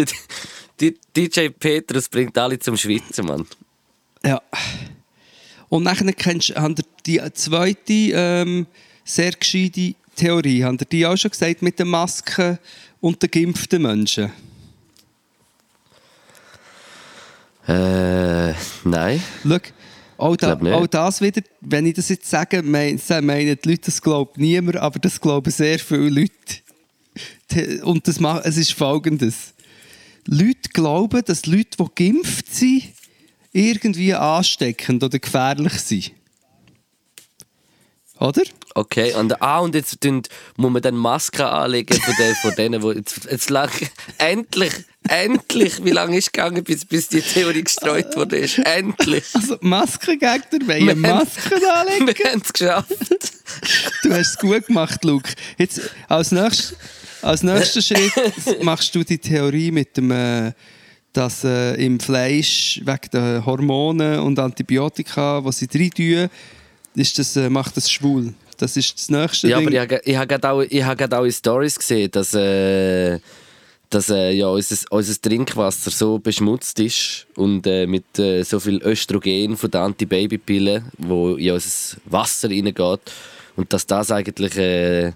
DJ 1.16 1.48
Petrus 1.48 2.08
bringt 2.08 2.36
alle 2.36 2.58
zum 2.58 2.76
Schwitzen, 2.76 3.26
Mann. 3.26 3.46
ja. 4.24 4.42
Und 5.68 5.84
nachher 5.84 6.12
kennst 6.12 6.50
du 6.50 6.74
die 7.06 7.20
zweite 7.32 7.92
ähm, 7.92 8.66
sehr 9.04 9.32
gescheite 9.32 9.94
Theorie. 10.16 10.64
Habt 10.64 10.82
ihr 10.82 10.86
die 10.86 11.06
auch 11.06 11.16
schon 11.16 11.30
gesagt 11.30 11.62
mit 11.62 11.78
den 11.78 11.88
Masken 11.88 12.58
und 13.00 13.22
den 13.22 13.30
geimpften 13.30 13.82
Menschen? 13.82 14.30
Äh, 17.66 18.52
nein. 18.84 19.22
Schau, 19.42 19.58
auch, 20.16 20.36
da, 20.36 20.54
auch 20.54 20.86
das 20.86 21.20
wieder, 21.20 21.42
wenn 21.60 21.86
ich 21.86 21.94
das 21.94 22.08
jetzt 22.08 22.28
sage, 22.28 22.62
mein- 22.62 23.00
meinen 23.22 23.58
die 23.62 23.68
Leute, 23.68 23.82
das 23.86 24.00
glaubt 24.00 24.38
niemand, 24.38 24.76
aber 24.76 24.98
das 24.98 25.20
glauben 25.20 25.50
sehr 25.50 25.78
viele 25.78 26.08
Leute. 26.10 27.82
Und 27.84 28.06
das 28.06 28.20
macht, 28.20 28.44
es 28.44 28.56
ist 28.56 28.72
folgendes. 28.72 29.54
Leute 30.26 30.68
glauben, 30.72 31.22
dass 31.24 31.46
Leute, 31.46 31.76
die 31.78 31.84
geimpft 31.94 32.52
sind, 32.54 32.84
irgendwie 33.52 34.14
ansteckend 34.14 35.02
oder 35.02 35.18
gefährlich 35.18 35.74
sind. 35.74 36.12
Oder? 38.24 38.42
Okay, 38.74 39.12
und, 39.14 39.40
ah, 39.42 39.58
und 39.60 39.74
jetzt 39.74 39.98
muss 40.56 40.70
man 40.72 40.80
dann 40.80 40.96
Masken 40.96 41.42
anlegen 41.42 42.00
von, 42.00 42.14
den, 42.18 42.34
von 42.36 42.54
denen, 42.56 42.82
wo 42.82 42.90
jetzt, 42.90 43.28
jetzt 43.30 43.50
lach, 43.50 43.70
endlich, 44.18 44.72
endlich, 45.08 45.84
wie 45.84 45.90
lange 45.90 46.16
ist 46.16 46.26
es 46.28 46.32
gegangen, 46.32 46.64
bis, 46.64 46.86
bis 46.86 47.08
die 47.08 47.20
Theorie 47.20 47.62
gestreut 47.62 48.16
wurde? 48.16 48.38
Ist? 48.38 48.58
Endlich. 48.58 49.24
Also, 49.34 49.58
Maskengegner 49.60 50.66
wollen 50.66 50.86
Wir 50.86 50.90
haben- 50.90 51.00
Masken 51.02 51.64
anlegen. 51.64 52.06
Wir 52.08 52.32
haben 52.32 52.42
es 52.42 52.52
geschafft. 52.52 52.88
Du 54.02 54.10
hast 54.12 54.30
es 54.30 54.38
gut 54.38 54.66
gemacht, 54.66 55.04
Luke. 55.04 55.30
Jetzt, 55.58 55.82
als, 56.08 56.32
nächstes, 56.32 56.76
als 57.20 57.42
nächster 57.42 57.82
Schritt 57.82 58.62
machst 58.62 58.94
du 58.94 59.04
die 59.04 59.18
Theorie 59.18 59.70
mit 59.70 59.96
dem, 59.98 60.10
äh, 60.10 60.52
dass 61.12 61.44
äh, 61.44 61.74
im 61.74 62.00
Fleisch 62.00 62.80
wegen 62.84 63.10
der 63.12 63.44
Hormone 63.46 64.22
und 64.22 64.38
Antibiotika, 64.38 65.44
was 65.44 65.58
sie 65.58 65.68
drin 65.68 65.90
tun, 65.90 66.30
ist 66.96 67.18
das, 67.18 67.36
äh, 67.36 67.48
macht 67.50 67.76
das 67.76 67.90
schwul. 67.90 68.34
Das 68.58 68.76
ist 68.76 68.94
das 68.96 69.08
nächste 69.10 69.48
Ja, 69.48 69.58
Ding. 69.58 69.66
aber 69.68 69.74
ich, 69.74 69.80
habe- 69.80 70.00
ich 70.04 70.16
habe 70.16 70.26
gerade 70.26 70.50
auch, 70.50 70.62
ich 70.62 70.84
auch 70.84 71.24
in 71.24 71.32
Stories 71.32 71.78
gesehen, 71.78 72.10
dass, 72.12 72.34
äh, 72.34 73.18
dass 73.90 74.08
äh, 74.10 74.30
ja, 74.32 74.46
unser, 74.48 74.76
unser 74.90 75.20
Trinkwasser 75.20 75.90
so 75.90 76.18
beschmutzt 76.18 76.78
ist 76.80 77.26
und 77.36 77.66
äh, 77.66 77.86
mit 77.86 78.18
äh, 78.18 78.42
so 78.42 78.60
viel 78.60 78.80
Östrogen 78.82 79.56
von 79.56 79.70
der 79.70 79.82
Antibabypille, 79.82 80.84
wo 80.98 81.34
in 81.34 81.50
unser 81.52 81.96
Wasser 82.06 82.48
reingeht 82.48 83.00
und 83.56 83.72
dass 83.72 83.86
das 83.86 84.10
eigentlich 84.10 84.56
äh, 84.56 85.12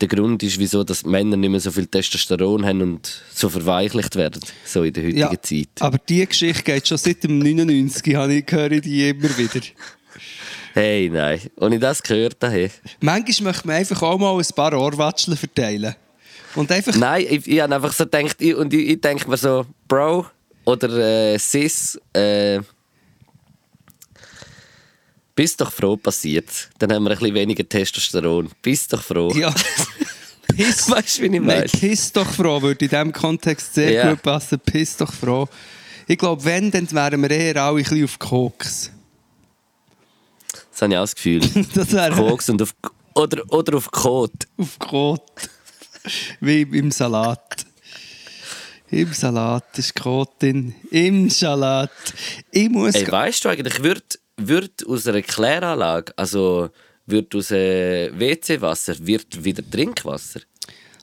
der 0.00 0.08
Grund 0.08 0.42
ist, 0.42 0.58
wieso 0.58 0.84
dass 0.84 1.04
Männer 1.06 1.36
nicht 1.36 1.50
mehr 1.50 1.60
so 1.60 1.70
viel 1.70 1.86
Testosteron 1.86 2.64
haben 2.66 2.82
und 2.82 3.22
so 3.32 3.48
verweichlicht 3.48 4.16
werden, 4.16 4.42
so 4.64 4.82
in 4.82 4.92
der 4.92 5.04
heutigen 5.04 5.18
ja, 5.20 5.40
Zeit. 5.42 5.68
aber 5.80 5.98
die 5.98 6.26
Geschichte 6.26 6.62
geht 6.64 6.86
schon 6.88 6.98
seit 6.98 7.22
dem 7.24 7.38
99, 7.38 8.14
habe 8.14 8.34
ich, 8.34 8.44
höre 8.50 8.72
ich 8.72 8.80
die 8.82 9.08
immer 9.08 9.38
wieder. 9.38 9.60
Hey, 10.74 11.08
nein. 11.08 11.40
Und 11.56 11.72
ich 11.72 11.78
das 11.80 12.02
gehört 12.02 12.36
habe. 12.42 12.68
Manchmal 13.00 13.52
möchte 13.52 13.66
man 13.68 13.76
einfach 13.76 14.02
auch 14.02 14.18
mal 14.18 14.36
ein 14.36 14.46
paar 14.56 14.72
Ohrwatscheln 14.74 15.36
verteilen. 15.36 15.94
Und 16.56 16.70
einfach 16.72 16.94
Nein, 16.96 17.26
ich, 17.30 17.46
ich 17.46 17.60
habe 17.60 17.74
einfach 17.74 17.92
so 17.92 18.04
gedacht, 18.04 18.36
ich, 18.40 18.54
und 18.54 18.74
ich, 18.74 18.88
ich 18.90 19.00
denke 19.00 19.28
mir 19.30 19.36
so, 19.36 19.66
Bro 19.88 20.26
oder 20.64 20.88
äh, 21.34 21.38
Sis, 21.38 21.98
äh, 22.12 22.60
bist 25.34 25.60
doch 25.60 25.72
froh 25.72 25.96
passiert. 25.96 26.70
Dann 26.78 26.92
haben 26.92 27.04
wir 27.04 27.10
ein 27.10 27.18
bisschen 27.18 27.34
weniger 27.34 27.68
Testosteron. 27.68 28.50
Bist 28.62 28.92
doch 28.92 29.02
froh. 29.02 29.32
Ja. 29.34 29.52
Piss, 30.56 30.88
Weißt 30.90 31.18
du, 31.18 31.22
wie 31.22 31.26
ich 31.26 31.32
Nein, 31.32 31.42
meine? 31.44 31.64
piss 31.64 32.12
doch 32.12 32.28
froh 32.30 32.62
würde 32.62 32.84
in 32.84 32.88
diesem 32.90 33.12
Kontext 33.12 33.74
sehr 33.74 33.90
Ja. 33.92 34.10
gut 34.10 34.22
passen. 34.22 34.60
Piss 34.60 34.96
doch 34.96 35.12
froh. 35.12 35.48
Ich 36.06 36.18
glaube, 36.18 36.44
wenn, 36.44 36.70
dann 36.70 36.90
wären 36.92 37.22
wir 37.22 37.30
eher 37.30 37.56
alle 37.62 37.78
ein 37.78 37.82
bisschen 37.82 38.04
auf 38.04 38.18
Koks. 38.18 38.90
Das 40.74 40.82
habe 40.82 40.92
ich 40.92 40.98
auch 40.98 41.02
das 41.02 41.14
Gefühl. 41.14 41.40
Das 41.74 41.92
wäre 41.92 42.10
Koks 42.16 42.48
und 42.48 42.60
auf, 42.60 42.74
oder, 43.14 43.42
oder 43.50 43.76
auf 43.76 43.90
Kot. 43.92 44.32
auf 44.58 44.76
Kot. 44.80 45.48
Wie 46.40 46.62
im 46.62 46.90
Salat. 46.90 47.64
Im 48.90 49.12
Salat 49.12 49.78
ist 49.78 49.94
Kot 49.94 50.42
drin. 50.42 50.74
Im 50.90 51.30
Salat. 51.30 51.92
Ich 52.50 52.68
muss... 52.68 52.96
Ey, 52.96 53.10
weißt 53.10 53.44
du 53.44 53.50
eigentlich, 53.50 53.82
wird, 53.84 54.18
wird 54.36 54.84
aus 54.88 55.06
einer 55.06 55.22
Kläranlage, 55.22 56.12
also 56.16 56.70
wird 57.06 57.32
aus 57.36 57.52
äh, 57.52 58.10
WC-Wasser, 58.18 58.96
wird 58.98 59.44
wieder 59.44 59.62
Trinkwasser? 59.68 60.40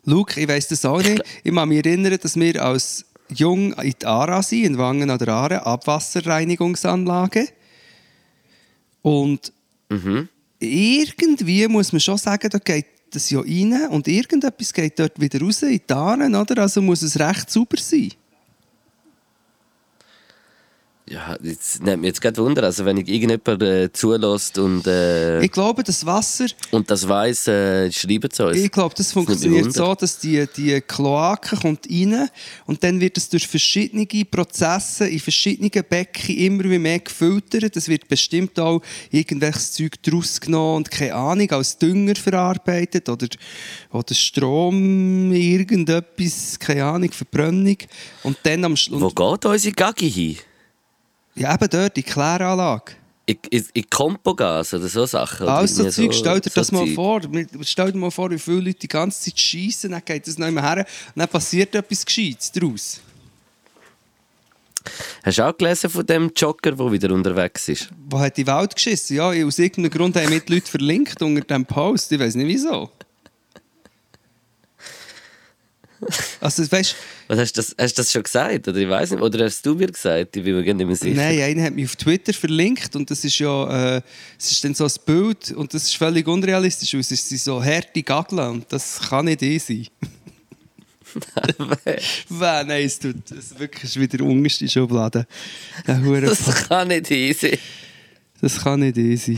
Luke, 0.03 0.37
ich 0.39 0.49
weiss 0.49 0.67
das 0.67 0.83
auch 0.83 1.01
nicht. 1.01 1.23
Ich 1.43 1.55
kann 1.55 1.69
mich 1.69 1.85
erinnern, 1.85 2.17
dass 2.21 2.35
wir 2.35 2.61
als 2.61 3.05
jung 3.29 3.71
in 3.73 3.93
die 4.01 4.05
ARA 4.05 4.43
sind, 4.43 4.65
in 4.65 4.77
Wangen 4.77 5.09
an 5.09 5.17
der 5.17 5.29
Aare, 5.29 5.65
Abwasserreinigungsanlage. 5.65 7.47
Und 9.01 9.53
irgendwie 10.59 11.67
muss 11.67 11.91
man 11.91 11.99
schon 11.99 12.17
sagen, 12.17 12.49
da 12.49 12.59
geht 12.59 12.85
das 13.11 13.29
ja 13.29 13.39
rein 13.39 13.89
und 13.89 14.07
irgendetwas 14.07 14.73
geht 14.73 14.97
dort 14.99 15.19
wieder 15.19 15.41
raus 15.41 15.61
in 15.63 15.81
die 15.87 15.93
Aare, 15.93 16.27
oder? 16.27 16.61
Also 16.61 16.81
muss 16.81 17.01
es 17.01 17.19
recht 17.19 17.49
sauber 17.49 17.77
sein. 17.77 18.11
Ja, 21.11 21.35
jetzt 21.43 21.83
nimmt 21.83 22.01
mich 22.03 22.07
jetzt 22.07 22.21
gerade 22.21 22.37
Wunder, 22.37 22.63
also 22.63 22.85
wenn 22.85 22.95
ich 22.95 23.09
irgendjemand 23.09 23.61
äh, 23.61 23.91
zulässt 23.91 24.57
und, 24.57 24.87
äh, 24.87 25.41
Ich 25.43 25.51
glaube, 25.51 25.83
das 25.83 26.05
Wasser, 26.05 26.45
und 26.71 26.89
das 26.89 27.05
weiss, 27.05 27.47
äh, 27.47 27.91
schreiben 27.91 28.29
sie 28.31 28.45
uns. 28.45 28.57
ich 28.57 28.71
glaube, 28.71 28.95
das 28.95 29.11
funktioniert 29.11 29.65
Wunder. 29.65 29.87
so, 29.87 29.95
dass 29.95 30.19
die, 30.19 30.47
die 30.55 30.79
Kloake 30.79 31.57
kommt 31.57 31.85
rein 31.89 32.29
und 32.65 32.81
dann 32.81 33.01
wird 33.01 33.17
es 33.17 33.27
durch 33.27 33.45
verschiedene 33.45 34.07
Prozesse 34.23 35.09
in 35.09 35.19
verschiedenen 35.19 35.69
Becken 35.69 36.37
immer 36.37 36.63
mehr 36.79 36.99
gefiltert. 36.99 37.75
Es 37.75 37.89
wird 37.89 38.07
bestimmt 38.07 38.57
auch 38.57 38.81
irgendwelches 39.09 39.73
Zeug 39.73 40.01
daraus 40.03 40.39
genommen 40.39 40.77
und 40.77 40.91
keine 40.91 41.15
Ahnung, 41.15 41.51
als 41.51 41.77
Dünger 41.77 42.15
verarbeitet 42.15 43.09
oder, 43.09 43.27
oder 43.91 44.15
Strom, 44.15 45.33
irgendetwas, 45.33 46.57
keine 46.57 46.85
Ahnung, 46.85 47.11
Verbrennung. 47.11 47.77
Und 48.23 48.37
dann 48.43 48.63
am 48.63 48.71
Wo 48.71 48.75
Schluss... 48.77 49.13
geht 49.13 49.45
unsere 49.45 49.73
Gaggi 49.73 50.09
hin? 50.09 50.37
Ja, 51.35 51.53
eben 51.53 51.69
dort, 51.69 51.95
die 51.95 52.03
Kläranlage. 52.03 52.93
In, 53.25 53.37
in, 53.49 53.65
in 53.73 53.89
Kompogas 53.89 54.73
oder 54.73 54.87
so 54.87 55.05
Sachen? 55.05 55.43
oder 55.43 55.53
Also, 55.53 55.83
irgendwie 55.83 56.09
Zeug, 56.09 56.13
stell 56.15 56.39
dir 56.41 56.49
so 56.49 56.59
das 56.61 56.71
mal 56.71 56.85
Zeug. 56.85 56.95
vor. 56.95 57.21
Stell 57.61 57.91
dir 57.91 57.97
mal 57.97 58.11
vor, 58.11 58.31
wie 58.31 58.39
viele 58.39 58.61
Leute 58.61 58.79
die 58.79 58.87
ganze 58.87 59.21
Zeit 59.29 59.39
schießen, 59.39 59.91
dann 59.91 60.01
geht 60.03 60.27
das 60.27 60.37
nicht 60.37 60.51
mehr 60.51 60.63
her 60.63 60.79
und 60.79 61.19
dann 61.19 61.29
passiert 61.29 61.73
etwas 61.75 62.05
Gescheites 62.05 62.51
daraus. 62.51 62.99
Hast 65.23 65.37
du 65.37 65.47
auch 65.47 65.55
gelesen 65.55 65.89
von 65.89 66.05
dem 66.05 66.31
Jogger, 66.35 66.71
der 66.71 66.91
wieder 66.91 67.11
unterwegs 67.13 67.69
ist? 67.69 67.89
Wo 68.09 68.19
hat 68.19 68.35
die 68.37 68.47
Welt 68.47 68.73
geschissen? 68.75 69.17
Ja, 69.17 69.27
aus 69.29 69.59
irgendeinem 69.59 69.91
Grund 69.91 70.15
haben 70.15 70.29
mir 70.29 70.39
die 70.39 70.55
Leute 70.55 70.69
verlinkt 70.71 71.21
unter 71.21 71.41
diesem 71.41 71.65
Post. 71.65 72.11
Ich 72.11 72.19
weiß 72.19 72.33
nicht 72.35 72.47
wieso. 72.47 72.89
Also, 76.39 76.69
weißt 76.71 76.95
Was 77.27 77.39
hast, 77.39 77.57
du 77.57 77.61
das, 77.61 77.75
hast 77.77 77.97
du 77.97 78.01
das 78.01 78.11
schon 78.11 78.23
gesagt? 78.23 78.67
Oder 78.67 78.77
ich 78.77 78.89
weiß 78.89 79.11
nicht. 79.11 79.21
Oder 79.21 79.45
hast 79.45 79.65
du 79.65 79.75
mir 79.75 79.87
gesagt? 79.87 80.35
Ich 80.35 80.43
bin 80.43 80.55
mir 80.55 80.63
gar 80.63 80.73
nicht 80.73 80.87
mehr 80.87 80.95
sicher. 80.95 81.15
Nein, 81.15 81.39
einer 81.39 81.63
hat 81.63 81.75
mich 81.75 81.85
auf 81.85 81.95
Twitter 81.95 82.33
verlinkt 82.33 82.95
und 82.95 83.09
das 83.11 83.23
ist 83.23 83.37
ja, 83.39 83.97
äh, 83.97 84.01
es 84.39 84.51
ist 84.51 84.63
dann 84.63 84.73
so 84.73 84.85
ein 84.85 84.91
Bild 85.05 85.51
und 85.51 85.73
das 85.73 85.83
ist 85.83 85.95
völlig 85.95 86.27
unrealistisch, 86.27 86.93
es 86.95 87.11
ist 87.11 87.43
so 87.43 87.63
harte 87.63 88.01
Gaggeln 88.01 88.49
und 88.49 88.65
das 88.73 88.99
kann 88.99 89.25
nicht 89.25 89.41
eh 89.43 89.57
sein. 89.59 89.87
Wer, 92.29 92.63
nein, 92.63 92.85
es 92.85 92.97
tut 92.99 93.29
es 93.31 93.57
wirklich 93.59 93.83
ist 93.83 93.99
wieder 93.99 94.23
unterste 94.23 94.67
Schublade. 94.67 95.27
Das 95.85 96.67
kann 96.67 96.87
nicht 96.87 97.11
easy. 97.11 97.59
Das 98.39 98.61
kann 98.61 98.79
nicht 98.79 98.97
eh 98.97 99.37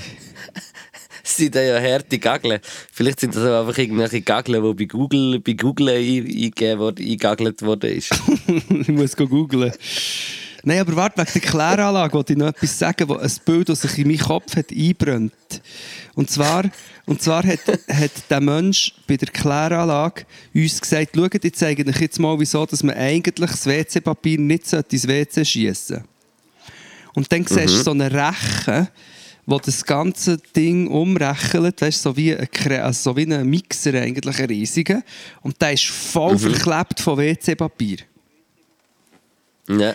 sind 1.38 1.56
ja 1.56 1.80
harte 1.80 2.20
Gaggeln. 2.20 2.60
Vielleicht 2.92 3.22
sind 3.22 3.36
das 3.36 3.44
auch 3.44 3.62
einfach 3.62 3.78
irgendwelche 3.78 4.22
Gaggeln, 4.22 4.64
die 4.64 4.74
bei 4.74 4.86
Google, 4.86 5.40
bei 5.40 5.54
Google 5.54 5.90
ein- 5.90 6.26
eingegeben 6.28 6.80
worden, 6.80 7.90
ist. 7.92 8.12
ich 8.70 8.88
muss 8.90 9.16
go 9.16 9.28
googlen. 9.28 9.72
Nein, 10.66 10.80
aber 10.80 10.96
warte, 10.96 11.22
wegen 11.22 11.32
der 11.34 11.42
Kläranlage 11.42 12.14
wollte 12.14 12.34
ich 12.34 12.40
noch 12.40 12.48
etwas 12.48 12.80
sagen, 12.80 13.10
wo 13.10 13.16
ein 13.16 13.32
Bild, 13.46 13.68
das 13.68 13.82
sich 13.82 13.98
in 13.98 14.08
meinen 14.08 14.20
Kopf 14.20 14.56
hat 14.56 14.72
einbrennt. 14.72 15.34
Und 16.16 16.30
zwar, 16.30 16.64
und 17.06 17.22
zwar 17.22 17.44
hat, 17.46 17.60
hat 17.68 18.12
der 18.30 18.40
Mensch 18.40 18.94
bei 19.06 19.18
der 19.18 19.28
Kläranlage 19.28 20.26
uns 20.54 20.80
gesagt, 20.80 21.16
schaut, 21.16 21.44
ich 21.44 21.54
zeige 21.54 21.86
euch 21.86 22.00
jetzt 22.00 22.18
mal, 22.20 22.40
wieso 22.40 22.66
dass 22.66 22.82
man 22.82 22.96
eigentlich 22.96 23.50
das 23.52 23.66
WC-Papier 23.66 24.40
nicht 24.40 24.72
ins 24.72 25.08
WC 25.08 25.44
schießen 25.44 25.98
sollte. 25.98 26.06
Und 27.14 27.30
dann 27.32 27.46
siehst 27.46 27.76
du 27.76 27.84
so 27.84 27.92
einen 27.92 28.10
Rechen, 28.16 28.88
wo 29.46 29.60
das 29.60 29.84
ganze 29.86 30.38
Ding 30.38 30.88
umrechnet, 30.88 31.82
weißt, 31.82 32.02
so, 32.02 32.16
wie 32.16 32.36
ein, 32.36 32.48
also 32.82 33.12
so 33.12 33.18
wie 33.18 33.32
ein 33.34 33.50
Mixer, 33.50 33.94
eigentlich 33.94 34.39
ein 34.39 34.46
riesiger. 34.46 35.04
Und 35.41 35.62
der 35.62 35.74
ist 35.74 35.86
voll 35.86 36.38
verklebt 36.38 37.00
von 37.00 37.18
WC-Papier. 37.18 37.98
Ja. 39.68 39.94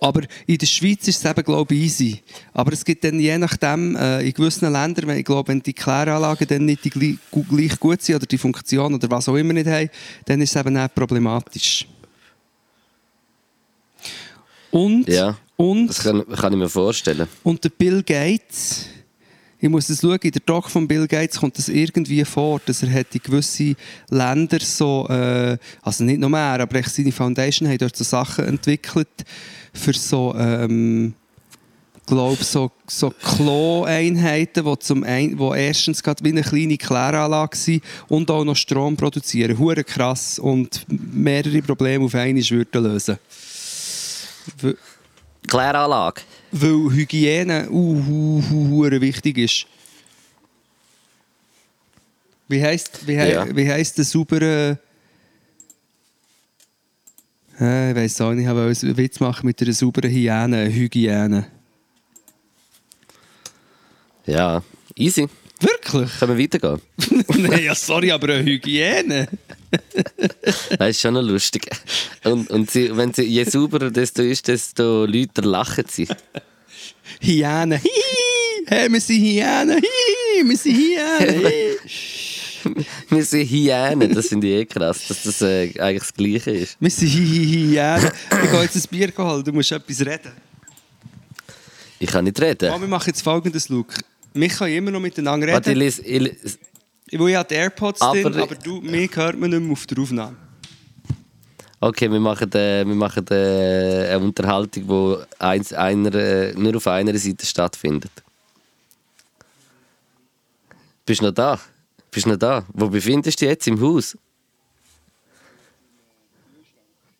Aber 0.00 0.22
in 0.46 0.58
der 0.58 0.66
Schweiz 0.66 1.08
ist 1.08 1.24
es 1.24 1.30
eben, 1.30 1.42
glaube 1.42 1.74
ich, 1.74 1.84
easy. 1.84 2.22
Aber 2.52 2.72
es 2.72 2.84
gibt 2.84 3.02
dann 3.02 3.18
je 3.18 3.38
nachdem, 3.38 3.96
äh, 3.96 4.20
in 4.20 4.32
gewissen 4.32 4.70
Ländern, 4.70 5.06
wenn, 5.06 5.18
ich 5.18 5.24
glaube, 5.24 5.48
wenn 5.48 5.62
die 5.62 5.72
Kläranlagen 5.72 6.46
dann 6.46 6.66
nicht 6.66 6.84
die 6.84 6.90
gleich, 6.90 7.16
gleich 7.48 7.80
gut 7.80 8.02
sind 8.02 8.16
oder 8.16 8.26
die 8.26 8.36
Funktion 8.36 8.94
oder 8.94 9.10
was 9.10 9.28
auch 9.28 9.36
immer 9.36 9.54
nicht 9.54 9.68
haben, 9.68 9.88
dann 10.26 10.40
ist 10.42 10.54
es 10.54 10.60
eben 10.60 10.76
auch 10.76 10.92
problematisch. 10.94 11.86
Und, 14.76 15.08
Ja. 15.08 15.36
und, 15.56 15.88
Das 15.88 16.00
kann, 16.00 16.24
kann 16.28 16.52
ich 16.52 16.58
mir 16.58 16.68
vorstellen. 16.68 17.26
und 17.42 17.62
der 17.64 17.70
Bill 17.70 18.02
Gates 18.02 18.86
ich 19.58 19.70
muss 19.70 19.88
es 19.88 20.02
schauen, 20.02 20.18
in 20.22 20.30
der 20.30 20.42
Doc 20.44 20.68
von 20.70 20.86
Bill 20.86 21.06
Gates 21.08 21.40
kommt 21.40 21.56
das 21.56 21.70
irgendwie 21.70 22.22
vor, 22.26 22.60
dass 22.66 22.82
er 22.82 22.92
hat 22.92 23.06
in 23.14 23.22
gewisse 23.24 23.74
Länder 24.10 24.58
so, 24.60 25.08
äh, 25.08 25.56
also 25.80 26.04
nicht 26.04 26.20
noch 26.20 26.28
mehr, 26.28 26.60
aber 26.60 26.76
echt 26.76 26.94
seine 26.94 27.10
Foundation 27.10 27.66
hat 27.66 27.80
dort 27.80 27.96
so 27.96 28.04
Sachen 28.04 28.44
entwickelt 28.44 29.08
für 29.72 29.94
so, 29.94 30.34
ähm, 30.38 31.14
glaube 32.06 32.44
so, 32.44 32.70
so 32.86 33.10
Klo-Einheiten, 33.10 34.64
die, 34.64 34.78
zum 34.78 35.02
ein, 35.04 35.38
wo 35.38 35.54
erstens 35.54 36.02
gerade 36.02 36.22
wie 36.22 36.28
eine 36.28 36.42
kleine 36.42 36.76
Kläranlage 36.76 37.56
sind 37.56 37.82
und 38.08 38.30
auch 38.30 38.44
noch 38.44 38.56
Strom 38.56 38.96
produzieren. 38.96 39.58
Hure 39.58 39.84
krass 39.84 40.38
und 40.38 40.84
mehrere 40.88 41.62
Probleme 41.62 42.04
auf 42.04 42.14
einmal 42.14 42.42
würden 42.50 42.82
lösen. 42.84 43.16
W- 43.16 43.18
Kläranlage. 45.46 46.22
Weil 46.52 46.90
Hygiene 46.92 47.68
uh, 47.70 47.74
uh, 47.74 48.42
uh, 48.52 48.68
hure 48.70 49.00
wichtig 49.00 49.38
ist. 49.38 49.66
Wie 52.48 52.62
heisst, 52.62 53.06
wie, 53.06 53.18
hei- 53.18 53.32
Ja. 53.32 53.56
wie 53.56 53.68
heisst 53.68 53.98
der 53.98 54.04
saubere... 54.04 54.78
Äh, 57.58 57.90
ich 57.90 57.96
weiss 57.96 58.20
auch 58.20 58.32
nicht, 58.32 58.46
ich 58.46 58.54
wollte 58.54 58.86
einen 58.86 58.96
Witz 58.96 59.18
machen 59.18 59.46
mit 59.46 59.60
einer 59.62 59.72
sauberen 59.72 60.10
Hygiene. 60.10 60.68
Hygiene. 60.72 61.46
Ja, 64.26 64.62
easy. 64.94 65.28
Wirklich? 65.60 66.10
Können 66.18 66.36
wir 66.36 66.44
weitergehen? 66.44 66.80
Nein, 67.48 67.64
ja, 67.64 67.74
sorry, 67.74 68.10
aber 68.10 68.34
eine 68.34 68.44
Hygiene. 68.44 69.28
Das 70.78 70.90
ist 70.90 71.00
schon 71.00 71.14
noch 71.14 71.22
lustig. 71.22 71.68
Und, 72.24 72.48
und 72.50 72.70
sie, 72.70 72.96
wenn 72.96 73.12
sie, 73.12 73.24
je 73.24 73.44
sauberer 73.44 73.90
desto 73.90 74.22
ist, 74.22 74.48
desto 74.48 75.04
lauter 75.04 75.42
lachen 75.42 75.84
sie. 75.90 76.06
Hyäne. 77.20 77.80
Hey, 78.66 78.90
wir 78.90 79.00
sind 79.00 79.20
Hyäne. 79.20 79.82
Wir 80.44 80.56
sind 80.56 80.76
Hyäne. 80.76 81.52
Wir 83.08 83.24
sind 83.24 83.48
Hyänen, 83.48 84.12
das 84.12 84.26
finde 84.26 84.48
ich 84.48 84.54
eh 84.54 84.64
krass, 84.64 85.06
dass 85.06 85.22
das 85.22 85.40
äh, 85.42 85.72
eigentlich 85.78 86.02
das 86.02 86.14
Gleiche 86.14 86.50
ist. 86.50 86.76
Wir 86.80 86.90
sind 86.90 87.08
Hihi, 87.08 87.74
Hyäne. 87.74 88.12
Ich 88.42 88.50
gehe 88.50 88.62
jetzt 88.62 88.76
ein 88.76 88.82
Bier 88.90 89.12
holen, 89.16 89.44
du 89.44 89.52
musst 89.52 89.70
etwas 89.70 90.00
reden. 90.00 90.32
Ich 92.00 92.10
kann 92.10 92.24
nicht 92.24 92.40
reden. 92.40 92.72
Oh, 92.74 92.80
wir 92.80 92.88
machen 92.88 93.06
jetzt 93.06 93.22
folgendes, 93.22 93.68
Luke. 93.68 93.94
Wir 94.36 94.48
können 94.48 94.74
immer 94.74 94.90
noch 94.90 95.00
miteinander 95.00 95.46
Warte, 95.48 95.70
ich 95.70 95.76
reden. 95.76 95.78
lese, 95.80 96.02
ich 96.02 96.20
lese, 96.20 96.58
Weil 97.12 97.28
ich 97.30 97.36
habe 97.36 97.48
die 97.48 97.54
AirPods 97.54 98.02
Aber- 98.02 98.22
drin, 98.22 98.40
aber 98.42 98.54
du, 98.56 98.80
mich 98.82 99.16
hört 99.16 99.38
man 99.38 99.50
nicht 99.50 99.60
mehr 99.62 99.72
auf 99.72 99.86
der 99.86 99.98
Aufnahme. 99.98 100.36
okay, 101.80 102.10
wir 102.10 102.20
machen, 102.20 102.52
äh, 102.52 102.84
wir 102.86 102.94
machen 102.94 103.26
äh, 103.30 104.08
eine 104.10 104.18
Unterhaltung, 104.24 104.86
die 104.86 105.42
eins, 105.42 105.72
einer, 105.72 106.14
äh, 106.14 106.52
nur 106.54 106.76
auf 106.76 106.86
einer 106.86 107.16
Seite 107.16 107.46
stattfindet. 107.46 108.10
Bist 111.06 111.20
du 111.20 111.26
noch 111.26 111.32
da? 111.32 111.58
Bist 112.10 112.26
du 112.26 112.30
noch 112.30 112.36
da? 112.38 112.64
Wo 112.74 112.88
befindest 112.90 113.40
du 113.40 113.44
dich 113.46 113.50
jetzt? 113.52 113.66
Im 113.68 113.80
Haus? 113.80 114.18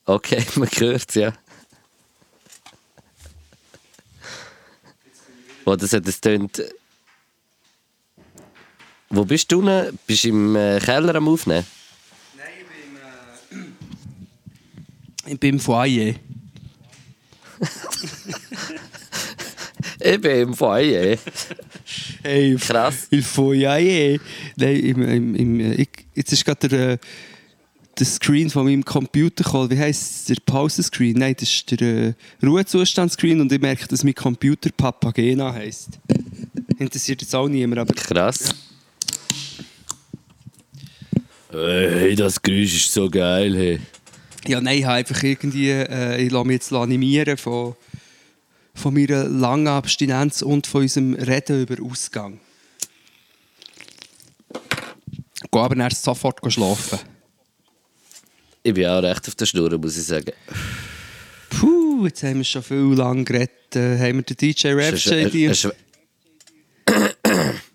Okay, 0.05 0.45
man 0.57 0.69
hört 0.69 1.09
es, 1.09 1.15
ja. 1.15 1.33
Oh, 5.65 5.75
das 5.77 5.93
hat 5.93 6.07
das 6.07 6.21
tönt. 6.21 6.63
Wo 9.09 9.25
bist 9.25 9.51
du 9.53 9.63
denn? 9.63 9.99
Bist 10.07 10.25
du 10.25 10.29
im 10.29 10.57
äh, 10.57 10.79
Keller 10.81 11.15
am 11.15 11.29
Aufnehmen? 11.29 11.65
Nein, 12.37 12.47
ich 12.61 12.67
bin, 13.51 13.69
äh, 15.29 15.33
ich 15.33 15.41
bin 15.41 15.55
im 15.55 15.61
Foyer. 15.61 16.15
Ich 19.99 20.21
bin 20.21 20.49
im 20.49 20.55
Foyer. 20.55 21.17
Hey, 22.23 22.57
Krass. 22.57 23.09
Il 23.11 23.23
Foyer. 23.23 24.19
Nein, 24.57 24.77
im, 24.77 25.03
im, 25.03 25.35
im, 25.35 25.73
ich, 25.73 25.89
jetzt 26.15 26.33
ist 26.33 26.45
gerade 26.45 26.69
der, 26.69 26.91
äh, 26.93 26.99
der 27.99 28.07
Screen 28.07 28.51
von 28.51 28.67
meinem 28.67 28.85
Computer 28.85 29.43
gekommen. 29.43 29.71
Wie 29.71 29.79
heisst 29.79 30.29
der 30.29 30.37
Pause-Screen? 30.45 31.17
Nein, 31.17 31.35
das 31.39 31.49
ist 31.49 31.81
der 31.81 32.09
äh, 32.09 32.15
Ruhezustand-Screen 32.45 33.41
und 33.41 33.51
ich 33.51 33.61
merke, 33.61 33.89
dass 33.89 34.05
mein 34.05 34.15
Computer 34.15 34.71
Papagena 34.77 35.53
heisst. 35.53 35.99
Interessiert 36.79 37.23
jetzt 37.23 37.35
auch 37.35 37.49
niemand, 37.49 37.81
aber 37.81 37.95
Krass. 37.95 38.55
Hey, 41.59 42.15
das 42.15 42.43
Geräusch 42.43 42.77
ist 42.77 42.93
so 42.93 43.09
geil, 43.09 43.57
hey. 43.57 43.81
Ja, 44.47 44.61
nein, 44.61 44.79
ich 44.79 44.85
habe 44.85 44.97
einfach 44.97 45.23
irgendwie, 45.23 45.71
äh, 45.71 46.21
ich 46.23 46.31
lasse 46.31 46.47
mich 46.47 46.55
jetzt 46.55 46.73
animieren 46.73 47.39
von, 47.39 47.75
von 48.75 48.93
meiner 48.93 49.25
langen 49.25 49.69
Abstinenz 49.69 50.43
und 50.43 50.67
von 50.67 50.83
unserem 50.83 51.15
Reden 51.15 51.63
über 51.63 51.83
Ausgang. 51.83 52.41
Gehe 55.51 55.63
aber 55.63 55.77
erst 55.79 56.05
sofort 56.05 56.41
schlafen. 56.53 56.99
Ich 58.63 58.75
bin 58.75 58.87
auch 58.87 59.03
recht 59.03 59.27
auf 59.27 59.35
der 59.35 59.47
Schnur, 59.47 59.79
muss 59.79 59.97
ich 59.97 60.05
sagen. 60.05 60.33
Puh, 61.49 62.05
jetzt 62.05 62.23
haben 62.23 62.37
wir 62.37 62.45
schon 62.45 62.63
viel 62.63 62.95
lang 62.95 63.25
geredet. 63.25 63.75
Äh, 63.75 63.99
haben 63.99 64.17
wir 64.17 64.23
den 64.23 64.37
DJ 64.37 64.69
Rap 64.69 64.95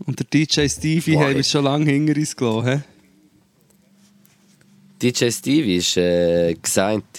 und 0.06 0.20
der 0.20 0.26
DJ 0.32 0.68
Stevie 0.68 1.14
Boah, 1.14 1.26
haben 1.26 1.36
wir 1.36 1.44
schon 1.44 1.64
lange 1.64 1.92
hinter 1.92 2.16
uns 2.16 2.36
gelassen. 2.36 2.84
DJ 5.02 5.32
Stevie 5.32 5.78
ist 5.78 5.98
äh, 5.98 6.54
gesigned. 6.62 7.06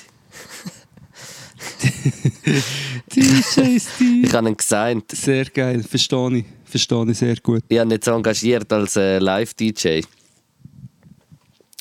DJ 3.14 3.78
Stevie. 3.78 4.22
Ich 4.24 4.32
habe 4.32 4.48
ihn 4.48 4.56
gesigned. 4.56 5.10
Sehr 5.10 5.44
geil, 5.46 5.82
verstehe 5.82 6.38
ich. 6.38 6.44
Verstehe 6.64 7.10
ich 7.10 7.18
sehr 7.18 7.36
gut. 7.36 7.62
Ich 7.68 7.78
habe 7.78 7.88
ihn 7.88 7.92
jetzt 7.92 8.06
engagiert 8.06 8.72
als 8.72 8.96
äh, 8.96 9.18
Live-DJ. 9.18 10.00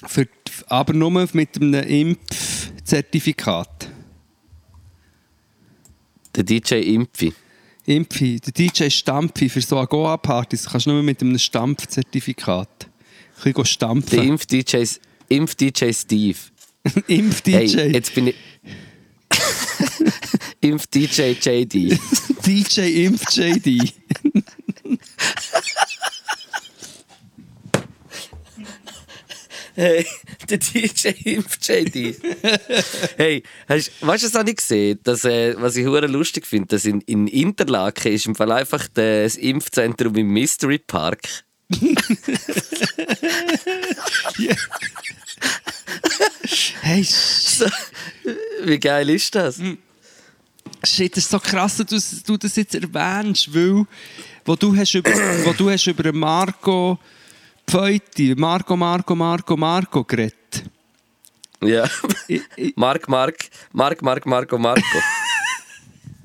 Für, 0.07 0.27
aber 0.67 0.93
nur 0.93 1.11
mit 1.11 1.61
einem 1.61 1.83
Impfzertifikat. 1.83 3.89
Der 6.35 6.43
DJ 6.43 6.75
Impfi. 6.95 7.33
Impfi, 7.85 8.39
der 8.39 8.53
DJ 8.53 8.89
Stampfi 8.89 9.49
für 9.49 9.61
so 9.61 9.85
Goa-Partys 9.85 10.65
kannst 10.65 10.87
du 10.87 10.91
nur 10.91 11.03
mit 11.03 11.21
einem 11.21 11.37
Stampfzertifikat. 11.37 12.85
Ein 12.85 12.89
bisschen 13.43 13.53
Der 13.53 13.65
stampfen. 13.65 14.19
Impf-DJ 14.19 14.85
Impf-DJ 15.31 15.93
Steve. 15.93 16.37
Impf-DJ. 17.07 17.77
Hey, 17.77 17.91
jetzt 17.93 18.13
bin 18.13 18.27
ich... 18.27 18.35
Impf-DJ 20.61 21.37
JD. 21.41 21.97
DJ 22.45 23.05
Impf-JD. 23.05 23.93
Hey, 29.73 30.05
der 30.49 30.57
DJ 30.57 31.09
Impf 31.23 31.57
JD. 31.61 32.15
hey, 33.15 33.41
hast, 33.69 33.91
weißt 34.01 34.23
du, 34.23 34.27
das 34.27 34.35
habe 34.35 34.49
ich 34.49 34.57
gesehen? 34.57 34.99
Dass, 35.03 35.23
äh, 35.23 35.55
was 35.57 35.77
ich 35.77 35.85
hure 35.85 36.07
lustig 36.07 36.45
finde, 36.45 36.67
dass 36.67 36.83
in, 36.83 36.99
in 37.01 37.27
Interlaken 37.27 38.11
ist 38.11 38.25
im 38.25 38.35
Fall 38.35 38.51
einfach 38.51 38.87
das 38.93 39.37
Impfzentrum 39.37 40.13
im 40.17 40.27
Mystery 40.27 40.77
Park. 40.77 41.45
Hey, 46.81 47.03
So, 47.03 47.65
wie 48.63 48.79
geil 48.79 49.09
ist 49.09 49.35
das? 49.35 49.61
shit, 50.83 51.15
das 51.15 51.25
ist 51.25 51.31
so 51.31 51.39
krass, 51.39 51.77
dass 51.77 52.23
du, 52.23 52.37
das 52.37 52.55
jetzt 52.55 52.75
erwähnst, 52.75 53.53
weil 53.53 53.85
wo 54.45 54.55
du 54.55 54.75
hast 54.75 54.93
über, 54.95 55.11
wo 55.45 55.53
du 55.53 55.69
hast 55.69 55.87
über 55.87 56.11
Marco 56.11 56.99
Pfeuti, 57.67 58.33
Marco, 58.35 58.75
Marco, 58.75 59.15
Marco, 59.15 59.55
Marco 59.55 60.03
geredet. 60.03 60.63
Ja. 61.63 61.87
Mark, 62.75 63.07
Mark, 63.07 63.49
Mark, 63.71 64.01
Mark, 64.01 64.25
Marco, 64.25 64.57
Marco. 64.57 64.81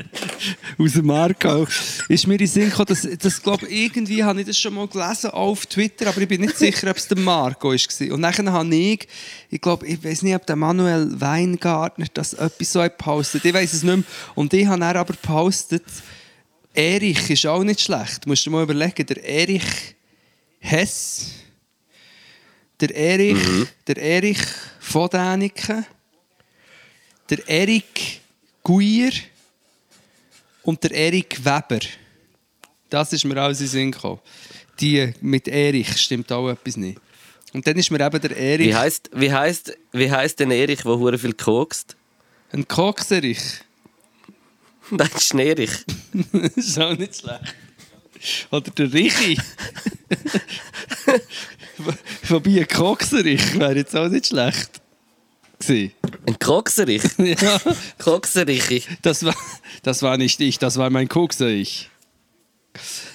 aus 0.79 0.93
dem 0.93 1.07
Marco, 1.07 1.67
ist 2.09 2.27
mir 2.27 2.35
in 2.35 2.39
den 2.39 2.47
Sinn 2.47 2.71
gekommen, 2.71 2.87
dass, 2.89 3.03
dass 3.19 3.43
glaub, 3.43 3.63
irgendwie 3.63 4.23
habe 4.23 4.41
ich 4.41 4.47
das 4.47 4.59
schon 4.59 4.75
mal 4.75 4.87
gelesen 4.87 5.31
auf 5.31 5.67
Twitter, 5.67 6.09
aber 6.09 6.21
ich 6.21 6.29
bin 6.29 6.41
nicht 6.41 6.59
sicher, 6.59 6.91
ob 6.91 6.97
es 6.97 7.09
der 7.09 7.19
Marco 7.19 7.71
war. 7.71 8.13
Und 8.13 8.23
dann 8.23 8.53
habe 8.53 8.75
ich, 8.75 9.09
ich 9.51 9.61
glaube, 9.61 9.87
ich 9.87 10.03
weiß 10.03 10.23
nicht, 10.23 10.35
ob 10.35 10.47
der 10.47 10.57
Manuel 10.57 11.21
Weingartner 11.21 12.07
das 12.13 12.35
etwas 12.35 12.73
so 12.73 12.83
gepostet 12.83 13.45
Ich 13.45 13.55
weiß 13.55 13.73
es 13.73 13.83
nicht 13.83 13.97
mehr. 13.97 14.05
Und 14.35 14.53
ich 14.53 14.67
habe 14.67 14.81
dann 14.81 14.97
aber 14.97 15.15
gepostet, 15.15 15.85
Erich 16.75 17.31
ist 17.31 17.47
auch 17.47 17.65
nicht 17.65 17.81
schlecht. 17.81 18.27
Musst 18.27 18.45
du 18.45 18.51
dir 18.51 18.57
mal 18.57 18.65
überlegen, 18.65 19.07
der 19.07 19.25
Erich 19.25 19.97
Hess, 20.59 21.31
der 22.81 22.95
Erich, 22.95 23.39
der 23.87 23.97
Erich 23.97 24.41
von 24.81 25.09
Däniken, 25.09 25.87
der 27.31 27.49
Erik 27.49 28.21
Guier 28.63 29.13
und 30.67 30.83
der 30.83 30.91
Erik 30.91 31.45
Weber. 31.45 31.79
Das 32.91 33.13
ist 33.13 33.25
mir 33.25 33.41
alles 33.41 33.61
in 33.61 33.69
Sinn 33.69 33.93
gekommen. 33.93 34.19
Die 34.81 35.15
mit 35.21 35.49
Erich 35.49 35.97
stimmt 35.97 36.31
auch 36.33 36.51
etwas 36.51 36.77
nicht. 36.77 37.01
Und 37.53 37.67
dann 37.67 37.77
ist 37.77 37.91
mir 37.91 38.05
eben 38.05 38.21
der 38.21 38.37
Erich 38.37 38.67
Wie 38.67 38.75
heißt 38.75 39.11
wie 39.15 39.33
heißt, 39.33 39.79
wie 39.93 40.11
heißt 40.11 40.41
denn 40.41 40.51
Erich, 40.51 40.83
der 40.83 40.99
hure 40.99 41.19
viel 41.19 41.33
kokst? 41.33 41.97
ein 42.53 42.69
Kokserich. 42.69 43.41
Nein, 44.91 45.09
das 45.13 45.23
ist 45.23 45.35
ein 45.35 45.41
Erich. 45.41 45.71
das 46.33 46.57
ist 46.57 46.79
auch 46.79 46.97
nicht 46.97 47.17
schlecht. 47.17 47.55
Oder 48.51 48.71
der 48.71 48.93
Richi. 48.93 49.39
Wobei 52.29 52.61
ein 52.61 52.69
Kokserich 52.69 53.59
wäre 53.59 53.77
jetzt 53.77 53.95
auch 53.95 54.09
nicht 54.09 54.27
schlecht. 54.27 54.81
Gewesen. 55.59 55.93
Ein 56.27 56.39
Kokserich. 56.39 57.03
Ja, 57.19 57.61
Kokserich. 57.99 58.87
das 59.03 59.25
war, 59.25 59.35
das 59.83 60.03
war 60.03 60.17
nicht 60.17 60.41
ich, 60.41 60.59
das 60.59 60.77
war 60.77 60.91
mein 60.91 61.09
Kokserich. 61.09 61.91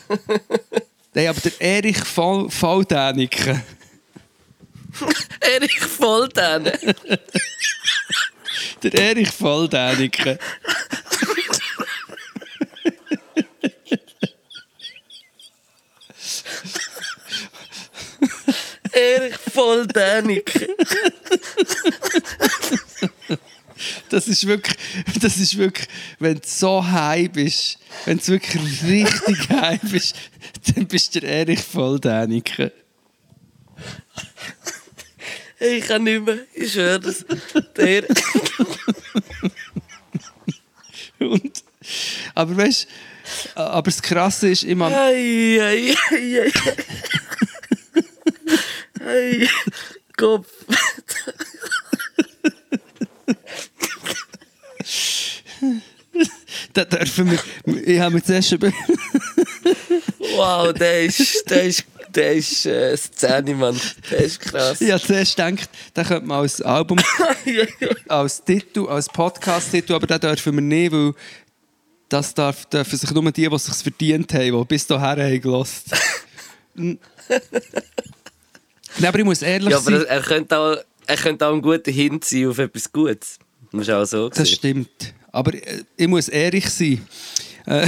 Nein, 1.14 1.28
aber 1.28 1.40
der 1.42 1.62
Erich 1.62 2.00
Volldäniken. 2.00 3.62
Erich 5.40 5.80
Volltan. 5.80 6.72
Der 8.84 8.94
Erich 8.94 9.32
Volldäniken. 9.32 10.38
Erich 19.02 19.36
Volldanik. 19.54 20.70
Das 24.10 24.28
ist 24.28 24.46
wirklich, 24.46 24.78
das 25.22 25.38
ist 25.38 25.58
wirklich, 25.58 25.88
wenn 26.20 26.36
du 26.36 26.42
so 26.46 26.86
high 26.86 27.32
bist, 27.32 27.80
wenn 28.06 28.18
du 28.20 28.28
wirklich 28.28 28.84
richtig 28.84 29.50
high 29.50 29.80
bist, 29.82 30.16
dann 30.68 30.86
bist 30.88 31.16
du 31.16 31.22
der 31.22 31.32
Erich 31.32 31.64
Volldäniken. 31.64 32.72
Ich 35.60 35.86
kann 35.86 36.04
nicht 36.04 36.24
mehr. 36.26 36.40
Ich 36.54 36.74
schwöre 36.74 37.00
das. 37.00 37.26
Der. 37.76 38.04
Und, 41.20 41.64
aber 42.34 42.58
weißt 42.58 42.88
du, 43.56 43.60
aber 43.62 43.84
das 43.84 44.02
Krasse 44.02 44.50
ist, 44.50 44.66
meine, 44.68 44.96
Ei, 45.00 45.60
ei, 45.62 45.96
ei, 46.12 46.42
ei. 46.42 46.52
Ei. 49.06 49.48
Kopf. 50.18 50.48
da 56.74 56.86
dürfen 56.86 57.32
wir, 57.32 57.88
ich 57.88 58.00
habe 58.00 58.16
mir 58.16 58.24
zuerst 58.24 58.60
be- 58.60 58.74
Wow, 60.36 60.74
der 60.74 61.04
ist. 61.06 61.50
Der 61.50 61.64
ist. 61.64 61.84
Der 62.14 62.34
ist 62.34 62.66
äh, 62.66 62.98
Szene, 62.98 63.56
Mann. 63.56 63.80
Der 64.10 64.20
ist 64.20 64.42
krass. 64.42 64.82
ich 64.82 64.92
habe 64.92 65.02
zuerst 65.02 65.38
gedacht, 65.38 65.70
da 65.94 66.04
könnte 66.04 66.26
man 66.28 66.40
als 66.42 66.62
Album, 66.62 66.98
als 68.10 68.44
Titel, 68.44 68.86
als 68.90 69.08
Podcast-Titel, 69.08 69.94
aber 69.94 70.08
den 70.08 70.20
dürfen 70.20 70.56
wir 70.56 70.62
nicht, 70.62 70.92
weil 70.92 71.14
das 72.10 72.34
darf, 72.34 72.66
dürfen 72.66 72.98
sich 73.00 73.10
nur 73.12 73.32
die, 73.32 73.48
die 73.48 73.56
es 73.56 73.66
sich 73.66 73.76
verdient 73.78 74.34
haben, 74.34 74.60
die 74.60 74.66
bis 74.66 74.86
dahin 74.86 75.24
haben 75.24 75.42
gelost. 75.42 75.86
Nein, 79.00 79.08
aber 79.08 79.20
ich 79.20 79.26
muss 79.26 79.42
ehrlich 79.42 79.70
Ja, 79.70 79.78
aber 79.78 80.00
sein. 80.00 80.06
er 80.08 80.22
könnte, 80.22 80.58
auch, 80.58 80.78
er 81.08 81.18
könnte 81.18 81.48
auch 81.48 81.54
ein 81.54 81.62
guter 81.62 81.92
Hint 81.92 82.26
sein 82.26 82.48
auf 82.48 82.58
etwas 82.58 82.92
Gutes. 82.92 83.40
Das 83.72 83.82
ist 83.82 83.90
auch 83.90 84.06
so. 84.06 84.30
Das 84.30 84.50
stimmt. 84.50 85.14
Aber 85.32 85.54
äh, 85.54 85.84
ich 85.96 86.08
muss 86.08 86.28
ehrlich 86.28 86.70
sein. 86.70 87.02
Äh, 87.66 87.88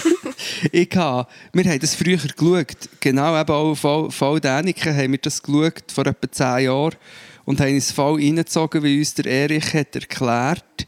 ich 0.72 0.90
habe, 0.94 1.28
wir 1.52 1.64
haben 1.64 1.80
das 1.80 1.94
früher 1.94 2.16
geschaut. 2.16 2.76
Genau 3.00 3.40
eben 3.40 3.50
auch 3.52 3.74
voll, 3.74 4.10
voll 4.10 4.40
Däniken 4.40 4.94
haben 4.96 5.12
wir 5.12 5.18
das 5.18 5.42
geschaut, 5.42 5.90
vor 5.92 6.06
etwa 6.06 6.30
zehn 6.30 6.66
Jahren. 6.66 6.96
Und 7.44 7.60
haben 7.60 7.74
uns 7.74 7.90
voll 7.90 8.20
reingezogen, 8.20 8.82
wie 8.84 8.98
uns 8.98 9.14
der 9.14 9.26
Erich 9.26 9.74
hat 9.74 9.96
erklärt, 9.96 10.86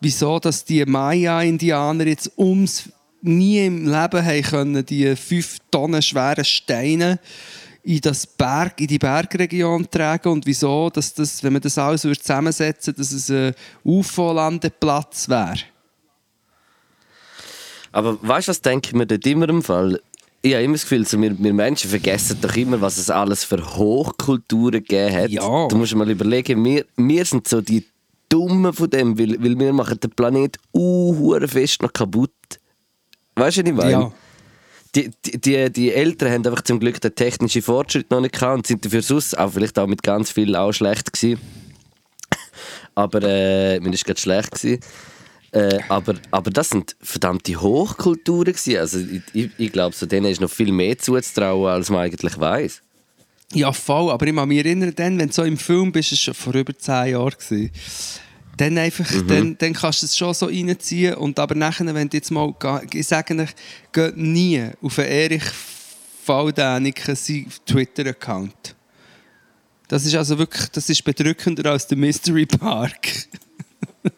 wieso 0.00 0.38
dass 0.38 0.64
die 0.64 0.84
Maya-Indianer 0.86 2.06
jetzt 2.06 2.30
ums 2.38 2.84
nie 3.20 3.66
im 3.66 3.84
Leben 3.84 4.24
haben 4.24 4.42
können, 4.42 4.86
die 4.86 5.14
fünf 5.16 5.58
Tonnen 5.70 6.00
schweren 6.00 6.44
Steine 6.44 7.18
in, 7.82 8.00
das 8.00 8.26
Berg, 8.26 8.80
in 8.80 8.86
die 8.86 8.98
Bergregion 8.98 9.88
tragen 9.90 10.28
und 10.28 10.46
wieso, 10.46 10.90
dass 10.90 11.14
das, 11.14 11.42
wenn 11.42 11.52
man 11.52 11.62
das 11.62 11.78
alles 11.78 12.02
zusammensetzen 12.02 12.92
würde, 12.92 12.98
dass 12.98 13.12
es 13.12 13.30
ein 13.30 13.54
UFO-Landeplatz 13.84 15.28
wäre. 15.28 15.58
Aber 17.92 18.18
weißt 18.22 18.48
du, 18.48 18.50
was 18.50 18.60
denke 18.60 18.88
ich 18.88 18.94
mir 18.94 19.06
dort 19.06 19.26
immer 19.26 19.48
im 19.48 19.62
Fall? 19.62 20.00
Ich 20.42 20.54
habe 20.54 20.62
immer 20.62 20.74
das 20.74 20.82
Gefühl, 20.82 21.06
so, 21.06 21.20
wir, 21.20 21.38
wir 21.38 21.52
Menschen 21.52 21.90
vergessen 21.90 22.38
doch 22.40 22.56
immer, 22.56 22.80
was 22.80 22.96
es 22.98 23.10
alles 23.10 23.44
für 23.44 23.76
Hochkulturen 23.76 24.82
gegeben 24.82 25.14
hat. 25.14 25.30
Ja. 25.30 25.68
Du 25.68 25.76
musst 25.76 25.94
mal 25.94 26.08
überlegen, 26.08 26.64
wir, 26.64 26.86
wir 26.96 27.24
sind 27.24 27.46
so 27.46 27.60
die 27.60 27.84
Dummen 28.28 28.72
von 28.72 28.88
dem, 28.88 29.18
weil, 29.18 29.42
weil 29.42 29.58
wir 29.58 29.72
machen 29.72 29.98
den 30.00 30.10
Planet 30.10 30.56
uh, 30.72 31.38
fest 31.46 31.82
noch 31.82 31.92
kaputt. 31.92 32.30
Weißt 33.34 33.58
du, 33.58 33.62
was 33.62 33.68
ich 33.68 33.74
meine? 33.74 33.90
Ja. 33.90 34.12
Die, 34.94 35.10
die, 35.24 35.70
die, 35.70 35.92
Eltern 35.92 36.32
haben 36.32 36.46
einfach 36.46 36.62
zum 36.62 36.80
Glück 36.80 37.00
den 37.00 37.14
technischen 37.14 37.62
Fortschritt 37.62 38.10
noch 38.10 38.20
nicht 38.20 38.34
gehabt 38.34 38.56
und 38.56 38.66
sind 38.66 38.84
dafür 38.84 39.02
sonst 39.02 39.38
auch 39.38 39.52
vielleicht 39.52 39.78
auch 39.78 39.86
mit 39.86 40.02
ganz 40.02 40.32
viel 40.32 40.56
auch 40.56 40.72
schlecht 40.72 41.12
gewesen. 41.12 41.40
Aber 42.94 43.22
äh, 43.22 43.78
mir 43.80 43.92
ist 43.92 44.04
gerade 44.04 44.20
schlecht 44.20 44.50
gewesen. 44.50 44.80
Äh, 45.52 45.78
aber, 45.88 46.14
aber 46.30 46.50
das 46.50 46.70
sind 46.70 46.96
verdammte 47.00 47.60
Hochkulturen 47.60 48.52
gewesen. 48.52 48.78
Also 48.78 48.98
ich, 49.32 49.50
ich, 49.56 49.72
glaube, 49.72 49.94
so 49.94 50.06
denen 50.06 50.26
ist 50.26 50.40
noch 50.40 50.50
viel 50.50 50.72
mehr 50.72 50.98
zuzutrauen, 50.98 51.70
als 51.70 51.90
man 51.90 52.00
eigentlich 52.00 52.38
weiß. 52.38 52.82
Ja, 53.52 53.72
voll. 53.72 54.10
Aber 54.10 54.26
ich 54.26 54.34
kann 54.34 54.48
mich 54.48 54.58
erinnern, 54.58 54.92
dann, 54.94 55.18
wenn 55.18 55.28
du 55.28 55.34
so 55.34 55.42
im 55.42 55.56
Film 55.56 55.90
bist, 55.90 56.12
war 56.12 56.18
schon 56.18 56.34
vor 56.34 56.54
über 56.54 56.76
zehn 56.76 57.12
Jahren. 57.12 57.34
Gewesen, 57.36 57.70
dann, 58.60 58.76
einfach, 58.76 59.06
dann, 59.26 59.56
dann 59.56 59.72
kannst 59.72 60.02
du 60.02 60.06
es 60.06 60.16
schon 60.16 60.34
so 60.34 60.46
reinziehen. 60.46 61.14
Und 61.14 61.38
aber 61.38 61.54
nachher, 61.54 61.94
wenn 61.94 62.10
du 62.10 62.16
jetzt 62.16 62.30
mal, 62.30 62.54
ich 62.92 63.06
sage 63.06 63.34
euch, 63.40 63.54
geht 63.92 64.16
nie 64.18 64.68
auf 64.82 64.98
einen 64.98 65.08
Erich 65.08 65.44
Valdäniken 66.26 67.16
seinen 67.16 67.46
Twitter-Account. 67.64 68.74
Das 69.88 70.04
ist 70.04 70.14
also 70.14 70.36
wirklich, 70.38 70.68
das 70.68 70.90
ist 70.90 71.02
bedrückender 71.02 71.70
als 71.70 71.86
der 71.86 71.96
Mystery 71.96 72.44
Park. 72.44 73.08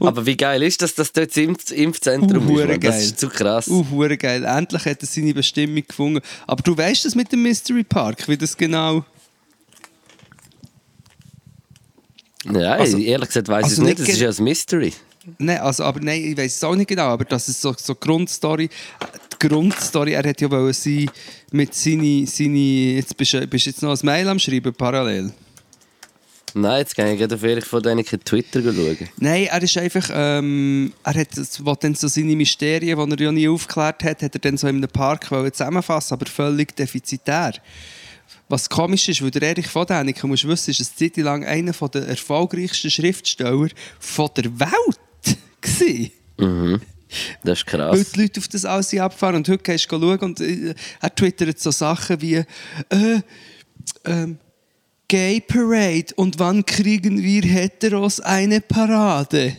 Aber 0.00 0.24
wie 0.24 0.36
geil 0.36 0.62
ist 0.62 0.80
das, 0.82 0.94
dass 0.94 1.12
dort 1.12 1.30
das 1.30 1.36
Impf 1.36 1.72
Impfzentrum 1.72 2.48
Uh, 2.48 2.60
ist? 2.60 2.84
Das 2.84 3.02
ist 3.02 3.18
zu 3.18 3.28
krass. 3.28 3.66
Uh, 3.68 3.84
geil. 4.16 4.44
Endlich 4.44 4.84
hat 4.84 5.02
er 5.02 5.06
seine 5.06 5.34
Bestimmung 5.34 5.82
gefunden. 5.86 6.20
Aber 6.46 6.62
du 6.62 6.76
weißt 6.76 7.04
das 7.04 7.16
mit 7.16 7.32
dem 7.32 7.42
Mystery 7.42 7.82
Park, 7.82 8.28
wie 8.28 8.36
das 8.36 8.56
genau... 8.56 9.04
ja, 12.58 12.72
also- 12.72 12.98
ehrlich 12.98 13.28
gesagt 13.28 13.48
weiß 13.48 13.64
also 13.64 13.74
ich 13.74 13.78
es 13.78 13.84
nicht. 13.84 13.98
nicht 13.98 14.08
Das 14.08 14.16
ist 14.16 14.38
ja 14.38 14.44
ein 14.44 14.44
Mystery. 14.44 14.92
Nein, 15.38 15.58
also, 15.58 15.84
aber 15.84 16.00
nein, 16.00 16.24
ich 16.24 16.36
weiß 16.36 16.56
es 16.56 16.64
auch 16.64 16.74
nicht 16.74 16.88
genau, 16.88 17.08
aber 17.08 17.24
das 17.24 17.48
ist 17.48 17.60
so, 17.60 17.74
so 17.76 17.92
die 17.92 18.00
Grundstory. 18.00 18.70
Die 19.32 19.48
Grundstory, 19.48 20.12
er 20.12 20.24
hätte 20.24 20.44
ja 20.44 20.50
wollen 20.50 20.72
sein 20.72 21.10
mit 21.52 21.74
seine, 21.74 22.26
seine 22.26 22.58
jetzt 22.94 23.16
bist 23.16 23.34
du 23.34 23.46
bist 23.46 23.66
jetzt 23.66 23.82
noch 23.82 23.90
ein 23.90 23.98
Mail 24.06 24.28
am 24.28 24.38
Schreiben, 24.38 24.72
parallel. 24.72 25.32
Nein, 26.54 26.78
jetzt 26.78 26.96
gehe 26.96 27.12
ich 27.12 27.18
gerade 27.18 27.34
auf 27.34 27.42
Erich 27.42 27.64
von 27.64 27.82
denen 27.82 28.04
Twitter 28.04 28.60
schauen. 28.62 29.08
Nein, 29.18 29.44
er 29.44 29.62
ist 29.62 29.76
einfach, 29.76 30.10
ähm, 30.12 30.92
er 31.04 31.14
hat 31.14 31.28
wo 31.62 31.74
dann 31.74 31.94
so 31.94 32.08
seine 32.08 32.34
Mysterien, 32.34 33.10
die 33.10 33.16
er 33.16 33.20
ja 33.20 33.32
nie 33.32 33.48
aufgeklärt 33.48 34.02
hat, 34.02 34.22
hat 34.22 34.34
er 34.34 34.40
dann 34.40 34.56
so 34.56 34.66
in 34.66 34.76
einem 34.76 34.88
Park 34.88 35.28
zusammenfassen, 35.52 36.14
aber 36.14 36.26
völlig 36.26 36.74
defizitär. 36.74 37.52
Was 38.48 38.68
komisch 38.68 39.08
ist, 39.08 39.22
weil 39.22 39.30
der 39.30 39.42
Erich 39.42 39.68
von 39.68 39.86
Däniken, 39.86 40.28
musst 40.28 40.46
wissen, 40.46 40.70
ist 40.70 40.80
eine 40.80 41.10
Zeit 41.10 41.16
lang 41.18 41.44
einer 41.44 41.72
der 41.72 42.08
erfolgreichsten 42.08 42.90
Schriftsteller 42.90 43.68
von 43.98 44.30
der 44.36 44.58
Welt 44.58 44.98
gewesen. 45.60 46.10
Das 47.42 47.58
ist 47.58 47.72
Weil 47.72 47.90
krass. 47.90 48.12
die 48.12 48.22
Leute 48.22 48.40
auf 48.40 48.48
das 48.48 48.64
alles 48.64 48.94
abfahren. 48.94 49.36
Und 49.36 49.48
heute 49.48 49.62
gehst 49.62 49.90
du 49.90 50.00
schauen 50.00 50.18
und 50.20 50.40
äh, 50.40 50.74
er 51.00 51.14
twittert 51.14 51.58
so 51.58 51.70
Sachen 51.70 52.20
wie 52.20 52.36
äh, 52.36 53.20
ähm, 54.04 54.38
Gay 55.08 55.40
Parade 55.40 56.14
und 56.14 56.38
wann 56.38 56.64
kriegen 56.64 57.20
wir 57.22 57.42
Heteros 57.42 58.20
eine 58.20 58.60
Parade? 58.60 59.56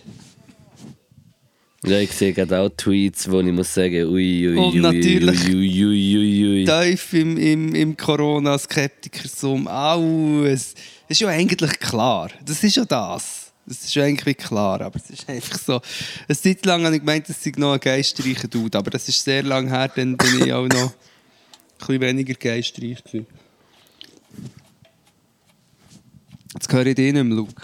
Ja, 1.84 1.98
ich 1.98 2.12
sehe 2.12 2.32
gerade 2.32 2.60
auch 2.60 2.70
Tweets, 2.70 3.30
wo 3.32 3.40
ich 3.40 3.52
muss 3.52 3.74
sagen, 3.74 4.06
ui, 4.06 4.48
ui, 4.50 4.56
Und 4.58 4.76
ui, 4.76 4.80
natürlich- 4.80 5.46
ui, 5.48 5.86
ui, 5.86 6.18
ui, 6.18 6.60
ui. 6.60 6.66
Tief 6.66 7.14
im, 7.14 7.38
im, 7.38 7.74
im 7.74 7.98
Corona-Skeptiker-Sum. 7.98 9.68
Alles. 9.68 10.76
Das 11.08 11.18
ist 11.18 11.22
ja 11.22 11.30
eigentlich 11.30 11.80
klar. 11.80 12.30
Das 12.46 12.64
ist 12.64 12.76
ja 12.76 12.86
das. 12.86 13.52
Das 13.66 13.84
ist 13.84 13.96
ja 13.96 14.04
eigentlich 14.04 14.38
klar, 14.38 14.82
aber 14.82 14.96
es 14.98 15.10
ist 15.10 15.28
einfach 15.28 15.58
so. 15.58 15.82
Eine 16.28 16.38
Zeit 16.38 16.66
lang 16.66 16.84
habe 16.86 16.96
ich 16.96 17.02
gemeint, 17.02 17.28
das 17.30 17.44
sei 17.44 17.52
noch 17.58 17.74
ein 17.74 17.80
geistreicher 17.80 18.48
Dude, 18.48 18.78
aber 18.78 18.92
das 18.92 19.08
ist 19.08 19.24
sehr 19.24 19.42
lange 19.44 19.70
her, 19.70 19.88
dann 19.96 20.18
bin 20.18 20.44
ich 20.46 20.54
auch 20.54 20.68
noch 20.68 20.92
ein 20.92 20.94
bisschen 21.80 22.02
weniger 22.02 22.34
geistreich 22.36 23.04
gewesen. 23.04 23.26
Jetzt 26.54 26.72
höre 26.72 26.86
ich 26.88 26.96
dich 26.96 27.14
nicht 27.14 27.24
mehr, 27.24 27.36
Luke. 27.38 27.62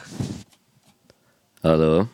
Hallo? 1.64 2.08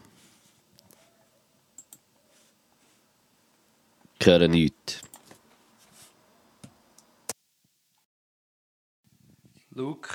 Ich 4.23 4.27
höre 4.27 4.47
nichts. 4.47 5.01
Luke? 9.75 10.11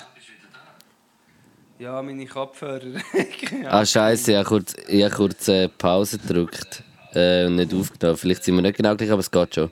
Ja, 1.78 2.00
meine 2.00 2.24
Kopfhörer. 2.24 3.02
Ah, 3.66 3.84
Scheiße, 3.84 4.30
ich 4.30 4.36
habe 4.38 4.48
kurz, 4.48 4.72
ich 4.86 5.04
habe 5.04 5.14
kurz 5.14 5.46
äh, 5.48 5.68
Pause 5.68 6.16
gedrückt. 6.16 6.82
äh, 7.12 7.44
und 7.44 7.56
nicht 7.56 7.74
aufgenommen. 7.74 8.16
Vielleicht 8.16 8.44
sind 8.44 8.54
wir 8.54 8.62
nicht 8.62 8.78
genau 8.78 8.96
gleich, 8.96 9.10
aber 9.10 9.20
es 9.20 9.30
geht 9.30 9.54
schon. 9.54 9.70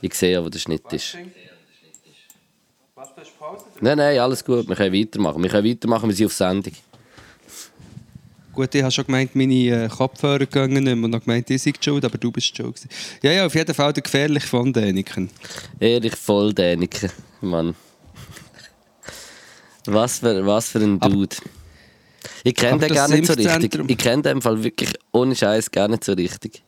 Ich 0.00 0.14
sehe 0.14 0.34
ja, 0.34 0.44
wo 0.44 0.48
der 0.48 0.60
Schnitt 0.60 0.92
ist. 0.92 1.18
Nein, 3.80 3.98
nein, 3.98 4.20
alles 4.20 4.44
gut. 4.44 4.68
Wir 4.68 4.76
können 4.76 4.94
weitermachen. 4.94 5.42
Wir 5.42 5.50
können 5.50 5.68
weitermachen, 5.68 6.08
wir 6.08 6.14
sind 6.14 6.26
auf 6.26 6.32
Sendung. 6.32 6.74
Gut, 8.54 8.74
ich 8.74 8.82
habe 8.82 8.92
schon 8.92 9.06
gemeint, 9.06 9.34
meine 9.34 9.84
äh, 9.84 9.88
Kopfhörer 9.88 10.46
gehen 10.46 10.72
nicht 10.74 10.84
mehr 10.84 10.92
und 10.94 11.10
noch 11.10 11.20
gemeint, 11.20 11.50
ich 11.50 11.62
sei 11.62 11.72
schuld, 11.80 12.04
aber 12.04 12.18
du 12.18 12.30
bist 12.30 12.56
schuld. 12.56 12.76
gewesen. 12.76 12.88
Ja, 13.22 13.32
ja, 13.32 13.46
auf 13.46 13.54
jeden 13.54 13.74
Fall 13.74 13.92
der 13.92 14.02
gefährliche 14.02 14.46
von 14.46 14.72
Däniken. 14.72 15.28
Ehrlich 15.80 16.14
voll 16.14 16.54
Däniken, 16.54 17.10
Mann. 17.40 17.74
Was 19.86 20.20
für, 20.20 20.46
was 20.46 20.68
für 20.68 20.78
ein 20.78 21.00
Dude. 21.00 21.36
Ich 22.42 22.54
kenne 22.54 22.74
aber 22.74 22.86
den 22.86 22.94
gar 22.94 23.08
nicht 23.08 23.26
so 23.26 23.32
richtig. 23.32 23.90
Ich 23.90 23.98
kenne 23.98 24.22
den 24.22 24.32
im 24.36 24.42
Fall 24.42 24.62
wirklich 24.62 24.90
ohne 25.12 25.34
Scheiß 25.34 25.70
gar 25.70 25.88
nicht 25.88 26.04
so 26.04 26.12
richtig. 26.12 26.62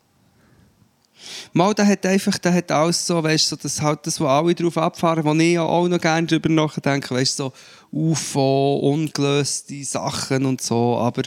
Mal, 1.53 1.73
der 1.75 1.87
hat 1.87 2.05
einfach, 2.05 2.39
der 2.39 2.53
hat 2.53 2.71
alles 2.71 3.07
so, 3.07 3.23
weißt 3.23 3.53
du, 3.53 3.57
so, 3.57 3.63
das 3.63 3.81
halt 3.81 4.07
das, 4.07 4.21
wo 4.21 4.27
alle 4.27 4.55
drauf 4.55 4.77
abfahren, 4.77 5.25
wo 5.25 5.35
ich 5.35 5.59
auch 5.59 5.89
noch 5.89 6.01
gerne 6.01 6.27
drüber 6.27 6.49
nachdenke, 6.49 7.15
weißt 7.15 7.39
du, 7.39 7.45
so 7.45 7.53
UFO, 7.93 8.77
ungelöste 8.83 9.83
Sachen 9.85 10.45
und 10.45 10.61
so, 10.61 10.99
aber 10.99 11.23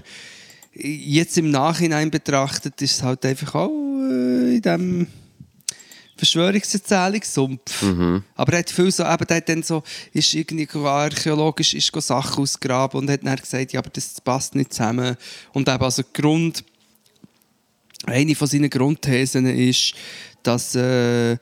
jetzt 0.74 1.38
im 1.38 1.52
Nachhinein 1.52 2.12
betrachtet 2.12 2.82
ist 2.82 2.96
es 2.96 3.04
halt 3.04 3.26
einfach 3.26 3.56
auch 3.56 3.70
äh, 3.70 4.56
in 4.56 4.62
dem 4.62 5.08
Verschwörungserzählungssumpf. 6.20 7.82
Aber 8.36 8.54
er 8.54 8.60
hat 8.60 8.70
viel 8.70 8.92
so, 8.92 9.04
eben, 9.04 9.26
der 9.26 9.38
hat 9.38 9.50
dann 9.50 9.64
so, 9.64 9.84
ist 10.12 10.34
irgendwie 10.34 10.68
archäologisch, 10.78 11.74
ist 11.74 11.92
Sachen 12.02 12.44
ausgraben 12.44 13.00
und 13.00 13.10
hat 13.10 13.24
dann 13.24 13.38
gesagt, 13.38 13.72
ja, 13.72 13.80
aber 13.80 13.90
das 13.90 14.20
passt 14.20 14.54
nicht 14.54 14.74
zusammen. 14.74 15.16
Und 15.54 15.70
eben 15.70 15.82
also 15.82 16.04
Grund, 16.14 16.64
eine 18.06 18.36
von 18.36 18.48
seinen 18.48 18.70
Grundthesen 18.70 19.46
ist, 19.46 19.94
dass 20.44 20.76
äh, 20.76 21.38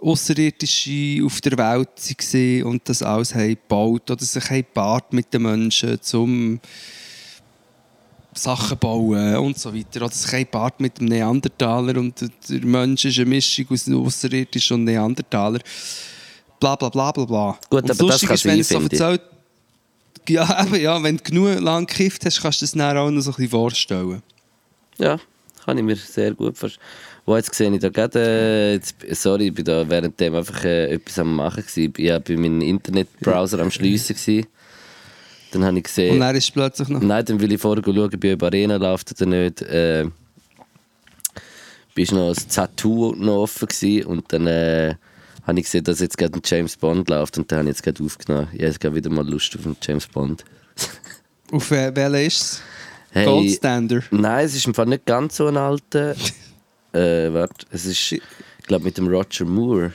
Außerirdische 0.00 1.24
auf 1.24 1.40
der 1.40 1.52
Welt 1.52 1.88
waren 1.88 2.62
und 2.64 2.88
das 2.88 3.02
alles 3.02 3.34
haben 3.34 3.48
gebaut 3.50 4.10
oder 4.10 4.24
sich 4.24 4.44
haben 4.50 4.58
gepaart 4.58 5.12
mit 5.12 5.32
den 5.32 5.42
Menschen, 5.42 5.98
um 6.12 6.60
Sachen 8.38 8.78
bauen 8.78 9.36
und 9.36 9.58
so 9.58 9.74
weiter. 9.74 10.04
Oder 10.04 10.14
haben 10.14 10.38
gepaart 10.38 10.80
mit 10.80 10.98
dem 10.98 11.06
Neandertaler 11.06 11.98
und 11.98 12.20
der 12.20 12.64
Mensch 12.64 13.04
ist 13.04 13.18
eine 13.18 13.26
Mischung 13.26 13.66
aus 13.70 13.88
Außerirdisch 13.88 14.72
und 14.72 14.84
Neandertaler. 14.84 15.60
Bla 16.60 16.76
bla 16.76 16.88
bla 16.88 17.12
bla 17.12 17.24
bla. 17.24 17.58
Gut, 17.70 17.82
und 17.82 17.90
aber 17.90 18.08
das 18.08 18.22
lustig 18.22 18.28
kann 18.28 18.34
ist, 18.34 18.44
wenn 18.44 18.60
es 18.60 18.68
so 18.68 18.80
erzählt, 18.80 19.20
ja, 20.28 20.64
eben, 20.66 20.80
ja, 20.80 21.02
wenn 21.02 21.16
du 21.16 21.22
genug 21.22 21.60
lang 21.60 21.86
gekifft 21.86 22.24
hast, 22.24 22.42
kannst 22.42 22.60
du 22.60 22.64
das 22.64 22.72
dann 22.72 22.96
auch 22.96 23.10
noch 23.10 23.20
so 23.20 23.30
ein 23.30 23.34
bisschen 23.36 23.50
vorstellen. 23.50 24.22
Ja, 24.98 25.18
kann 25.64 25.78
ich 25.78 25.84
mir 25.84 25.96
sehr 25.96 26.32
gut 26.34 26.56
vorstellen. 26.56 26.84
Wo 27.26 27.36
jetzt 27.36 27.52
sehe 27.54 27.72
ich 27.74 27.80
da 27.80 27.88
gerade, 27.88 28.20
äh, 28.20 28.72
jetzt, 28.74 28.94
sorry, 29.20 29.48
ich 29.48 29.54
bin 29.54 29.64
da 29.64 29.88
währenddem 29.88 30.36
einfach 30.36 30.64
äh, 30.64 30.92
etwas 30.92 31.18
am 31.18 31.34
machen 31.34 31.64
gewesen. 31.64 31.92
Ich 31.96 32.08
war 32.08 32.20
bei 32.20 32.36
meinem 32.36 32.60
Internetbrowser 32.60 33.58
am 33.58 33.70
Schliessen 33.72 34.14
gewesen. 34.14 34.46
Dann 35.52 35.64
habe 35.64 35.78
ich 35.78 35.84
gesehen... 35.84 36.14
Und 36.14 36.20
dann 36.20 36.34
ist 36.36 36.44
es 36.44 36.50
plötzlich 36.50 36.88
noch... 36.88 37.00
Nein, 37.00 37.24
dann 37.24 37.40
will 37.40 37.52
ich 37.52 37.60
vorher 37.60 37.82
schauen, 37.84 37.98
ob 37.98 38.24
ich 38.24 38.32
über 38.32 38.46
Arena 38.46 38.76
läuft 38.76 39.12
oder 39.12 39.26
nicht. 39.26 39.62
Äh, 39.62 40.06
bist 41.96 42.12
noch 42.12 42.28
das 42.28 42.46
Tattoo 42.46 43.14
noch 43.16 43.42
offen 43.42 43.68
gewesen 43.68 44.06
und 44.06 44.32
dann 44.32 44.46
äh, 44.46 44.94
habe 45.46 45.58
ich 45.58 45.64
gesehen, 45.64 45.84
dass 45.84 46.00
jetzt 46.00 46.18
gerade 46.18 46.38
ein 46.38 46.42
James 46.44 46.76
Bond 46.76 47.08
läuft 47.08 47.38
und 47.38 47.50
dann 47.50 47.60
habe 47.60 47.70
ich 47.70 47.76
jetzt 47.76 47.82
gerade 47.82 48.04
aufgenommen. 48.04 48.48
Ich 48.52 48.62
habe 48.62 48.72
jetzt 48.72 48.94
wieder 48.94 49.10
mal 49.10 49.26
Lust 49.26 49.56
auf 49.56 49.64
einen 49.64 49.76
James 49.82 50.06
Bond. 50.06 50.44
Auf 51.52 51.70
äh, 51.70 51.94
welchen 51.94 52.26
ist 52.26 52.42
es? 52.42 52.62
Hey, 53.12 53.24
Gold 53.24 53.50
Standard. 53.52 54.04
Nein, 54.10 54.44
es 54.44 54.56
ist 54.56 54.66
im 54.66 54.74
Fall 54.74 54.86
nicht 54.86 55.06
ganz 55.06 55.36
so 55.36 55.46
ein 55.46 55.56
alter. 55.56 56.10
äh, 56.92 57.32
warte, 57.32 57.66
es 57.70 57.86
ist, 57.86 58.12
ich 58.12 58.22
glaube, 58.66 58.84
mit 58.84 58.98
dem 58.98 59.06
Roger 59.06 59.44
Moore. 59.44 59.92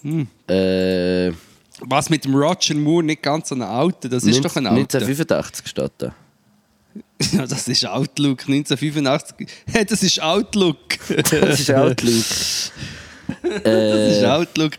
Hm. 0.00 0.26
Äh, 0.48 1.32
Was 1.80 2.08
mit 2.10 2.24
dem 2.24 2.34
Roger 2.34 2.74
Moore 2.74 3.04
nicht 3.04 3.22
ganz 3.22 3.50
so 3.50 3.54
ein 3.54 3.62
alter, 3.62 4.08
das 4.08 4.24
ist 4.24 4.44
doch 4.44 4.56
ein 4.56 4.66
alter. 4.66 4.98
1985 4.98 5.66
steht 5.66 5.92
da. 5.98 6.14
Ja, 7.32 7.46
das 7.46 7.66
ist 7.68 7.86
Outlook 7.86 8.40
1985. 8.48 9.48
Hey, 9.66 9.84
das 9.88 10.02
ist 10.02 10.20
Outlook. 10.20 10.76
Das 11.08 11.60
ist 11.60 11.70
Outlook. 11.70 12.24
Das 13.64 14.16
ist 14.16 14.24
Outlook. 14.24 14.72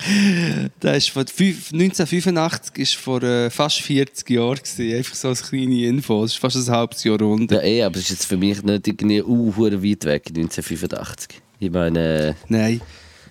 Das 0.80 0.98
ist 0.98 1.10
von 1.10 1.28
fünf- 1.28 1.72
1985 1.74 2.78
ist 2.78 2.96
vor 2.96 3.22
äh, 3.24 3.50
fast 3.50 3.80
40 3.82 4.30
Jahren 4.30 4.58
gewesen. 4.58 4.96
Einfach 4.96 5.16
so 5.16 5.28
als 5.30 5.50
kleine 5.50 5.86
Info. 5.86 6.22
Das 6.22 6.32
ist 6.34 6.40
fast 6.40 6.56
ein 6.56 6.76
halbes 6.76 7.04
Jahr 7.04 7.20
runter. 7.20 7.56
ja, 7.56 7.62
eh, 7.62 7.84
aber 7.84 7.98
es 7.98 8.04
ist 8.04 8.10
jetzt 8.12 8.26
für 8.26 8.38
mich 8.38 8.62
nicht 8.64 8.88
irgendwie 8.88 9.22
uh, 9.22 9.58
weit 9.58 10.06
weg, 10.06 10.24
1985. 10.30 11.42
Ich 11.60 11.72
meine, 11.72 12.36
Nein. 12.48 12.82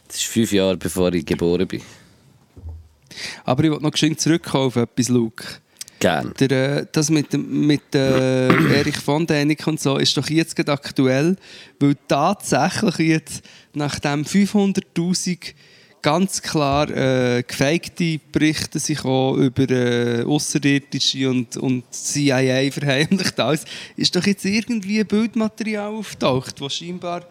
das 0.08 0.16
ist 0.16 0.26
fünf 0.26 0.52
Jahre 0.52 0.76
bevor 0.76 1.12
ich 1.12 1.24
geboren 1.24 1.66
bin. 1.66 1.80
Aber 3.44 3.64
ich 3.64 3.70
will 3.70 3.78
noch 3.80 3.90
geschwind 3.90 4.20
zurückkommen 4.20 4.66
auf 4.66 4.76
etwas, 4.76 5.08
Luke. 5.08 5.44
Gern. 5.98 6.34
Der, 6.38 6.50
äh, 6.50 6.86
das 6.92 7.10
mit, 7.10 7.32
mit 7.32 7.94
äh, 7.94 8.48
Erich 8.48 8.98
von 8.98 9.26
Däniken 9.26 9.70
und 9.70 9.80
so 9.80 9.96
ist 9.96 10.16
doch 10.16 10.28
jetzt 10.28 10.54
gerade 10.54 10.72
aktuell, 10.72 11.36
weil 11.80 11.96
tatsächlich 12.06 12.98
jetzt 12.98 13.42
nach 13.72 13.98
dem 13.98 14.24
500'000 14.24 15.54
ganz 16.02 16.40
klar 16.42 16.88
äh, 16.90 17.42
gefakte 17.42 18.20
Berichte 18.30 18.78
sich 18.78 19.04
auch 19.04 19.36
über 19.36 19.68
äh, 19.70 20.22
Außerirdische 20.22 21.28
und, 21.28 21.56
und 21.56 21.84
CIA 21.90 22.70
verheimlicht 22.70 23.40
alles, 23.40 23.64
ist 23.96 24.14
doch 24.14 24.24
jetzt 24.24 24.44
irgendwie 24.44 25.02
Bildmaterial 25.02 25.92
auftaucht, 25.92 26.60
wo 26.60 26.68
scheinbar, 26.68 27.22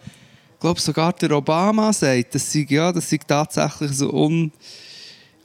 ich 0.55 0.59
glaube 0.59 0.81
sogar 0.81 1.13
der 1.13 1.31
Obama 1.31 1.93
sagt, 1.93 2.35
das 2.35 2.51
sei, 2.51 2.65
ja, 2.67 2.91
das 2.91 3.09
sei 3.09 3.19
tatsächlich 3.25 3.91
so 3.91 4.11
un 4.11 4.51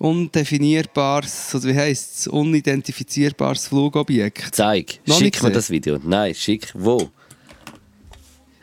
undefinierbares, 0.00 1.54
oder 1.54 1.68
wie 1.68 1.74
heisst 1.76 2.20
es, 2.20 2.26
unidentifizierbares 2.26 3.68
Flugobjekt. 3.68 4.54
Zeig. 4.54 4.98
Noch 5.04 5.18
schick 5.18 5.42
mir 5.42 5.52
das 5.52 5.68
Video. 5.68 5.98
Nein, 6.02 6.34
schick. 6.34 6.72
Wo? 6.74 7.10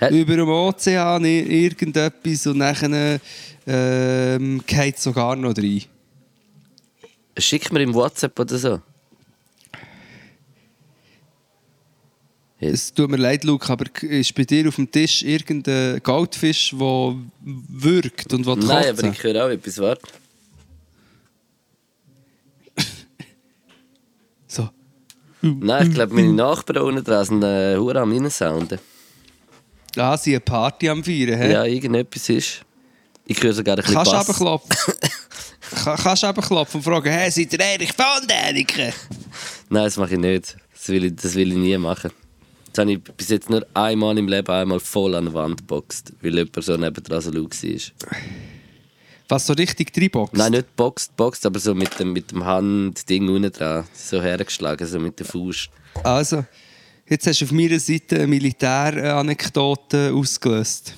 Über 0.09 0.35
dem 0.35 0.49
Ozean 0.49 1.23
irgendetwas 1.25 2.47
und 2.47 2.59
dann 2.59 3.19
ähm, 3.67 4.61
geht 4.65 4.97
es 4.97 5.03
sogar 5.03 5.35
noch 5.35 5.55
rein. 5.55 5.83
Schick 7.37 7.71
mir 7.71 7.81
im 7.81 7.93
WhatsApp 7.93 8.39
oder 8.39 8.57
so. 8.57 8.81
Es 12.59 12.91
tut 12.91 13.11
mir 13.11 13.17
leid, 13.17 13.43
Luke, 13.43 13.71
aber 13.71 13.85
ist 14.01 14.33
bei 14.33 14.43
dir 14.43 14.67
auf 14.67 14.77
dem 14.77 14.89
Tisch 14.89 15.21
irgendein 15.21 16.01
Goldfisch, 16.01 16.71
der 16.71 17.15
wirkt 17.43 18.33
und 18.33 18.47
will 18.47 18.55
Nein, 18.55 18.87
kotzen? 18.87 19.05
aber 19.05 19.13
ich 19.13 19.23
höre 19.23 19.45
auch 19.45 19.49
etwas. 19.49 19.77
Warte. 19.77 20.07
So. 24.47 24.69
Nein, 25.59 25.87
ich 25.87 25.93
glaube, 25.93 26.13
meine 26.13 26.33
Nachbarn 26.33 26.83
unten 26.83 27.03
dran 27.03 27.25
sind 27.25 27.43
äh, 27.43 27.75
hure 27.77 27.99
am 28.01 28.11
Reinsounden. 28.11 28.79
Ah, 29.95 30.15
sie 30.17 30.31
eine 30.31 30.39
Party 30.41 30.89
am 30.89 31.03
Feiern, 31.03 31.39
hä? 31.39 31.51
Ja, 31.51 31.63
irgendetwas 31.65 32.29
ist. 32.29 32.61
Ich 33.25 33.41
höre 33.41 33.53
sogar 33.53 33.75
ein 33.77 33.81
bisschen 33.83 33.95
Kannst 33.95 34.11
du 34.29 34.33
Bass. 34.45 34.61
Ka- 35.83 35.95
Kannst 35.97 36.23
du 36.23 36.27
runterklopfen 36.27 36.79
und 36.79 36.83
fragen, 36.83 37.11
hey, 37.11 37.29
seid 37.31 37.51
ihr 37.53 37.59
Erich 37.59 37.91
von 37.93 38.25
Däniken? 38.27 38.93
Nein, 39.69 39.83
das 39.83 39.97
mache 39.97 40.13
ich 40.13 40.19
nicht. 40.19 40.55
Das 40.73 40.87
will 40.89 41.05
ich, 41.05 41.15
das 41.15 41.35
will 41.35 41.51
ich 41.51 41.57
nie 41.57 41.77
machen. 41.77 42.11
Das 42.71 42.83
habe 42.83 42.93
ich 42.93 43.03
bis 43.03 43.29
jetzt 43.29 43.49
nur 43.49 43.65
einmal 43.73 44.17
im 44.17 44.27
Leben 44.27 44.49
einmal 44.51 44.79
voll 44.79 45.15
an 45.15 45.25
der 45.25 45.33
Wand 45.33 45.57
geboxt, 45.57 46.13
weil 46.21 46.35
jemand 46.35 46.63
so 46.63 46.77
nebendran 46.77 47.19
so 47.21 47.31
laut 47.31 47.51
war. 47.63 47.79
Was 49.29 49.45
so 49.45 49.53
richtig 49.53 49.91
reinboxt? 49.97 50.35
Nein, 50.35 50.53
nicht 50.53 50.75
boxt, 50.75 51.15
boxt, 51.17 51.45
aber 51.45 51.59
so 51.59 51.75
mit 51.75 51.99
dem, 51.99 52.13
mit 52.13 52.31
dem 52.31 52.45
Handding 52.45 53.27
unten 53.27 53.51
dran. 53.51 53.83
So 53.93 54.21
hergeschlagen, 54.21 54.87
so 54.87 54.99
mit 54.99 55.19
der 55.19 55.25
Fuß. 55.25 55.67
Also, 56.03 56.45
jetzt 57.09 57.27
hast 57.27 57.41
du 57.41 57.45
auf 57.45 57.51
meiner 57.51 57.79
Seite 57.79 58.15
eine 58.15 58.27
Militäranekdote 58.27 60.13
ausgelöst. 60.13 60.93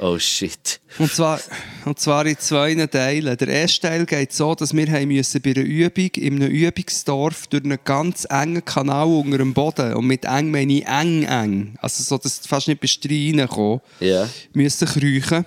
Oh 0.00 0.16
shit. 0.18 0.80
Und 0.98 1.12
zwar, 1.12 1.40
und 1.84 1.98
zwar 1.98 2.24
in 2.24 2.38
zwei 2.38 2.74
Teilen. 2.86 3.36
Der 3.36 3.48
erste 3.48 3.88
Teil 3.88 4.06
geht 4.06 4.32
so, 4.32 4.54
dass 4.54 4.72
wir 4.72 4.86
haben 4.90 5.08
müssen 5.08 5.42
bei 5.42 5.50
einer 5.50 5.64
Übung 5.64 6.10
in 6.14 6.36
einem 6.36 6.50
Übungsdorf 6.50 7.48
durch 7.48 7.64
einen 7.64 7.78
ganz 7.84 8.24
engen 8.30 8.64
Kanal 8.64 9.08
unter 9.08 9.38
dem 9.38 9.54
Boden 9.54 9.94
und 9.94 10.06
mit 10.06 10.24
eng 10.24 10.52
meine 10.52 10.72
ich 10.72 10.86
eng, 10.86 11.24
eng. 11.24 11.74
Also 11.80 12.04
so, 12.04 12.16
dass 12.16 12.40
du 12.40 12.48
fast 12.48 12.68
nicht 12.68 12.80
bis 12.80 12.98
reinkommen 13.04 13.80
Ja. 13.98 14.28
müssen 14.52 14.86
kriechen. 14.86 15.44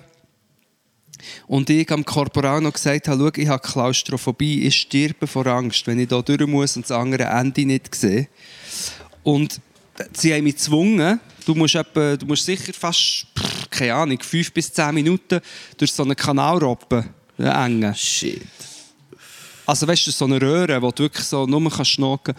Und 1.46 1.70
ich 1.70 1.90
am 1.90 2.04
Korporal 2.04 2.60
noch 2.60 2.72
gesagt 2.72 3.08
habe, 3.08 3.30
schau, 3.34 3.40
ich 3.40 3.48
habe 3.48 3.62
Klaustrophobie, 3.62 4.66
ich 4.66 4.76
sterbe 4.76 5.26
vor 5.26 5.46
Angst, 5.46 5.86
wenn 5.86 5.98
ich 5.98 6.08
da 6.08 6.22
durch 6.22 6.46
muss 6.46 6.76
und 6.76 6.84
das 6.84 6.96
andere 6.96 7.24
Ende 7.24 7.64
nicht 7.64 7.94
sehe. 7.94 8.28
Und 9.22 9.60
sie 10.12 10.34
haben 10.34 10.44
mich 10.44 10.56
gezwungen, 10.56 11.20
du 11.46 11.54
musst, 11.54 11.74
etwa, 11.74 12.16
du 12.16 12.26
musst 12.26 12.44
sicher 12.44 12.72
fast, 12.72 13.26
keine 13.70 13.94
Ahnung, 13.94 14.18
fünf 14.20 14.52
bis 14.52 14.72
zehn 14.72 14.94
Minuten 14.94 15.40
durch 15.76 15.92
so 15.92 16.02
einen 16.02 16.16
Kanal 16.16 16.62
einen 16.62 17.04
engen. 17.38 17.94
Shit. 17.94 18.42
Also 19.64 19.86
weißt 19.86 20.08
du, 20.08 20.10
so 20.10 20.24
eine 20.24 20.40
Röhre, 20.40 20.82
wo 20.82 20.90
du 20.90 21.04
wirklich 21.04 21.24
so 21.24 21.46
nur 21.46 21.70
kannst 21.70 21.92
schnacken. 21.92 22.34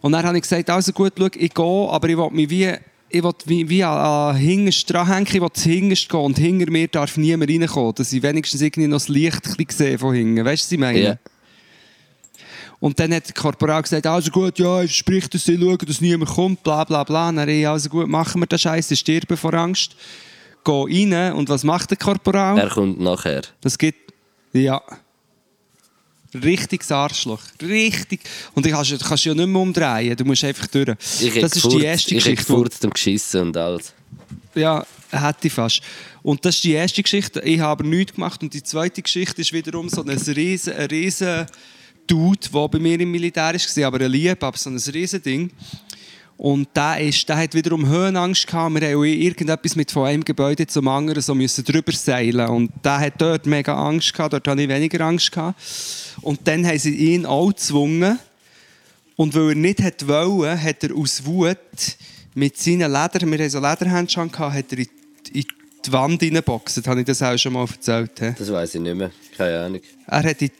Und 0.00 0.12
dann 0.12 0.24
habe 0.24 0.36
ich 0.36 0.42
gesagt, 0.42 0.70
also 0.70 0.92
gut, 0.92 1.14
schau, 1.18 1.26
ich 1.26 1.52
gehe, 1.52 1.88
aber 1.90 2.08
ich 2.08 2.16
will 2.16 2.30
mich 2.30 2.50
wie 2.50 2.74
ich 3.10 3.22
will 3.22 3.32
wie, 3.46 3.68
wie 3.68 3.84
an, 3.84 4.36
hinterst 4.36 4.90
dranhängen, 4.90 5.26
ich 5.26 5.40
will 5.40 5.48
hinterst 5.54 6.08
gehen 6.08 6.20
und 6.20 6.38
hinter 6.38 6.70
mir 6.70 6.88
darf 6.88 7.16
niemand 7.16 7.50
reinkommen, 7.50 7.94
dass 7.94 8.12
ich 8.12 8.22
wenigstens 8.22 8.60
irgendwie 8.60 8.88
noch 8.88 8.98
das 8.98 9.08
Licht 9.08 9.42
sehe 9.72 9.98
von 9.98 10.14
hinten. 10.14 10.44
Weißt 10.44 10.62
du, 10.62 10.66
was 10.66 10.72
ich 10.72 10.78
meine? 10.78 11.00
Ja. 11.00 11.18
Und 12.78 12.98
dann 12.98 13.12
hat 13.12 13.28
der 13.28 13.34
Korporal 13.34 13.82
gesagt, 13.82 14.06
also 14.06 14.30
gut, 14.30 14.58
ja, 14.58 14.82
ich 14.82 14.96
sprich, 14.96 15.28
dass 15.28 15.44
sie 15.44 15.58
schauen, 15.58 15.78
dass 15.86 16.00
niemand 16.00 16.30
kommt, 16.30 16.62
bla 16.62 16.84
bla 16.84 17.04
bla. 17.04 17.30
Dann 17.30 17.48
ich, 17.48 17.68
also 17.68 17.90
gut, 17.90 18.08
machen 18.08 18.40
wir 18.40 18.46
den 18.46 18.58
Scheiß, 18.58 18.88
sie 18.88 18.96
sterben 18.96 19.36
vor 19.36 19.52
Angst. 19.52 19.94
Geh 20.64 21.14
rein 21.14 21.34
und 21.34 21.48
was 21.48 21.62
macht 21.62 21.90
der 21.90 21.98
Korporal? 21.98 22.58
Er 22.58 22.68
kommt 22.70 23.00
nachher. 23.00 23.42
Das 23.60 23.76
gibt. 23.76 24.14
Ja. 24.52 24.80
Richtiges 26.34 26.92
Arschloch. 26.92 27.40
Richtig. 27.60 28.20
Und 28.54 28.64
du 28.64 28.70
kannst, 28.70 28.98
kannst 29.04 29.24
ja 29.24 29.34
nicht 29.34 29.46
mehr 29.46 29.60
umdrehen. 29.60 30.16
Du 30.16 30.24
musst 30.24 30.44
einfach 30.44 30.66
durch. 30.68 30.88
Ich 31.20 31.34
das 31.40 31.52
ist 31.56 31.62
gefurzt, 31.62 31.72
die 31.80 31.84
erste 31.84 32.14
ich 32.14 32.24
Geschichte. 32.24 32.48
wo- 32.48 32.56
gefurzt 32.56 32.84
und 32.84 32.94
geschissen 32.94 33.40
und 33.42 33.56
alles. 33.56 33.92
Ja, 34.54 34.86
hätte 35.10 35.46
ich 35.48 35.52
fast. 35.52 35.80
Und 36.22 36.44
das 36.44 36.56
ist 36.56 36.64
die 36.64 36.72
erste 36.72 37.02
Geschichte. 37.02 37.40
Ich 37.40 37.58
habe 37.60 37.86
nichts 37.86 38.14
gemacht. 38.14 38.42
Und 38.42 38.52
die 38.54 38.62
zweite 38.62 39.02
Geschichte 39.02 39.40
ist 39.40 39.52
wiederum 39.52 39.88
so 39.88 40.02
ein 40.02 40.08
riesen, 40.10 40.72
riesen 40.74 41.46
Dude, 42.06 42.48
der 42.52 42.68
bei 42.68 42.78
mir 42.78 42.98
im 43.00 43.10
Militär 43.10 43.54
war, 43.54 43.84
aber 43.86 44.04
ein 44.04 44.10
Lieb, 44.10 44.42
aber 44.42 44.56
so 44.58 44.70
ein 44.70 44.76
riesen 44.76 45.22
Ding. 45.22 45.50
Und 46.42 46.68
der, 46.74 46.98
ist, 47.00 47.28
der 47.28 47.36
hat 47.36 47.52
wiederum 47.52 47.86
Höhenangst 47.86 48.46
gehabt. 48.46 48.74
Wir 48.74 48.88
haben 48.88 49.04
irgendetwas 49.04 49.76
mit 49.76 49.90
von 49.90 50.06
einem 50.06 50.24
Gebäude 50.24 50.66
zum 50.66 50.88
anderen 50.88 51.20
so 51.20 51.34
müssen 51.34 51.62
drüber 51.62 51.92
seilen. 51.92 52.48
Und 52.48 52.72
der 52.82 52.98
hat 52.98 53.20
dort 53.20 53.44
mega 53.44 53.74
Angst 53.74 54.14
gehabt. 54.14 54.32
Dort 54.32 54.48
hatte 54.48 54.62
ich 54.62 54.68
weniger 54.70 55.04
Angst 55.04 55.30
gehabt. 55.30 55.60
Und 56.22 56.40
dann 56.48 56.66
haben 56.66 56.78
sie 56.78 56.94
ihn 56.94 57.26
auch 57.26 57.48
gezwungen. 57.48 58.18
Und 59.16 59.34
weil 59.34 59.50
er 59.50 59.54
nicht 59.54 59.82
hat 59.82 60.08
wollen, 60.08 60.62
hat 60.62 60.82
er 60.82 60.96
aus 60.96 61.26
Wut 61.26 61.58
mit 62.34 62.56
seinen 62.56 62.90
Leder, 62.90 63.20
wir 63.20 63.38
hatten 63.38 63.50
so 63.50 63.60
Lederhandschuhe, 63.60 64.28
gehabt, 64.28 64.54
hat 64.54 64.72
er 64.72 64.78
in 64.78 64.88
die, 65.26 65.40
in 65.40 65.46
die 65.84 65.92
Wand 65.92 66.22
reingeboxt. 66.22 66.86
Habe 66.86 67.00
ich 67.00 67.06
das 67.06 67.20
auch 67.20 67.36
schon 67.36 67.52
mal 67.52 67.66
erzählt? 67.70 68.12
he? 68.18 68.32
Das 68.38 68.50
weiß 68.50 68.76
ich 68.76 68.80
nicht 68.80 68.96
mehr. 68.96 69.10
Keine 69.36 69.60
Ahnung. 69.60 69.80
Er 70.06 70.22
hat, 70.22 70.40
die, 70.40 70.50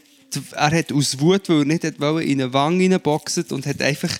er 0.52 0.70
hat 0.72 0.92
aus 0.92 1.18
Wut, 1.18 1.48
weil 1.48 1.60
er 1.60 1.64
nicht 1.64 1.84
hat 1.84 1.98
wollen, 1.98 2.28
in 2.28 2.42
eine 2.42 2.52
Wange 2.52 2.82
reingeboxt 2.82 3.50
und 3.50 3.64
hat 3.64 3.80
einfach, 3.80 4.10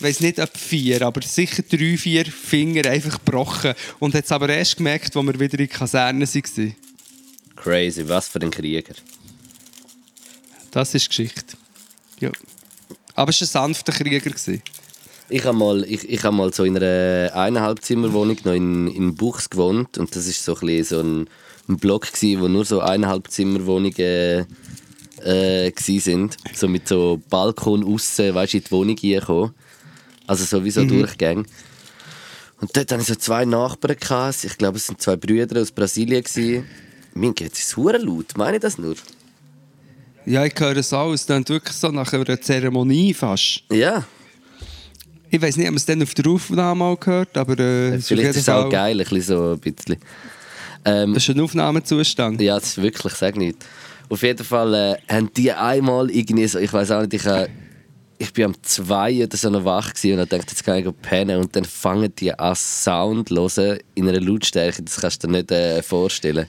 ich 0.00 0.06
weiß 0.06 0.20
nicht 0.20 0.40
ob 0.40 0.56
vier, 0.56 1.02
aber 1.02 1.20
sicher 1.20 1.62
drei, 1.62 1.98
vier 1.98 2.24
Finger 2.24 2.86
einfach 2.86 3.22
gebrochen. 3.22 3.74
Und 3.98 4.14
hat 4.14 4.24
es 4.24 4.32
aber 4.32 4.48
erst 4.48 4.78
gemerkt, 4.78 5.14
als 5.14 5.26
wir 5.26 5.34
wieder 5.34 5.58
in 5.58 5.66
der 5.66 5.66
Kaserne 5.66 6.26
waren. 6.26 6.76
Crazy, 7.54 8.08
was 8.08 8.28
für 8.28 8.40
ein 8.40 8.50
Krieger. 8.50 8.94
Das 10.70 10.94
ist 10.94 11.04
die 11.04 11.08
Geschichte. 11.08 11.54
Ja. 12.18 12.30
Aber 13.14 13.28
es 13.28 13.42
war 13.42 13.64
ein 13.64 13.74
sanfter 13.74 13.92
Krieger. 13.92 14.20
gewesen. 14.20 14.62
Ich 15.28 15.44
habe 15.44 15.58
mal, 15.58 15.84
ich, 15.84 16.08
ich 16.08 16.24
hab 16.24 16.32
mal 16.32 16.50
so 16.54 16.64
in 16.64 16.78
einer 16.78 17.34
Eineinhalbzimmerwohnung 17.34 18.38
noch 18.44 18.54
in, 18.54 18.88
in 18.88 19.14
Buchs 19.16 19.50
gewohnt 19.50 19.98
und 19.98 20.16
das 20.16 20.26
ist 20.26 20.42
so 20.42 20.56
ein, 20.56 20.82
so 20.82 21.00
ein, 21.00 21.28
ein 21.68 21.76
Block 21.76 22.10
gsi, 22.10 22.40
wo 22.40 22.48
nur 22.48 22.64
so 22.64 22.80
Eineinhalbzimmerwohnungen 22.80 24.46
äh, 25.22 25.72
sind, 25.76 26.38
so 26.54 26.68
mit 26.68 26.88
so 26.88 27.20
Balkon 27.28 27.84
aussen, 27.84 28.34
weißt 28.34 28.54
du, 28.54 28.56
in 28.56 28.64
die 28.64 28.70
Wohnung 28.70 28.96
reinkommen. 28.98 29.54
Also 30.30 30.44
sowieso 30.44 30.84
Durchgänge. 30.84 31.42
Und 32.60 32.76
dort 32.76 32.92
hatte 32.92 33.02
ich 33.02 33.08
so 33.08 33.16
zwei 33.16 33.44
Nachbarn. 33.44 33.96
Gehabt. 33.98 34.44
Ich 34.44 34.56
glaube, 34.56 34.76
es 34.76 34.86
sind 34.86 35.02
zwei 35.02 35.16
Brüder 35.16 35.60
aus 35.60 35.72
Brasilien. 35.72 36.22
Gewesen. 36.22 36.66
Mir 37.14 37.32
geht 37.32 37.54
es 37.54 37.76
hure 37.76 37.98
laut. 37.98 38.36
Meine 38.36 38.58
ich 38.58 38.62
das 38.62 38.78
nur? 38.78 38.94
Ja, 40.26 40.44
ich 40.44 40.54
höre 40.56 40.76
es 40.76 40.92
auch. 40.92 41.12
Es 41.12 41.26
klingt 41.26 41.48
wirklich 41.48 41.76
so 41.76 41.88
nach 41.88 42.12
einer 42.12 42.40
Zeremonie 42.40 43.12
fast. 43.12 43.64
Ja, 43.72 44.04
Ich 45.30 45.42
weiß 45.42 45.56
nicht, 45.56 45.66
ob 45.66 45.72
man 45.72 45.78
es 45.78 45.86
dann 45.86 46.00
auf 46.00 46.14
der 46.14 46.30
Aufnahme 46.30 46.78
mal 46.78 46.96
gehört, 46.96 47.36
aber 47.36 47.58
äh, 47.58 47.98
vielleicht 47.98 48.30
ist 48.30 48.36
es 48.36 48.48
auch 48.48 48.70
geil, 48.70 49.00
ein 49.00 49.08
bisschen 49.08 49.22
so 49.22 49.52
ein 49.54 49.58
bisschen. 49.58 49.96
Ähm, 50.84 51.14
Das 51.14 51.24
ist 51.28 51.34
ein 51.34 51.40
Aufnahmezustand. 51.40 52.40
Ja, 52.40 52.60
das 52.60 52.68
ist 52.68 52.82
wirklich, 52.82 53.14
sag 53.14 53.36
nicht. 53.36 53.56
Auf 54.08 54.22
jeden 54.22 54.44
Fall 54.44 54.74
äh, 54.74 55.12
haben 55.12 55.32
die 55.34 55.50
einmal 55.52 56.08
irgendwie 56.08 56.46
so, 56.46 56.60
ich 56.60 56.72
weiß 56.72 56.92
auch 56.92 57.00
nicht, 57.00 57.14
ich, 57.14 57.26
äh, 57.26 57.48
ich 58.20 58.34
bin 58.34 58.44
am 58.44 58.62
2 58.62 59.24
oder 59.24 59.36
so 59.36 59.48
noch 59.48 59.64
wach 59.64 59.94
gewesen 59.94 60.20
und 60.20 60.30
dachte 60.30 60.50
jetzt 60.50 60.62
kann 60.62 60.76
ich 60.76 61.00
pennen 61.00 61.38
und 61.38 61.56
dann 61.56 61.64
fangen 61.64 62.14
die 62.16 62.38
an 62.38 62.54
Sound 62.54 63.30
hören 63.30 63.78
in 63.94 64.08
einer 64.08 64.20
Lautstärke, 64.20 64.82
das 64.82 65.00
kannst 65.00 65.24
du 65.24 65.26
dir 65.26 65.38
nicht 65.38 65.50
äh, 65.50 65.82
vorstellen. 65.82 66.46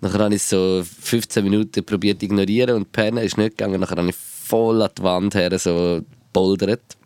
Nachher 0.00 0.20
habe 0.20 0.34
ich 0.34 0.42
so 0.42 0.82
15 0.82 1.44
Minuten 1.44 1.84
probiert 1.84 2.20
zu 2.20 2.24
ignorieren 2.24 2.76
und 2.76 2.90
pennen, 2.90 3.18
ist 3.18 3.36
nicht 3.36 3.58
gegangen. 3.58 3.80
Nachher 3.80 3.98
habe 3.98 4.08
ich 4.08 4.16
voll 4.16 4.80
an 4.80 4.90
die 4.96 5.02
Wand 5.02 5.34
her 5.34 5.56
so 5.58 6.00
poldert. 6.32 6.96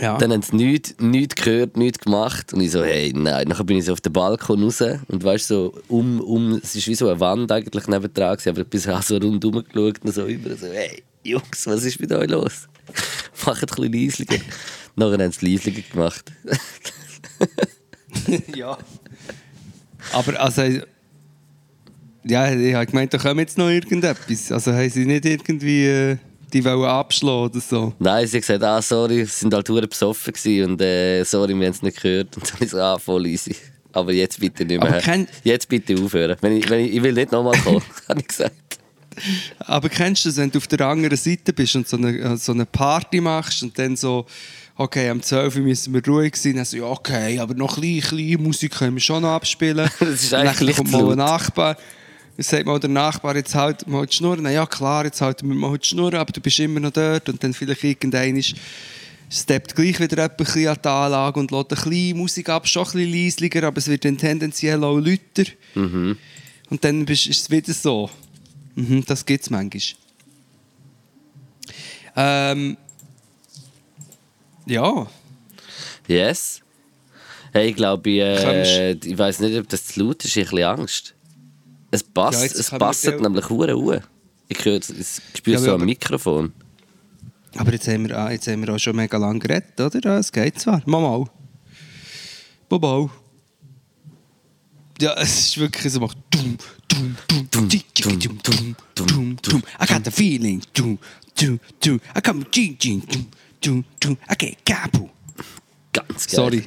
Ja. 0.00 0.18
Dann 0.18 0.32
haben 0.32 0.42
sie 0.42 0.56
nichts, 0.56 0.94
nichts 0.98 1.36
gehört, 1.36 1.76
nichts 1.76 1.98
gemacht. 2.00 2.52
Und 2.52 2.60
ich 2.60 2.72
so, 2.72 2.82
hey, 2.82 3.12
nein. 3.14 3.48
Nachher 3.48 3.64
bin 3.64 3.76
ich 3.76 3.84
so 3.84 3.92
auf 3.92 4.00
den 4.00 4.12
Balkon 4.12 4.62
raus 4.62 4.80
und 4.80 5.22
weißt 5.22 5.48
so, 5.48 5.74
um, 5.88 6.20
um, 6.20 6.60
es 6.62 6.74
ist 6.74 6.88
wie 6.88 6.94
so 6.94 7.08
eine 7.08 7.20
Wand 7.20 7.50
eigentlich 7.52 7.86
nebendran 7.86 8.36
gewesen, 8.36 8.48
aber 8.50 8.62
ich 8.62 8.68
bin 8.68 8.80
so, 8.80 9.16
rundherum 9.16 9.64
geschaut 9.64 10.04
und 10.04 10.14
so 10.14 10.26
über, 10.26 10.56
so, 10.56 10.66
hey, 10.66 11.02
Jungs, 11.22 11.66
was 11.66 11.84
ist 11.84 12.00
mit 12.00 12.12
euch 12.12 12.28
los? 12.28 12.68
Macht 13.46 13.62
ein 13.62 13.66
bisschen 13.66 13.92
leislicher. 13.92 14.44
Nachher 14.96 15.24
haben 15.24 15.32
sie 15.32 15.52
leislicher 15.52 15.82
gemacht. 15.90 16.32
ja. 18.54 18.76
Aber 20.12 20.40
also. 20.40 20.62
Ja, 22.26 22.50
ich 22.50 22.74
habe 22.74 22.86
gemeint, 22.86 23.12
da 23.12 23.18
kommt 23.18 23.40
jetzt 23.40 23.58
noch 23.58 23.68
irgendetwas. 23.68 24.50
Also 24.50 24.72
haben 24.72 24.88
sie 24.88 25.04
nicht 25.04 25.26
irgendwie 25.26 25.86
äh, 25.86 26.16
die 26.54 26.64
wollen 26.64 26.84
abschlagen 26.84 27.50
oder 27.50 27.60
so. 27.60 27.92
Nein, 27.98 28.26
sie 28.26 28.36
hat 28.38 28.42
gesagt, 28.42 28.62
ah, 28.62 28.80
sorry, 28.80 29.24
sie 29.24 29.30
sind 29.32 29.52
halt 29.52 29.66
verdammt 29.66 29.90
besoffen 29.90 30.32
gewesen 30.32 30.70
und 30.70 30.80
äh, 30.80 31.22
sorry, 31.24 31.48
wir 31.58 31.66
haben 31.66 31.74
es 31.74 31.82
nicht 31.82 32.00
gehört. 32.00 32.34
Und 32.36 32.50
dann 32.52 32.60
ist 32.62 32.70
so, 32.70 32.78
ah, 32.78 32.98
voll 32.98 33.26
easy. 33.26 33.54
Aber 33.92 34.12
jetzt 34.12 34.40
bitte 34.40 34.64
nicht 34.64 34.82
mehr. 34.82 35.00
Kenn- 35.02 35.28
Jetzt 35.44 35.68
bitte 35.68 35.94
aufhören. 36.02 36.36
Wenn 36.40 36.56
ich, 36.56 36.68
wenn 36.70 36.80
ich, 36.84 36.94
ich 36.94 37.02
will 37.02 37.12
nicht 37.12 37.30
nochmal 37.32 37.58
kommen, 37.60 37.82
habe 38.08 38.20
ich 38.20 38.26
gesagt. 38.28 38.54
Aber 39.60 39.88
kennst 39.88 40.24
du 40.24 40.28
das, 40.30 40.38
wenn 40.38 40.50
du 40.50 40.58
auf 40.58 40.66
der 40.66 40.80
anderen 40.80 41.16
Seite 41.16 41.52
bist 41.52 41.76
und 41.76 41.86
so 41.86 41.96
eine, 41.96 42.18
äh, 42.18 42.36
so 42.36 42.52
eine 42.52 42.66
Party 42.66 43.20
machst 43.20 43.62
und 43.62 43.78
dann 43.78 43.94
so, 43.96 44.26
okay, 44.76 45.08
am 45.08 45.22
12 45.22 45.54
Uhr 45.56 45.62
müssen 45.62 45.94
wir 45.94 46.04
ruhig 46.04 46.34
sein, 46.34 46.56
dann 46.56 46.64
so, 46.64 46.76
ja, 46.78 46.84
okay, 46.84 47.38
aber 47.38 47.54
noch 47.54 47.76
ein 47.76 47.82
bisschen, 47.82 48.16
bisschen 48.16 48.42
Musik 48.42 48.72
können 48.74 48.94
wir 48.94 49.00
schon 49.00 49.22
noch 49.22 49.30
abspielen. 49.30 49.88
Das 50.00 50.08
ist 50.08 50.24
Und 50.24 50.32
dann 50.32 50.48
eigentlich 50.48 50.76
kommt 50.76 50.90
mal 50.90 51.10
ein 51.12 51.18
Nachbar, 51.18 51.76
dann 52.36 52.44
sagt 52.44 52.66
mal 52.66 52.80
der 52.80 52.90
Nachbar, 52.90 53.36
jetzt 53.36 53.54
halten 53.54 53.90
wir 53.90 53.98
mal 53.98 54.06
die 54.06 54.14
Schnur. 54.14 54.36
Na 54.40 54.50
ja, 54.50 54.66
klar, 54.66 55.04
jetzt 55.04 55.20
halten 55.20 55.48
wir 55.48 55.54
mal 55.54 55.78
die 55.78 55.86
Schnur, 55.86 56.14
aber 56.14 56.32
du 56.32 56.40
bist 56.40 56.58
immer 56.58 56.80
noch 56.80 56.90
dort 56.90 57.28
und 57.28 57.42
dann 57.42 57.54
vielleicht 57.54 57.84
irgendein 57.84 58.42
steppt 59.30 59.74
gleich 59.74 60.00
wieder 60.00 60.28
bisschen 60.28 60.68
an 60.68 60.78
die 60.82 60.88
Anlage 60.88 61.40
und 61.40 61.50
lässt 61.50 61.72
ein 61.72 61.78
bisschen 61.78 62.16
Musik 62.16 62.48
ab, 62.48 62.68
schon 62.68 62.86
ein 62.86 62.92
bisschen 62.92 63.12
leislicher, 63.12 63.62
aber 63.64 63.78
es 63.78 63.88
wird 63.88 64.04
dann 64.04 64.18
tendenziell 64.18 64.82
auch 64.84 64.98
lauter. 64.98 65.50
Mhm. 65.74 66.16
Und 66.70 66.84
dann 66.84 67.06
ist 67.06 67.26
es 67.26 67.50
wieder 67.50 67.72
so. 67.72 68.10
Mhm, 68.74 69.04
das 69.06 69.24
gibt 69.24 69.44
es 69.44 69.50
manchmal. 69.50 69.82
Ähm, 72.16 72.76
ja, 74.66 75.06
Yes. 76.06 76.60
Hey, 77.52 77.70
ich 77.70 77.76
glaube, 77.76 78.10
ich, 78.10 78.18
äh, 78.18 78.92
ich 78.92 79.16
weiß 79.16 79.40
nicht, 79.40 79.58
ob 79.58 79.68
das 79.68 79.86
zu 79.86 80.00
laut 80.02 80.24
ist. 80.24 80.36
Ich 80.36 80.50
habe 80.50 80.66
Angst. 80.66 81.14
Es 81.94 82.02
passt, 82.02 82.40
Ja, 82.54 82.60
es 82.60 82.70
passt 82.70 83.04
nämlich 83.06 83.48
hure 83.48 83.76
Uhr. 83.78 84.00
Ich 84.48 84.64
höre, 84.64 84.78
es- 84.80 84.90
ich 84.90 85.38
spüre 85.38 85.56
Ja, 85.58 85.62
so 85.62 85.74
am 85.74 85.84
Mikrofon. 85.84 86.52
aber 87.56 87.72
jetzt 87.72 87.86
haben, 87.86 88.08
wir, 88.08 88.18
ah, 88.18 88.32
jetzt 88.32 88.48
haben 88.48 88.66
wir 88.66 88.74
auch 88.74 88.78
schon 88.80 88.96
mega 88.96 89.16
lange 89.16 89.38
geredet, 89.38 89.80
oder? 89.80 90.18
Es 90.18 90.32
geht 90.32 90.58
zwar. 90.58 90.82
Mal 90.86 91.00
mal. 91.00 91.24
Ja, 95.00 95.14
es 95.18 95.38
ist 95.38 95.58
wirklich 95.58 95.92
so, 95.92 96.00
macht 96.00 96.18
dum, 96.30 96.56
dum, 96.88 97.16
dum, 97.28 97.48
dum, 97.50 97.68
dum, 97.68 98.18
dum, 98.18 98.38
dum, 98.42 98.76
dum, 98.96 99.36
dum. 99.42 99.62
I 99.80 99.86
got 99.86 100.04
the 100.04 100.10
feeling. 100.10 100.60
Dum, 100.72 100.98
dum, 101.40 101.60
dum. 101.80 102.00
I 102.16 102.20
come 102.20 102.44
dum, 102.50 102.76
dum, 102.78 103.02
dum, 103.06 103.26
dum, 103.60 103.84
dum. 104.00 104.16
I 104.28 104.34
get 104.36 104.64
kapu. 104.66 105.08
Ganz 105.92 106.26
geil. 106.26 106.34
Sorry. 106.36 106.64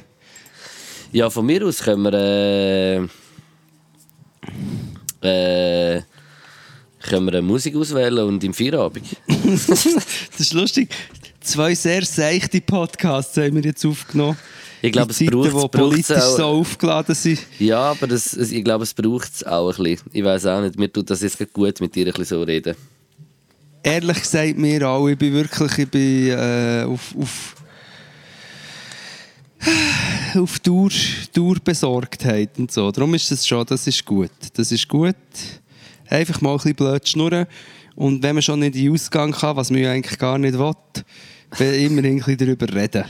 Ja, 1.12 1.28
von 1.28 1.44
mir 1.44 1.66
aus 1.66 1.80
können 1.82 2.02
wir, 2.04 2.12
äh, 2.14 3.08
äh, 5.20 6.00
können 7.02 7.26
wir 7.26 7.32
eine 7.34 7.42
Musik 7.42 7.76
auswählen 7.76 8.18
und 8.26 8.42
im 8.44 8.52
Feierabend. 8.54 9.04
das 9.26 9.86
ist 10.38 10.52
lustig. 10.52 10.88
Zwei 11.40 11.74
sehr 11.74 12.04
seichte 12.04 12.60
Podcasts 12.60 13.36
haben 13.36 13.54
wir 13.56 13.62
jetzt 13.62 13.84
aufgenommen. 13.86 14.36
Ich 14.82 14.92
glaube, 14.92 15.10
es 15.12 15.18
braucht- 15.24 15.48
es 15.48 15.68
politisch 15.80 16.16
auch- 16.16 16.36
so 16.36 16.44
aufgeladen 16.44 17.14
sind. 17.14 17.40
Ja, 17.58 17.90
aber 17.90 18.06
das, 18.06 18.34
ich 18.34 18.62
glaube, 18.64 18.84
es 18.84 18.94
braucht 18.94 19.30
es 19.34 19.44
auch 19.44 19.70
ein 19.70 19.82
bisschen. 19.84 20.00
Ich 20.12 20.24
weiß 20.24 20.46
auch 20.46 20.60
nicht, 20.60 20.78
mir 20.78 20.92
tut 20.92 21.10
das 21.10 21.22
jetzt 21.22 21.38
gut, 21.52 21.80
mit 21.80 21.94
dir 21.94 22.06
ein 22.06 22.12
bisschen 22.12 22.26
so 22.38 22.42
reden. 22.42 22.76
Ehrlich 23.82 24.18
gesagt, 24.20 24.58
mir 24.58 24.88
auch. 24.88 25.08
Ich 25.08 25.16
bin 25.18 25.32
wirklich 25.32 25.78
ich 25.78 25.88
bin, 25.88 26.28
äh, 26.28 26.84
auf, 26.86 27.14
auf, 27.18 27.54
auf 30.36 30.58
Dauer, 30.60 30.90
Dauerbesorgtheit 31.32 32.58
und 32.58 32.70
so. 32.70 32.90
Darum 32.90 33.14
ist 33.14 33.30
das 33.30 33.46
schon, 33.46 33.64
das 33.66 33.86
ist 33.86 34.04
gut. 34.04 34.30
Das 34.54 34.72
ist 34.72 34.88
gut. 34.88 35.16
Einfach 36.08 36.40
mal 36.40 36.52
ein 36.52 36.56
bisschen 36.56 36.74
blöd 36.74 37.08
schnurren. 37.08 37.46
Und 37.94 38.22
wenn 38.22 38.36
man 38.36 38.42
schon 38.42 38.60
nicht 38.60 38.76
in 38.76 38.84
den 38.84 38.92
Ausgang 38.92 39.32
kann, 39.32 39.56
was 39.56 39.70
man 39.70 39.80
ja 39.80 39.90
eigentlich 39.90 40.18
gar 40.18 40.38
nicht 40.38 40.58
will, 40.58 40.74
dann 41.58 41.74
immer 41.74 42.04
ein 42.04 42.16
bisschen 42.16 42.36
darüber 42.36 42.72
reden. 42.72 43.04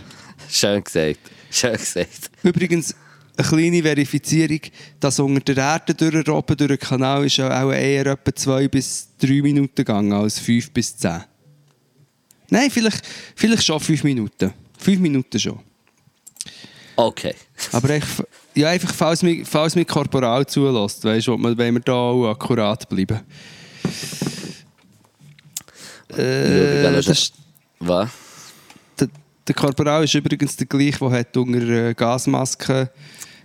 Schön 0.48 0.82
gesagt. 0.82 1.20
Schön 1.50 1.72
gesagt. 1.72 2.30
Übrigens, 2.42 2.94
eine 3.36 3.46
kleine 3.46 3.82
Verifizierung, 3.82 4.60
dass 4.98 5.20
unter 5.20 5.54
der 5.54 5.64
Erde 5.64 5.94
durchroben 5.94 6.56
durch 6.56 6.68
den 6.70 6.78
Kanal 6.78 7.26
ist 7.26 7.36
ja 7.36 7.62
auch 7.62 7.72
eher 7.72 8.06
etwa 8.06 8.34
zwei 8.34 8.66
bis 8.66 9.08
drei 9.18 9.42
Minuten 9.42 9.74
gegangen 9.76 10.12
als 10.12 10.38
fünf 10.38 10.70
bis 10.70 10.96
zehn. 10.96 11.22
Nein, 12.50 12.70
vielleicht, 12.70 13.06
vielleicht 13.36 13.64
schon 13.64 13.78
fünf 13.78 14.02
Minuten. 14.04 14.52
Fünf 14.78 15.00
Minuten 15.00 15.38
schon. 15.38 15.67
Okay. 16.98 17.32
Aber 17.72 17.90
echt, 17.90 18.08
ja, 18.56 18.70
einfach, 18.70 18.92
falls 18.92 19.22
mich, 19.22 19.46
falls 19.46 19.76
mich 19.76 19.86
korporal 19.86 20.44
zulässt, 20.46 21.04
weißt 21.04 21.28
du, 21.28 21.38
wenn 21.56 21.74
wir 21.74 21.80
da 21.80 21.92
auch 21.92 22.30
akkurat 22.30 22.88
bleiben. 22.88 23.20
Äh, 26.08 26.82
das 26.82 27.06
ist, 27.06 27.34
Was? 27.78 28.10
der, 28.98 29.08
der 29.46 29.54
Korporal 29.54 30.02
ist 30.02 30.14
übrigens 30.14 30.56
der 30.56 30.66
gleiche, 30.66 30.98
der 30.98 31.10
hat 31.10 31.36
unter 31.36 31.68
äh, 31.68 31.94
Gasmaske 31.94 32.90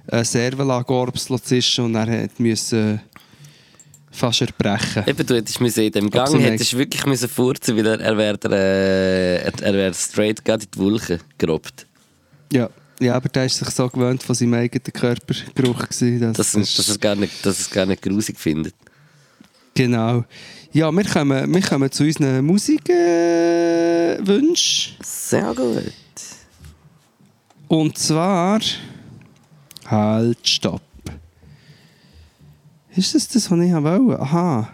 äh, 0.08 0.24
Servela-Gorbs 0.24 1.30
zischen 1.44 1.86
und 1.86 1.96
er 1.96 2.24
hat 2.24 2.40
müssen 2.40 3.02
fast 4.10 4.42
erbrechen. 4.42 5.04
Eben, 5.06 5.28
du 5.28 5.36
hättest 5.36 5.62
müssen 5.62 5.84
in 5.84 5.92
dem 5.92 6.10
Gang 6.10 6.24
Absolut. 6.24 6.46
hättest 6.46 6.76
wirklich 6.76 7.06
müssen 7.06 7.30
furzen, 7.30 7.78
weil 7.78 7.86
er, 7.86 8.00
er 8.00 8.18
wäre 8.18 8.40
äh, 8.50 9.44
er, 9.44 9.62
er 9.62 9.74
wär 9.74 9.94
straight 9.94 10.44
gerade 10.44 10.64
in 10.64 10.72
die 10.72 10.80
Wolke 10.80 11.20
gerobbt. 11.38 11.86
Ja. 12.52 12.68
Ja, 13.04 13.16
aber 13.16 13.30
der 13.30 13.46
ist 13.46 13.58
sich 13.58 13.70
so 13.70 13.88
gewöhnt 13.90 14.24
von 14.24 14.36
seinem 14.36 14.54
eigenen 14.56 14.84
Körpergeruch. 14.94 15.88
Gewesen, 15.90 16.20
dass 16.22 16.38
Dass, 16.38 16.52
das- 16.54 16.76
dass, 16.76 16.88
er 16.88 16.92
es 16.94 17.00
gar 17.00 17.16
nicht, 17.16 17.46
dass 17.46 17.58
er 17.58 17.62
es 17.62 17.70
gar 17.70 17.86
nicht 17.86 18.02
grusig 18.02 18.40
findet. 18.40 18.74
Genau. 19.76 20.24
Ja, 20.72 20.92
wir 20.92 21.04
kommen, 21.06 21.54
wir 21.54 21.62
kommen 21.62 21.92
zu 21.92 22.04
unseren 22.04 22.46
Musikwünschen. 22.46 22.96
Äh, 22.96 24.18
Wünschen. 24.28 24.96
Sehr 25.04 25.54
gut. 25.54 25.94
Und 27.68 27.98
zwar. 27.98 28.60
Halt, 29.86 30.48
stopp. 30.48 30.82
Ist 32.96 33.16
das 33.16 33.28
das, 33.28 33.50
was 33.52 33.60
ich 33.60 33.74
wollte? 33.74 34.20
Aha. 34.22 34.70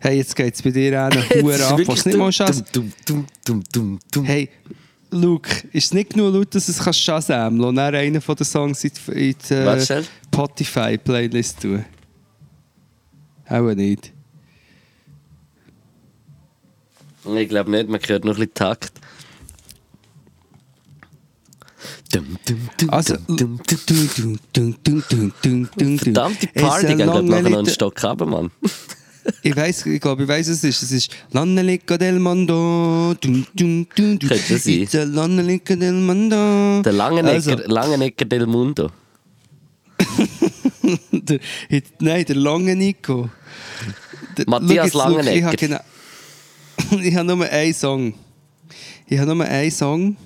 Hey, 0.00 0.18
jetzt 0.18 0.34
geht 0.36 0.54
es 0.54 0.60
bei 0.62 0.70
dir 0.70 1.06
auch 1.06 1.14
noch 1.14 1.30
Huren 1.30 1.60
ab, 1.62 1.80
was 1.86 2.04
nicht 2.04 2.16
mal 2.18 2.30
dumm. 3.72 3.98
Hey, 4.24 4.48
Luke, 5.14 5.68
ist 5.72 5.86
es 5.86 5.94
nicht 5.94 6.10
genug 6.10 6.34
laut, 6.34 6.54
dass 6.54 6.68
es 6.68 6.78
kannst 6.78 7.00
Shazam 7.00 7.60
und 7.60 7.76
dann 7.76 7.94
einen 7.94 8.20
von 8.20 8.34
den 8.36 8.44
Songs 8.44 8.82
in 8.84 8.90
die, 8.90 9.30
in 9.30 9.36
die 9.48 9.64
Warte 9.64 9.94
äh. 9.94 10.02
Spotify-Playlist 10.26 11.62
tun? 11.62 11.84
Auch 13.48 13.74
nicht. 13.74 14.12
Ich 17.36 17.48
glaube 17.48 17.70
nicht, 17.70 17.88
man 17.88 18.00
hört 18.06 18.24
noch 18.24 18.34
ein 18.34 18.36
bisschen 18.36 18.54
Takt. 18.54 18.92
Also, 22.88 23.16
dum, 23.26 23.60
dum, 23.66 23.80
dum. 23.86 23.86
dun, 23.86 24.08
dun, 24.16 24.38
dun, 24.52 24.76
dun, 24.82 25.04
dun, 25.12 25.32
dun, 25.42 25.70
dun. 25.76 25.98
Verdammt, 25.98 26.42
die 26.42 26.48
Es 26.54 26.62
Party 26.62 26.86
ist 26.86 26.96
geht 26.96 27.00
ein 27.00 27.10
glaub, 27.10 27.24
nachher 27.24 27.50
noch 27.50 27.58
einen 27.58 27.66
Stock 27.66 28.04
runter, 28.04 28.26
Mann. 28.26 28.50
Ich 29.42 29.56
weiß, 29.56 29.86
ich 29.86 30.00
glaube, 30.00 30.24
ich 30.24 30.28
weiß, 30.28 30.48
was 30.50 30.56
es 30.58 30.64
ist. 30.64 30.82
Es 30.82 30.92
ist 30.92 31.12
L'Annelica 31.32 31.96
del 31.96 32.18
Mondo. 32.18 33.14
Dun, 33.20 33.46
dun, 33.54 33.86
dun, 33.96 34.18
dun. 34.18 34.28
Könnte 34.28 34.58
sein. 34.58 34.74
It's 34.82 34.94
a 34.94 35.02
L'Annelica 35.04 35.76
del 35.76 35.94
Mondo. 35.94 36.82
Der 36.82 36.92
Langenecker, 36.92 37.34
Also, 37.34 37.50
Langenecker 37.66 38.24
del 38.26 38.46
Mundo. 38.46 38.90
der, 41.12 41.40
nein, 42.00 42.24
der 42.24 42.36
lange 42.36 42.76
Nico. 42.76 43.30
Der- 44.36 44.44
Matthias 44.48 44.86
jetzt, 44.86 44.94
Luke, 44.94 45.20
Ich 45.32 45.42
habe 45.42 45.56
Langenecker. 45.56 45.56
genau, 45.56 45.80
ich 47.02 47.14
habe 47.14 47.26
nur 47.36 47.46
einen 47.46 47.74
Song. 47.74 48.14
Ich 49.06 49.18
habe 49.18 49.34
nur 49.34 49.44
einen 49.44 49.70
Song, 49.70 50.16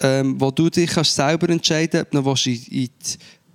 ähm, 0.00 0.40
wo 0.40 0.50
du 0.50 0.70
dich 0.70 0.90
kannst 0.90 1.14
selber 1.14 1.48
entscheiden 1.48 2.00
ob 2.00 2.10
du 2.10 2.18
in, 2.50 2.54
in 2.54 2.60
die 2.70 2.90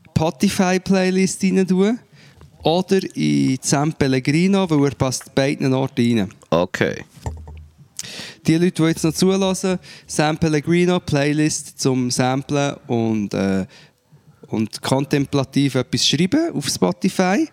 Spotify-Playlist 0.10 1.44
rein 1.44 1.68
tun 1.68 2.00
oder 2.64 3.00
in 3.16 3.58
San 3.62 3.94
Pellegrino, 3.94 4.70
weil 4.70 4.86
er 4.86 4.96
passt 4.96 5.34
beiden 5.34 5.74
Orten 5.74 6.20
rein. 6.20 6.30
Okay. 6.50 7.04
Die 8.46 8.56
Leute, 8.56 8.72
die 8.72 8.84
jetzt 8.84 9.04
noch 9.04 9.14
zulassen, 9.14 9.80
Sam 10.08 10.38
Pellegrino, 10.38 11.00
Playlist 11.00 11.80
zum 11.80 12.10
Samplen 12.10 12.76
und, 12.88 13.34
äh, 13.34 13.66
und 14.48 14.82
kontemplativ 14.82 15.76
etwas 15.76 16.06
schreiben 16.06 16.52
auf 16.54 16.68
Spotify. 16.68 17.48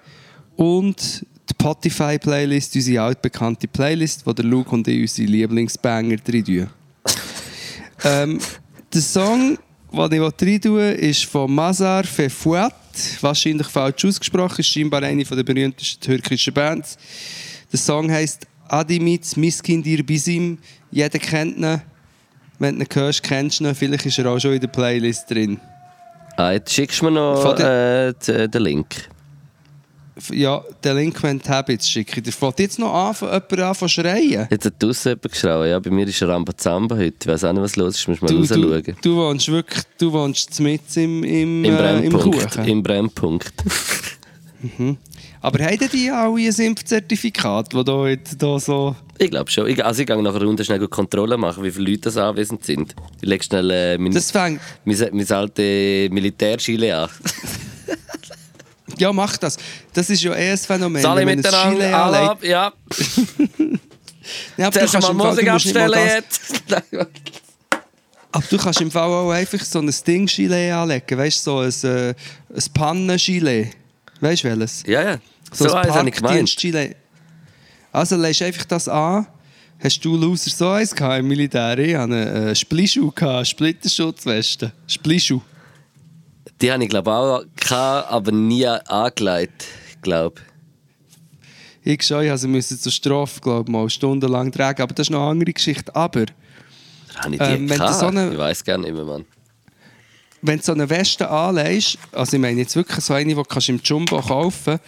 Und 0.57 1.27
die 1.49 1.55
Spotify-Playlist, 1.55 2.75
unsere 2.77 3.03
altbekannte 3.03 3.69
Playlist, 3.69 4.27
wo 4.27 4.33
der 4.33 4.45
Luke 4.45 4.71
und 4.71 4.89
ich 4.89 5.03
unsere 5.03 5.29
Lieblingsbanger 5.29 6.17
tun. 6.23 6.69
ähm, 8.05 8.39
der 8.93 9.03
Song, 9.03 9.59
den 9.93 10.13
ich 10.13 10.21
rein 10.21 10.61
tue, 10.61 10.91
ist 10.93 11.25
von 11.27 11.53
Mazar 11.53 12.05
Wahrscheinlich 13.21 13.67
falsch 13.67 14.05
ausgesprochen, 14.05 14.61
ist 14.61 14.69
scheinbar 14.69 15.03
eine 15.03 15.25
der 15.25 15.43
berühmtesten 15.43 16.01
türkischen 16.01 16.55
Bands. 16.55 16.97
Der 17.73 17.79
Song 17.79 18.11
heißt 18.11 18.47
Adimit 18.69 19.37
Miskindir 19.37 20.03
Bisim. 20.03 20.59
Jeder 20.91 21.19
kennt 21.19 21.59
ihn. 21.59 21.83
Wenn 22.59 22.79
du 22.79 22.85
ihn 22.85 22.89
hörst, 22.93 23.23
kennst 23.23 23.61
du 23.61 23.65
ihn. 23.65 23.75
Vielleicht 23.75 24.07
ist 24.07 24.19
er 24.19 24.27
auch 24.27 24.39
schon 24.39 24.53
in 24.53 24.61
der 24.61 24.69
Playlist 24.69 25.31
drin. 25.31 25.61
Ah, 26.37 26.53
jetzt 26.53 26.73
schickst 26.73 27.01
du 27.01 27.07
mir 27.07 27.13
noch 27.13 27.59
äh, 27.59 28.13
den 28.13 28.63
Link. 28.63 29.09
Ja, 30.31 30.65
Delinquent 30.83 31.47
Habits 31.49 31.89
schicke 31.89 32.19
ich 32.19 32.23
dir. 32.25 32.33
Fällt 32.33 32.59
jetzt 32.59 32.79
noch 32.79 32.93
an, 32.93 33.15
von 33.15 33.29
jemand 33.29 33.59
an 33.61 33.75
zu 33.75 33.87
schreien? 33.89 34.49
Jetzt 34.51 34.65
hat 34.65 34.83
draussen 34.83 35.11
jemand 35.11 35.31
geschrien. 35.33 35.69
Ja, 35.69 35.79
bei 35.79 35.91
mir 35.91 36.07
ist 36.09 36.23
Rambazamba 36.23 36.97
heute. 36.97 37.17
Ich 37.21 37.27
weiß 37.27 37.45
auch 37.45 37.53
nicht, 37.53 37.63
was 37.63 37.77
los 37.77 37.97
ist. 37.97 38.09
Muss 38.09 38.23
mal 38.23 38.29
Du, 38.29 38.39
raus 38.39 38.49
du, 38.49 38.93
du 39.03 39.17
wohnst 39.17 39.49
wirklich 39.49 39.83
du 39.99 40.13
wohnst 40.13 40.59
mit 40.61 40.97
im, 40.97 41.23
im, 41.23 41.65
Im 41.65 41.77
äh, 41.77 41.99
im 42.01 42.13
Brennpunkt. 42.13 42.51
Kuchen. 42.51 42.65
Im 42.65 42.83
Brennpunkt. 42.83 43.53
Aber 45.43 45.65
haben 45.65 45.89
die 45.93 46.11
alle 46.11 46.35
ein 46.35 46.61
Impfzertifikat, 46.67 47.73
das 47.73 47.85
da, 47.85 48.09
jetzt 48.09 48.43
da 48.43 48.59
so... 48.59 48.97
ich 49.19 49.31
glaube 49.31 49.51
schon. 49.51 49.69
Ich, 49.69 49.85
also 49.85 50.01
ich 50.01 50.07
gehe 50.07 50.21
nach 50.21 50.35
einer 50.35 50.45
Runde 50.45 50.65
schnell 50.65 50.89
Kontrolle 50.89 51.37
machen, 51.37 51.63
wie 51.63 51.71
viele 51.71 51.91
Leute 51.91 52.01
das 52.03 52.17
anwesend 52.17 52.65
sind. 52.65 52.95
Ich 53.21 53.29
lege 53.29 53.45
schnell 53.45 53.71
äh, 53.71 53.99
mein, 53.99 54.13
Das 54.13 54.31
fängt... 54.31 54.61
mein, 54.85 54.97
mein 55.13 55.31
alte 55.31 56.09
Militärschile 56.11 56.97
an. 56.97 57.11
Ja, 58.99 59.13
mach 59.13 59.37
das. 59.37 59.57
Das 59.93 60.09
ist 60.11 60.23
ja 60.23 60.35
eh 60.35 60.53
ein 60.53 60.59
Phänomen. 60.59 61.05
Alle 61.05 61.25
miteinander. 61.25 62.05
Alle. 62.05 62.37
Ja. 62.47 62.73
Ja, 64.57 64.67
aber 64.67 64.81
du 64.81 64.87
Zuerst 64.87 64.93
kannst 64.95 65.13
mal 65.15 65.29
Musik 65.31 65.45
du 65.45 65.53
abstellen 65.53 65.93
jetzt. 66.05 66.63
Aber 68.33 68.45
du 68.51 68.59
kannst 68.59 68.81
im 68.81 68.91
Fall 68.91 69.09
auch 69.09 69.31
einfach 69.31 69.65
so 69.65 69.79
ein 69.79 69.95
Ding-Gilet 70.07 70.73
anlegen, 70.73 71.17
weißt 71.17 71.47
du, 71.47 71.71
so 71.71 71.87
ein, 71.87 71.91
äh, 71.91 72.09
ein 72.09 72.65
Pannen-Gilet. 72.75 73.71
Weißt 74.21 74.45
du 74.45 74.49
welches? 74.49 74.83
ja, 74.87 75.03
ja. 75.03 75.19
So, 75.53 75.69
So, 75.69 75.75
ein. 75.75 75.89
Parkdienst-Gilet. 75.89 76.97
Also 77.93 78.17
legst 78.17 78.43
einfach 78.43 78.65
das 78.65 78.89
an. 78.89 79.27
Hast 79.83 80.05
du 80.05 80.17
Loser 80.17 80.51
so 80.51 80.69
eins 80.71 80.95
gehabt 80.95 81.21
im 81.21 81.29
Militär? 81.29 81.79
Ich 81.79 81.95
hatte 81.95 82.03
einen 82.03 82.49
äh, 82.49 82.55
Splischuh, 82.55 83.11
gehabt, 83.11 83.47
Splitterschutzweste. 83.47 84.73
Splischuh. 84.87 85.41
Die 86.61 86.73
habe 86.73 86.83
ich 86.83 86.89
glaube 86.91 87.13
auch 87.13 87.43
gehabt, 87.57 88.11
aber 88.11 88.33
nie 88.33 88.67
angelegt. 88.67 89.65
Ich 89.91 90.01
glaube. 90.03 90.41
Ich 91.83 92.03
schon, 92.03 92.25
ich 92.25 92.31
also 92.31 92.49
musste 92.49 92.79
zur 92.79 92.91
Strafe, 92.93 93.41
glaube 93.41 93.71
mal 93.71 93.89
stundenlang 93.89 94.51
tragen. 94.51 94.83
Aber 94.83 94.95
das 94.95 95.07
ist 95.07 95.11
noch 95.11 95.21
eine 95.21 95.31
andere 95.31 95.53
Geschichte. 95.53 95.95
Aber 95.95 96.27
Habe 97.17 97.35
ich 97.35 97.39
die 97.41 97.45
Ähm, 97.45 97.69
wenn 97.69 97.79
du 97.79 97.93
so 97.93 98.07
eine- 98.07 98.33
Ich 98.33 98.39
weiß 98.39 98.65
gar 98.65 98.79
nicht 98.79 98.93
mehr, 98.93 99.05
Mann. 99.05 99.25
wenn 100.43 100.59
du 100.59 100.65
so 100.65 100.73
eine 100.73 100.89
Weste 100.91 101.29
anlegst, 101.31 101.99
also 102.13 102.37
ich 102.37 102.41
meine 102.41 102.61
jetzt 102.61 102.75
wirklich 102.77 103.05
so 103.05 103.15
eine, 103.15 103.27
die 103.29 103.35
du 103.35 103.43
kannst 103.45 103.69
im 103.69 103.81
Jumbo 103.83 104.21
kaufen 104.21 104.79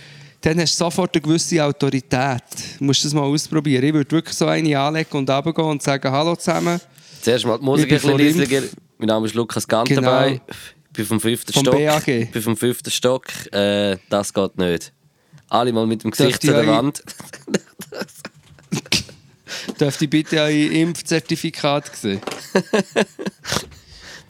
dann 0.41 0.61
hast 0.61 0.75
du 0.81 0.85
sofort 0.85 1.15
eine 1.15 1.23
gewisse 1.23 1.65
Autorität. 1.65 2.43
Du 2.79 2.85
musst 2.85 3.05
das 3.05 3.13
mal 3.13 3.23
ausprobieren. 3.23 3.83
Ich 3.83 3.93
würde 3.93 4.11
wirklich 4.11 4.37
so 4.37 4.47
eine 4.47 4.79
anlegen 4.79 5.17
und 5.17 5.29
runtergehen 5.29 5.69
und 5.69 5.83
sagen 5.83 6.13
«Hallo 6.13 6.37
zusammen» 6.37 6.81
Zuerst 7.21 7.45
mal 7.45 7.59
die 7.59 7.65
Musik 7.65 7.87
Ich 7.93 8.05
ein 8.05 8.17
bisschen 8.17 8.39
leisiger. 8.41 8.63
Mein 8.99 9.09
Name 9.09 9.27
ist 9.27 9.35
Lukas 9.35 9.67
Gantenbein. 9.67 10.35
Genau. 10.35 10.41
Bin 10.99 11.07
vom 11.07 11.21
fünften 11.21 11.53
Vom 11.53 11.63
Stock. 11.63 11.77
BAG. 11.77 12.33
Bin 12.33 12.43
vom 12.43 12.57
fünften 12.57 12.91
Stock. 12.91 13.27
Äh, 13.53 13.99
das 14.09 14.35
geht 14.35 14.59
nicht. 14.59 14.93
Alle 15.49 15.73
mal 15.73 15.87
mit 15.87 16.03
dem 16.03 16.11
Gesicht 16.11 16.43
zu 16.43 16.49
der 16.49 16.67
Wand. 16.67 17.05
Dürfte 19.81 20.05
ich 20.05 20.11
bitte 20.11 20.43
ein 20.43 20.73
Impfzertifikat 20.73 21.97
sehen? 21.97 22.21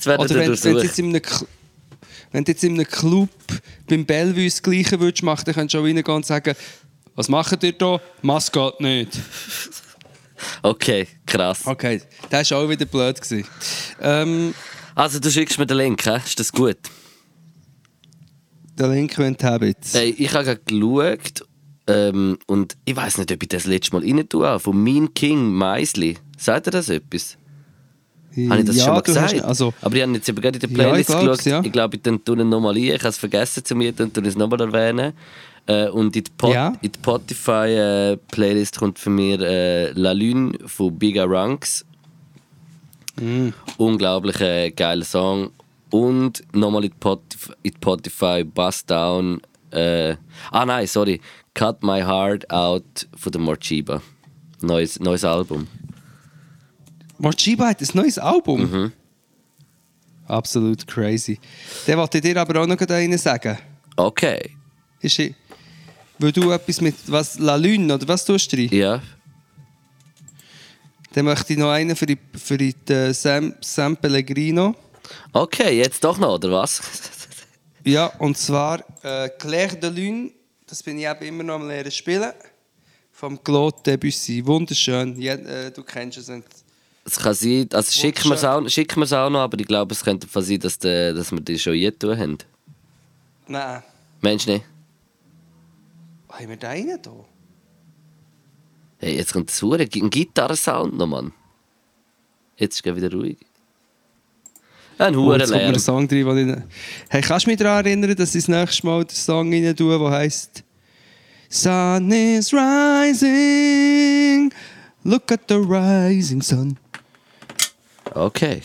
Oder 0.04 0.28
wenn, 0.28 0.62
wenn, 0.62 0.74
du 0.74 0.82
jetzt 0.82 0.98
in 0.98 1.06
einem, 1.06 1.22
wenn 2.32 2.44
du 2.44 2.52
jetzt 2.52 2.62
in 2.62 2.74
einem 2.74 2.86
Club 2.86 3.30
beim 3.88 4.04
Bellevue 4.04 4.44
das 4.44 4.62
Gleiche 4.62 5.00
würdest 5.00 5.22
machen, 5.22 5.44
dann 5.46 5.54
könntest 5.54 5.74
du 5.74 5.78
auch 5.78 5.84
reingehen 5.84 6.14
und 6.14 6.26
sagen 6.26 6.54
«Was 7.14 7.30
macht 7.30 7.62
ihr 7.62 7.72
da? 7.72 7.98
Maske 8.20 8.60
geht 8.60 8.80
nicht.» 8.80 9.12
Okay, 10.62 11.08
krass. 11.26 11.62
Okay, 11.64 12.00
das 12.30 12.52
war 12.52 12.58
auch 12.58 12.68
wieder 12.68 12.86
blöd. 12.86 13.20
Gewesen. 13.20 13.44
Ähm, 14.00 14.54
Also, 14.98 15.20
du 15.20 15.30
schickst 15.30 15.58
mir 15.60 15.66
den 15.66 15.76
Link, 15.76 16.04
hä? 16.06 16.16
ist 16.24 16.40
das 16.40 16.50
gut? 16.50 16.76
Delinquent 18.76 19.44
Habits. 19.44 19.94
Hey, 19.94 20.10
ich 20.18 20.32
habe 20.34 20.44
gerade 20.44 20.60
geschaut 20.64 21.46
ähm, 21.86 22.36
und 22.46 22.76
ich 22.84 22.96
weiß 22.96 23.18
nicht, 23.18 23.30
ob 23.30 23.40
ich 23.42 23.48
das 23.48 23.66
letzte 23.66 23.92
Mal 23.94 24.02
rein 24.02 24.28
tue. 24.28 24.58
Von 24.58 24.82
Mean 24.82 25.14
King 25.14 25.52
Meisli. 25.52 26.16
Sagt 26.36 26.66
ihr 26.66 26.72
das 26.72 26.88
etwas? 26.88 27.36
Habe 28.48 28.60
ich 28.60 28.66
das 28.66 28.76
Ja, 28.76 28.84
schon 28.84 28.94
mal 28.94 29.00
du 29.02 29.14
hast- 29.14 29.30
gesagt? 29.32 29.44
also- 29.44 29.72
Aber 29.82 29.94
ich 29.96 30.02
habe 30.02 30.12
jetzt 30.14 30.28
eben 30.28 30.40
gerade 30.40 30.58
in 30.58 30.60
der 30.60 30.70
Ja, 30.70 30.96
ich 30.96 31.06
Playlist 31.06 31.08
geschaut. 31.36 31.44
ja. 31.46 31.60
Ich 31.64 31.72
glaube, 31.72 31.96
ich 31.96 32.02
tue 32.24 32.36
ihn 32.40 32.48
nochmal 32.48 32.74
ein. 32.76 32.82
Ich 32.82 32.98
habe 32.98 33.08
es 33.08 33.18
vergessen 33.18 33.64
zu 33.64 33.74
mir, 33.76 33.92
dann 33.92 34.12
tue 34.12 34.22
ich 34.24 34.30
es 34.30 34.36
nochmal 34.36 34.60
erwähnen. 34.60 35.12
Äh, 35.66 35.88
und 35.90 36.16
in 36.16 36.24
die, 36.24 36.30
Pot 36.36 36.54
Ja. 36.54 36.72
die 36.82 36.90
Spotify-Playlist 36.94 38.78
kommt 38.78 38.98
für 38.98 39.10
mich 39.10 39.40
äh, 39.40 39.90
La 39.92 40.10
Lune 40.12 40.58
von 40.66 40.96
Bigger 40.98 41.28
Ranks. 41.30 41.84
Mm. 43.20 43.50
Unglaublich 43.76 44.40
äh, 44.40 44.70
geiler 44.70 45.04
Song. 45.04 45.50
Und 45.90 46.42
nochmal 46.54 46.84
in 46.84 47.72
Spotify 47.72 48.44
Bust 48.44 48.90
Down. 48.90 49.40
Äh, 49.70 50.16
ah 50.50 50.66
nein, 50.66 50.86
sorry. 50.86 51.20
Cut 51.54 51.82
My 51.82 52.00
Heart 52.00 52.50
Out 52.50 53.08
von 53.16 53.32
der 53.32 53.40
Morchiba. 53.40 54.02
Neues, 54.60 54.98
neues 55.00 55.24
Album. 55.24 55.66
Mochiba 57.18 57.68
hat 57.68 57.80
ein 57.80 57.88
neues 57.94 58.18
Album. 58.18 58.60
Mhm. 58.60 58.92
Absolut 60.26 60.86
crazy. 60.86 61.38
Der 61.86 61.96
wollte 61.96 62.18
ich 62.18 62.22
dir 62.22 62.36
aber 62.40 62.60
auch 62.60 62.66
noch 62.66 62.78
einen 62.78 63.18
sagen. 63.18 63.58
Okay. 63.96 64.50
Ist 65.00 65.18
weil 66.18 66.32
du 66.32 66.50
etwas 66.50 66.80
mit 66.80 66.96
was 67.06 67.38
La 67.38 67.56
Lune 67.56 67.94
oder 67.94 68.06
was 68.08 68.24
tust 68.24 68.52
du? 68.52 68.56
Ja. 68.56 69.00
Dann 71.12 71.24
möchte 71.24 71.52
ich 71.52 71.58
noch 71.58 71.70
einen 71.70 71.96
für 71.96 72.06
die, 72.06 72.18
für 72.34 72.58
die 72.58 72.74
äh, 72.90 73.12
Sam, 73.12 73.54
Sam 73.60 73.96
Pellegrino. 73.96 74.74
Okay, 75.32 75.78
jetzt 75.78 76.04
doch 76.04 76.18
noch, 76.18 76.34
oder 76.34 76.50
was? 76.52 76.80
Ja, 77.84 78.06
und 78.18 78.36
zwar 78.36 78.80
äh, 79.02 79.30
Claire 79.30 79.76
de 79.76 79.88
Lune. 79.88 80.32
Das 80.66 80.82
bin 80.82 80.98
ich 80.98 81.06
eben 81.06 81.22
immer 81.24 81.42
noch 81.42 81.54
am 81.54 81.68
Lernen 81.68 81.90
spielen. 81.90 82.32
Vom 83.12 83.42
Claude 83.42 83.78
Debussy. 83.86 84.44
Wunderschön. 84.44 85.18
Ja, 85.18 85.34
äh, 85.34 85.70
du 85.70 85.82
kennst 85.82 86.18
es. 86.18 86.28
Und 86.28 86.44
Es 87.04 87.18
kann 87.18 87.32
sein, 87.32 87.66
also 87.72 87.90
schick 87.90 88.22
mir 88.26 88.34
es 88.34 88.44
auch, 88.44 88.68
schick 88.68 88.94
auch 88.94 89.30
noch, 89.30 89.40
aber 89.40 89.58
ich 89.58 89.66
glaube, 89.66 89.94
es 89.94 90.04
könnte 90.04 90.28
sein, 90.28 90.58
dass, 90.60 90.78
de, 90.78 91.14
dass 91.14 91.32
wir 91.32 91.40
die 91.40 91.58
schon 91.58 91.72
hier 91.74 91.98
tun 91.98 92.18
haben. 92.18 92.38
Nein. 93.46 93.82
Mensch 94.20 94.46
nicht? 94.46 94.64
Haben 96.28 96.48
wir 96.48 96.56
da 96.58 96.68
einen 96.68 97.00
da? 97.00 97.10
Hey, 98.98 99.16
jetzt 99.16 99.32
kommt 99.32 99.48
das 99.48 99.62
Hure, 99.62 99.82
ein 99.82 100.10
Gitarrensound 100.10 100.96
noch, 100.96 101.06
Mann. 101.06 101.32
Jetzt 102.56 102.76
ist 102.76 102.86
es 102.86 102.96
wieder 102.96 103.12
ruhig. 103.12 103.38
Ein 104.98 105.14
Oh, 105.14 105.26
Hure 105.26 105.38
jetzt 105.38 105.52
kommt 105.52 105.62
mir 105.62 105.68
ein 105.68 105.70
leer. 105.72 105.72
Lärm. 105.72 105.78
Song 105.78 106.08
drin, 106.08 106.26
den 106.26 106.48
ich... 106.48 106.56
Hey, 107.08 107.20
kannst 107.20 107.46
du 107.46 107.50
mich 107.50 107.58
daran 107.58 107.86
erinnern, 107.86 108.16
dass 108.16 108.34
ich 108.34 108.44
das 108.46 108.48
nächste 108.48 108.86
Mal 108.86 109.04
den 109.04 109.14
Song 109.14 109.52
rein 109.52 109.76
tue, 109.76 109.98
der 109.98 110.10
heisst 110.10 110.64
Sun 111.50 112.12
is 112.12 112.52
rising, 112.52 114.52
look 115.04 115.32
at 115.32 115.40
the 115.48 115.54
rising 115.54 116.42
sun. 116.42 116.76
Okay, 118.12 118.60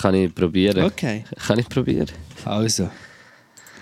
kann 0.00 0.14
ich 0.14 0.32
probieren. 0.32 0.84
Okay. 0.84 1.24
Kann 1.46 1.58
ich 1.58 1.68
probieren. 1.68 2.06
Also. 2.44 2.90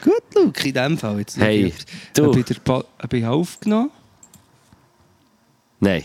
Gut, 0.03 0.23
Luke, 0.35 0.67
in 0.67 0.73
dem 0.73 0.97
Fall. 0.97 1.19
Jetzt 1.19 1.37
Hey, 1.37 1.71
du. 2.15 2.33
ich, 2.35 2.47
habe 2.67 3.29
aufgenommen? 3.29 3.91
Nein. 5.81 6.03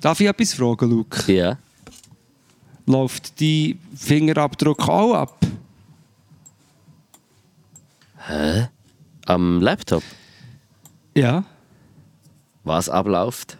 Darf 0.00 0.20
ich 0.20 0.26
etwas 0.26 0.54
fragen, 0.54 0.90
Luke? 0.90 1.32
Ja. 1.32 1.58
Läuft 2.86 3.40
die 3.40 3.78
Fingerabdruck 3.94 4.88
auch 4.88 5.14
ab? 5.14 5.38
Am 9.26 9.60
Laptop. 9.60 10.02
Ja. 11.14 11.44
Was 12.64 12.88
abläuft? 12.88 13.56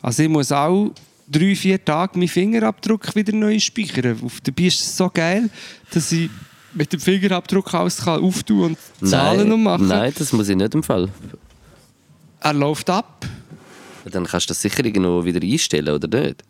Also 0.00 0.24
ich 0.24 0.28
muss 0.28 0.50
auch 0.50 0.92
drei, 1.28 1.54
vier 1.54 1.82
Tage 1.84 2.18
meinen 2.18 2.28
Fingerabdruck 2.28 3.14
wieder 3.14 3.32
neu 3.32 3.58
speichern. 3.58 4.20
Auf 4.24 4.40
dabei 4.40 4.64
ist 4.64 4.80
es 4.80 4.96
so 4.96 5.08
geil, 5.08 5.48
dass 5.92 6.12
ich 6.12 6.28
mit 6.74 6.92
dem 6.92 7.00
Fingerabdruck 7.00 7.72
alles 7.74 7.98
kann 7.98 8.22
auftun 8.22 8.76
und 9.00 9.08
Zahlen 9.08 9.40
nein, 9.40 9.52
und 9.52 9.62
machen. 9.62 9.88
Nein, 9.88 10.12
das 10.16 10.32
muss 10.32 10.48
ich 10.48 10.56
nicht 10.56 10.74
im 10.74 10.82
Fall. 10.82 11.08
Er 12.42 12.52
läuft 12.52 12.90
ab. 12.90 13.26
Dann 14.04 14.26
kannst 14.26 14.46
du 14.46 14.50
das 14.50 14.62
sicher 14.62 14.84
irgendwo 14.84 15.24
wieder 15.24 15.40
einstellen, 15.40 15.94
oder 15.94 16.08
nicht? 16.08 16.42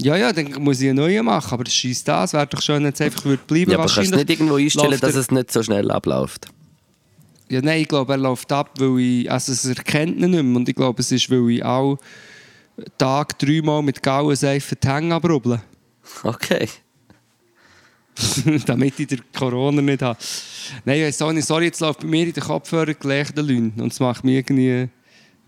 Ja, 0.00 0.16
ja, 0.16 0.32
dann 0.32 0.52
muss 0.62 0.80
ich 0.80 0.88
einen 0.88 0.98
neuen 0.98 1.24
machen. 1.24 1.52
Aber 1.52 1.64
das 1.64 1.74
scheiß 1.74 2.04
da, 2.04 2.24
es 2.24 2.32
wäre 2.32 2.46
doch 2.46 2.62
schön, 2.62 2.84
wenn 2.84 2.92
es 2.92 3.00
einfach 3.00 3.24
würde 3.24 3.42
bleiben. 3.46 3.72
Ja, 3.72 3.78
aber 3.78 3.88
kannst 3.88 4.12
du 4.12 4.16
nicht 4.16 4.30
irgendwo 4.30 4.56
einstellen, 4.56 5.00
dass 5.00 5.14
es 5.14 5.30
nicht 5.30 5.50
so 5.50 5.62
schnell 5.62 5.90
abläuft? 5.90 6.48
Ja, 7.48 7.62
nein, 7.62 7.80
ich 7.80 7.88
glaube, 7.88 8.12
er 8.12 8.18
läuft 8.18 8.52
ab, 8.52 8.78
weil 8.78 9.00
ich, 9.00 9.30
also 9.30 9.52
es 9.52 9.64
erkennt 9.64 10.20
ihn 10.20 10.30
nicht 10.30 10.42
mehr. 10.42 10.56
Und 10.56 10.68
ich 10.68 10.74
glaube, 10.74 11.00
es 11.00 11.10
ist, 11.10 11.30
weil 11.30 11.50
ich 11.50 11.64
auch 11.64 11.98
Tag 12.98 13.38
dreimal 13.38 13.82
mit 13.82 14.02
gauen 14.02 14.36
Seifen 14.36 14.78
die 14.82 14.88
Hänge 14.88 15.14
abrubbeln. 15.14 15.60
Okay. 16.22 16.66
damit 18.66 18.98
ich 18.98 19.06
den 19.06 19.20
Corona 19.36 19.80
nicht 19.82 20.02
habe. 20.02 20.18
Nein, 20.84 20.98
ich 20.98 21.04
weiss 21.06 21.22
auch 21.22 21.32
nicht, 21.32 21.46
sorry, 21.46 21.66
jetzt 21.66 21.80
läuft 21.80 22.00
bei 22.00 22.06
mir 22.06 22.26
in 22.26 22.32
den 22.32 22.42
Kopfhörer 22.42 22.94
gleich 22.94 23.30
der 23.32 23.44
Lün 23.44 23.72
und 23.76 23.92
es 23.92 24.00
macht 24.00 24.24
mich 24.24 24.36
irgendwie 24.36 24.88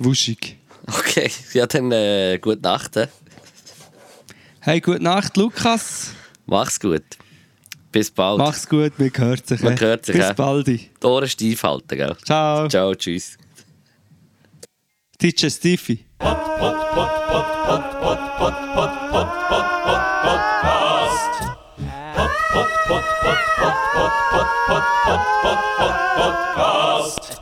wuschig. 0.01 0.57
Okay, 0.87 1.31
ja 1.53 1.67
dann 1.67 1.93
äh, 1.93 2.39
gute 2.41 2.63
Nacht. 2.63 2.97
He. 2.97 3.05
Hey, 4.61 4.81
gute 4.81 5.03
Nacht, 5.03 5.37
Lukas. 5.37 6.13
Mach's 6.47 6.81
gut. 6.81 7.05
Bis 7.93 8.11
bald. 8.11 8.39
Mach's 8.39 8.69
gut, 8.69 8.93
wir 8.99 9.11
hören 9.17 9.41
sich. 9.45 9.63
Man 9.63 9.79
hört 9.79 10.07
sich, 10.07 10.17
Bis 10.17 10.35
bald. 10.35 10.67
Die 10.67 10.91
Ohren 11.03 11.29
steif 11.29 11.63
halten, 11.63 11.97
gell? 11.97 12.17
Ciao. 12.25 12.69
Ciao, 12.69 12.95
tschüss. 12.95 13.37
DJ 15.21 15.49
Stiffy. 15.49 16.07
Podcast. 26.59 27.40